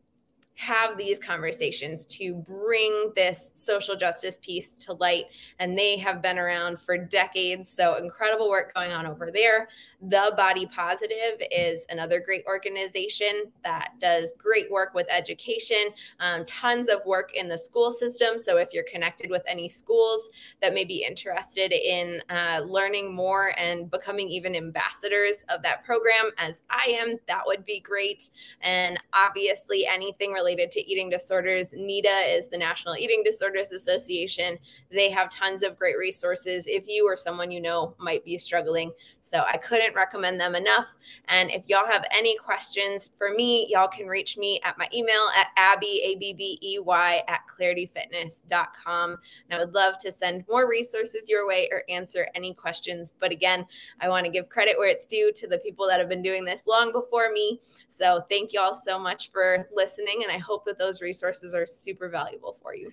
have 0.59 0.97
these 0.97 1.19
conversations 1.19 2.05
to 2.05 2.35
bring 2.35 3.13
this 3.15 3.53
social 3.55 3.95
justice 3.95 4.37
piece 4.41 4.75
to 4.75 4.91
light. 4.95 5.27
And 5.59 5.77
they 5.77 5.97
have 5.97 6.21
been 6.21 6.37
around 6.37 6.81
for 6.81 6.97
decades. 6.97 7.71
So 7.71 7.95
incredible 7.95 8.49
work 8.49 8.73
going 8.73 8.91
on 8.91 9.05
over 9.05 9.31
there. 9.31 9.69
The 10.01 10.33
Body 10.35 10.65
Positive 10.65 11.41
is 11.49 11.85
another 11.89 12.19
great 12.19 12.43
organization 12.45 13.53
that 13.63 13.93
does 14.01 14.33
great 14.37 14.69
work 14.69 14.93
with 14.93 15.07
education, 15.09 15.77
um, 16.19 16.43
tons 16.45 16.89
of 16.89 17.05
work 17.05 17.33
in 17.35 17.47
the 17.47 17.57
school 17.57 17.93
system. 17.93 18.37
So 18.37 18.57
if 18.57 18.73
you're 18.73 18.83
connected 18.91 19.29
with 19.29 19.43
any 19.47 19.69
schools 19.69 20.29
that 20.61 20.73
may 20.73 20.83
be 20.83 21.05
interested 21.07 21.71
in 21.71 22.21
uh, 22.29 22.63
learning 22.65 23.15
more 23.15 23.53
and 23.57 23.89
becoming 23.89 24.27
even 24.27 24.57
ambassadors 24.57 25.45
of 25.47 25.61
that 25.63 25.85
program, 25.85 26.31
as 26.37 26.63
I 26.69 26.97
am, 26.99 27.15
that 27.29 27.43
would 27.45 27.63
be 27.63 27.79
great. 27.79 28.29
And 28.61 28.99
obviously, 29.13 29.87
anything 29.87 30.33
related 30.33 30.48
related 30.49 30.71
to 30.71 30.91
eating 30.91 31.09
disorders. 31.09 31.71
NEDA 31.71 32.37
is 32.37 32.47
the 32.47 32.57
National 32.57 32.95
Eating 32.95 33.21
Disorders 33.23 33.71
Association. 33.71 34.57
They 34.91 35.11
have 35.11 35.29
tons 35.29 35.61
of 35.61 35.77
great 35.77 35.97
resources 35.97 36.65
if 36.65 36.87
you 36.87 37.07
or 37.07 37.15
someone 37.15 37.51
you 37.51 37.61
know 37.61 37.95
might 37.99 38.25
be 38.25 38.37
struggling. 38.37 38.91
So 39.21 39.43
I 39.47 39.57
couldn't 39.57 39.93
recommend 39.95 40.39
them 40.39 40.55
enough. 40.55 40.95
And 41.27 41.51
if 41.51 41.63
y'all 41.67 41.85
have 41.85 42.05
any 42.11 42.35
questions 42.37 43.11
for 43.15 43.29
me, 43.29 43.67
y'all 43.69 43.87
can 43.87 44.07
reach 44.07 44.37
me 44.37 44.59
at 44.63 44.77
my 44.79 44.87
email 44.91 45.27
at 45.37 45.47
Abbey, 45.55 46.01
A 46.03 46.15
B 46.15 46.33
B 46.33 46.57
E 46.63 46.79
Y, 46.79 47.21
at 47.27 47.41
clarityfitness.com. 47.47 49.09
And 49.11 49.19
I 49.51 49.63
would 49.63 49.75
love 49.75 49.99
to 49.99 50.11
send 50.11 50.45
more 50.49 50.67
resources 50.67 51.29
your 51.29 51.47
way 51.47 51.69
or 51.71 51.83
answer 51.89 52.27
any 52.33 52.55
questions. 52.55 53.13
But 53.19 53.31
again, 53.31 53.67
I 54.01 54.09
want 54.09 54.25
to 54.25 54.31
give 54.31 54.49
credit 54.49 54.79
where 54.79 54.89
it's 54.89 55.05
due 55.05 55.31
to 55.31 55.47
the 55.47 55.59
people 55.59 55.87
that 55.87 55.99
have 55.99 56.09
been 56.09 56.23
doing 56.23 56.43
this 56.43 56.65
long 56.65 56.91
before 56.91 57.31
me. 57.31 57.61
So 57.99 58.23
thank 58.29 58.53
you 58.53 58.61
all 58.61 58.73
so 58.73 58.97
much 58.97 59.29
for 59.29 59.67
listening. 59.75 60.21
And 60.23 60.31
I 60.31 60.37
hope 60.39 60.65
that 60.65 60.79
those 60.79 61.01
resources 61.01 61.53
are 61.53 61.65
super 61.65 62.09
valuable 62.09 62.57
for 62.61 62.75
you. 62.75 62.91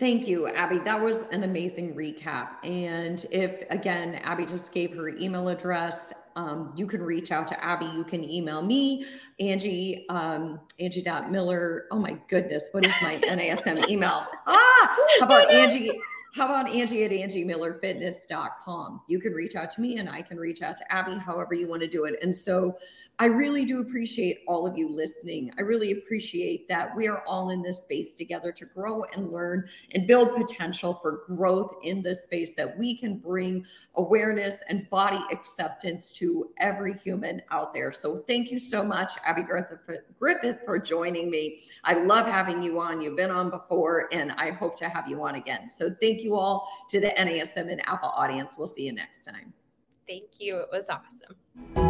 Thank 0.00 0.26
you, 0.26 0.48
Abbey. 0.48 0.78
That 0.78 0.98
was 0.98 1.24
an 1.28 1.44
amazing 1.44 1.94
recap. 1.94 2.52
And 2.64 3.22
if, 3.30 3.62
again, 3.68 4.14
Abbey 4.24 4.46
just 4.46 4.72
gave 4.72 4.96
her 4.96 5.10
email 5.10 5.50
address, 5.50 6.14
um, 6.36 6.72
you 6.74 6.86
can 6.86 7.02
reach 7.02 7.30
out 7.30 7.46
to 7.48 7.62
Abbey. 7.62 7.84
You 7.94 8.04
can 8.04 8.24
email 8.24 8.62
me, 8.62 9.04
Angie, 9.40 10.06
um, 10.08 10.58
Angie.miller. 10.78 11.84
Oh 11.90 11.98
my 11.98 12.16
goodness, 12.28 12.70
what 12.72 12.86
is 12.86 12.94
my 13.02 13.16
NASM 13.28 13.90
email? 13.90 14.24
Ah, 14.46 14.96
how 15.18 15.26
about 15.26 15.50
Angie? 15.50 15.92
how 16.34 16.46
about 16.46 16.70
Angie 16.70 17.04
at 17.04 17.10
angiemillerfitness.com? 17.10 19.02
You 19.08 19.18
can 19.18 19.32
reach 19.32 19.56
out 19.56 19.70
to 19.72 19.80
me 19.80 19.98
and 19.98 20.08
I 20.08 20.22
can 20.22 20.38
reach 20.38 20.62
out 20.62 20.76
to 20.76 20.92
Abbey, 20.92 21.18
however 21.18 21.54
you 21.54 21.68
want 21.68 21.82
to 21.82 21.88
do 21.88 22.04
it. 22.04 22.14
And 22.22 22.34
so 22.34 22.78
I 23.20 23.26
really 23.26 23.66
do 23.66 23.80
appreciate 23.80 24.38
all 24.48 24.66
of 24.66 24.78
you 24.78 24.88
listening. 24.88 25.52
I 25.58 25.60
really 25.60 25.92
appreciate 25.92 26.66
that 26.68 26.96
we 26.96 27.06
are 27.06 27.22
all 27.26 27.50
in 27.50 27.60
this 27.60 27.82
space 27.82 28.14
together 28.14 28.50
to 28.52 28.64
grow 28.64 29.04
and 29.14 29.30
learn 29.30 29.68
and 29.92 30.06
build 30.06 30.34
potential 30.34 30.94
for 30.94 31.20
growth 31.26 31.74
in 31.82 32.00
this 32.00 32.24
space 32.24 32.54
that 32.54 32.78
we 32.78 32.96
can 32.96 33.18
bring 33.18 33.66
awareness 33.96 34.64
and 34.70 34.88
body 34.88 35.22
acceptance 35.30 36.10
to 36.12 36.48
every 36.56 36.94
human 36.94 37.42
out 37.50 37.74
there. 37.74 37.92
So 37.92 38.20
thank 38.26 38.50
you 38.50 38.58
so 38.58 38.82
much, 38.82 39.12
Abbey 39.26 39.42
Griffith, 39.42 40.60
for 40.64 40.78
joining 40.78 41.28
me. 41.28 41.60
I 41.84 42.02
love 42.02 42.24
having 42.24 42.62
you 42.62 42.80
on. 42.80 43.02
You've 43.02 43.16
been 43.16 43.30
on 43.30 43.50
before, 43.50 44.08
and 44.12 44.32
I 44.32 44.50
hope 44.50 44.76
to 44.76 44.88
have 44.88 45.06
you 45.06 45.22
on 45.22 45.34
again. 45.34 45.68
So 45.68 45.94
thank 46.00 46.22
you 46.22 46.36
all 46.36 46.66
to 46.88 46.98
the 46.98 47.08
NASM 47.18 47.70
and 47.70 47.84
AFAA 47.84 48.16
audience. 48.16 48.54
We'll 48.56 48.66
see 48.66 48.86
you 48.86 48.94
next 48.94 49.26
time. 49.26 49.52
Thank 50.08 50.40
you. 50.40 50.56
It 50.56 50.68
was 50.72 50.88
awesome. 50.88 51.89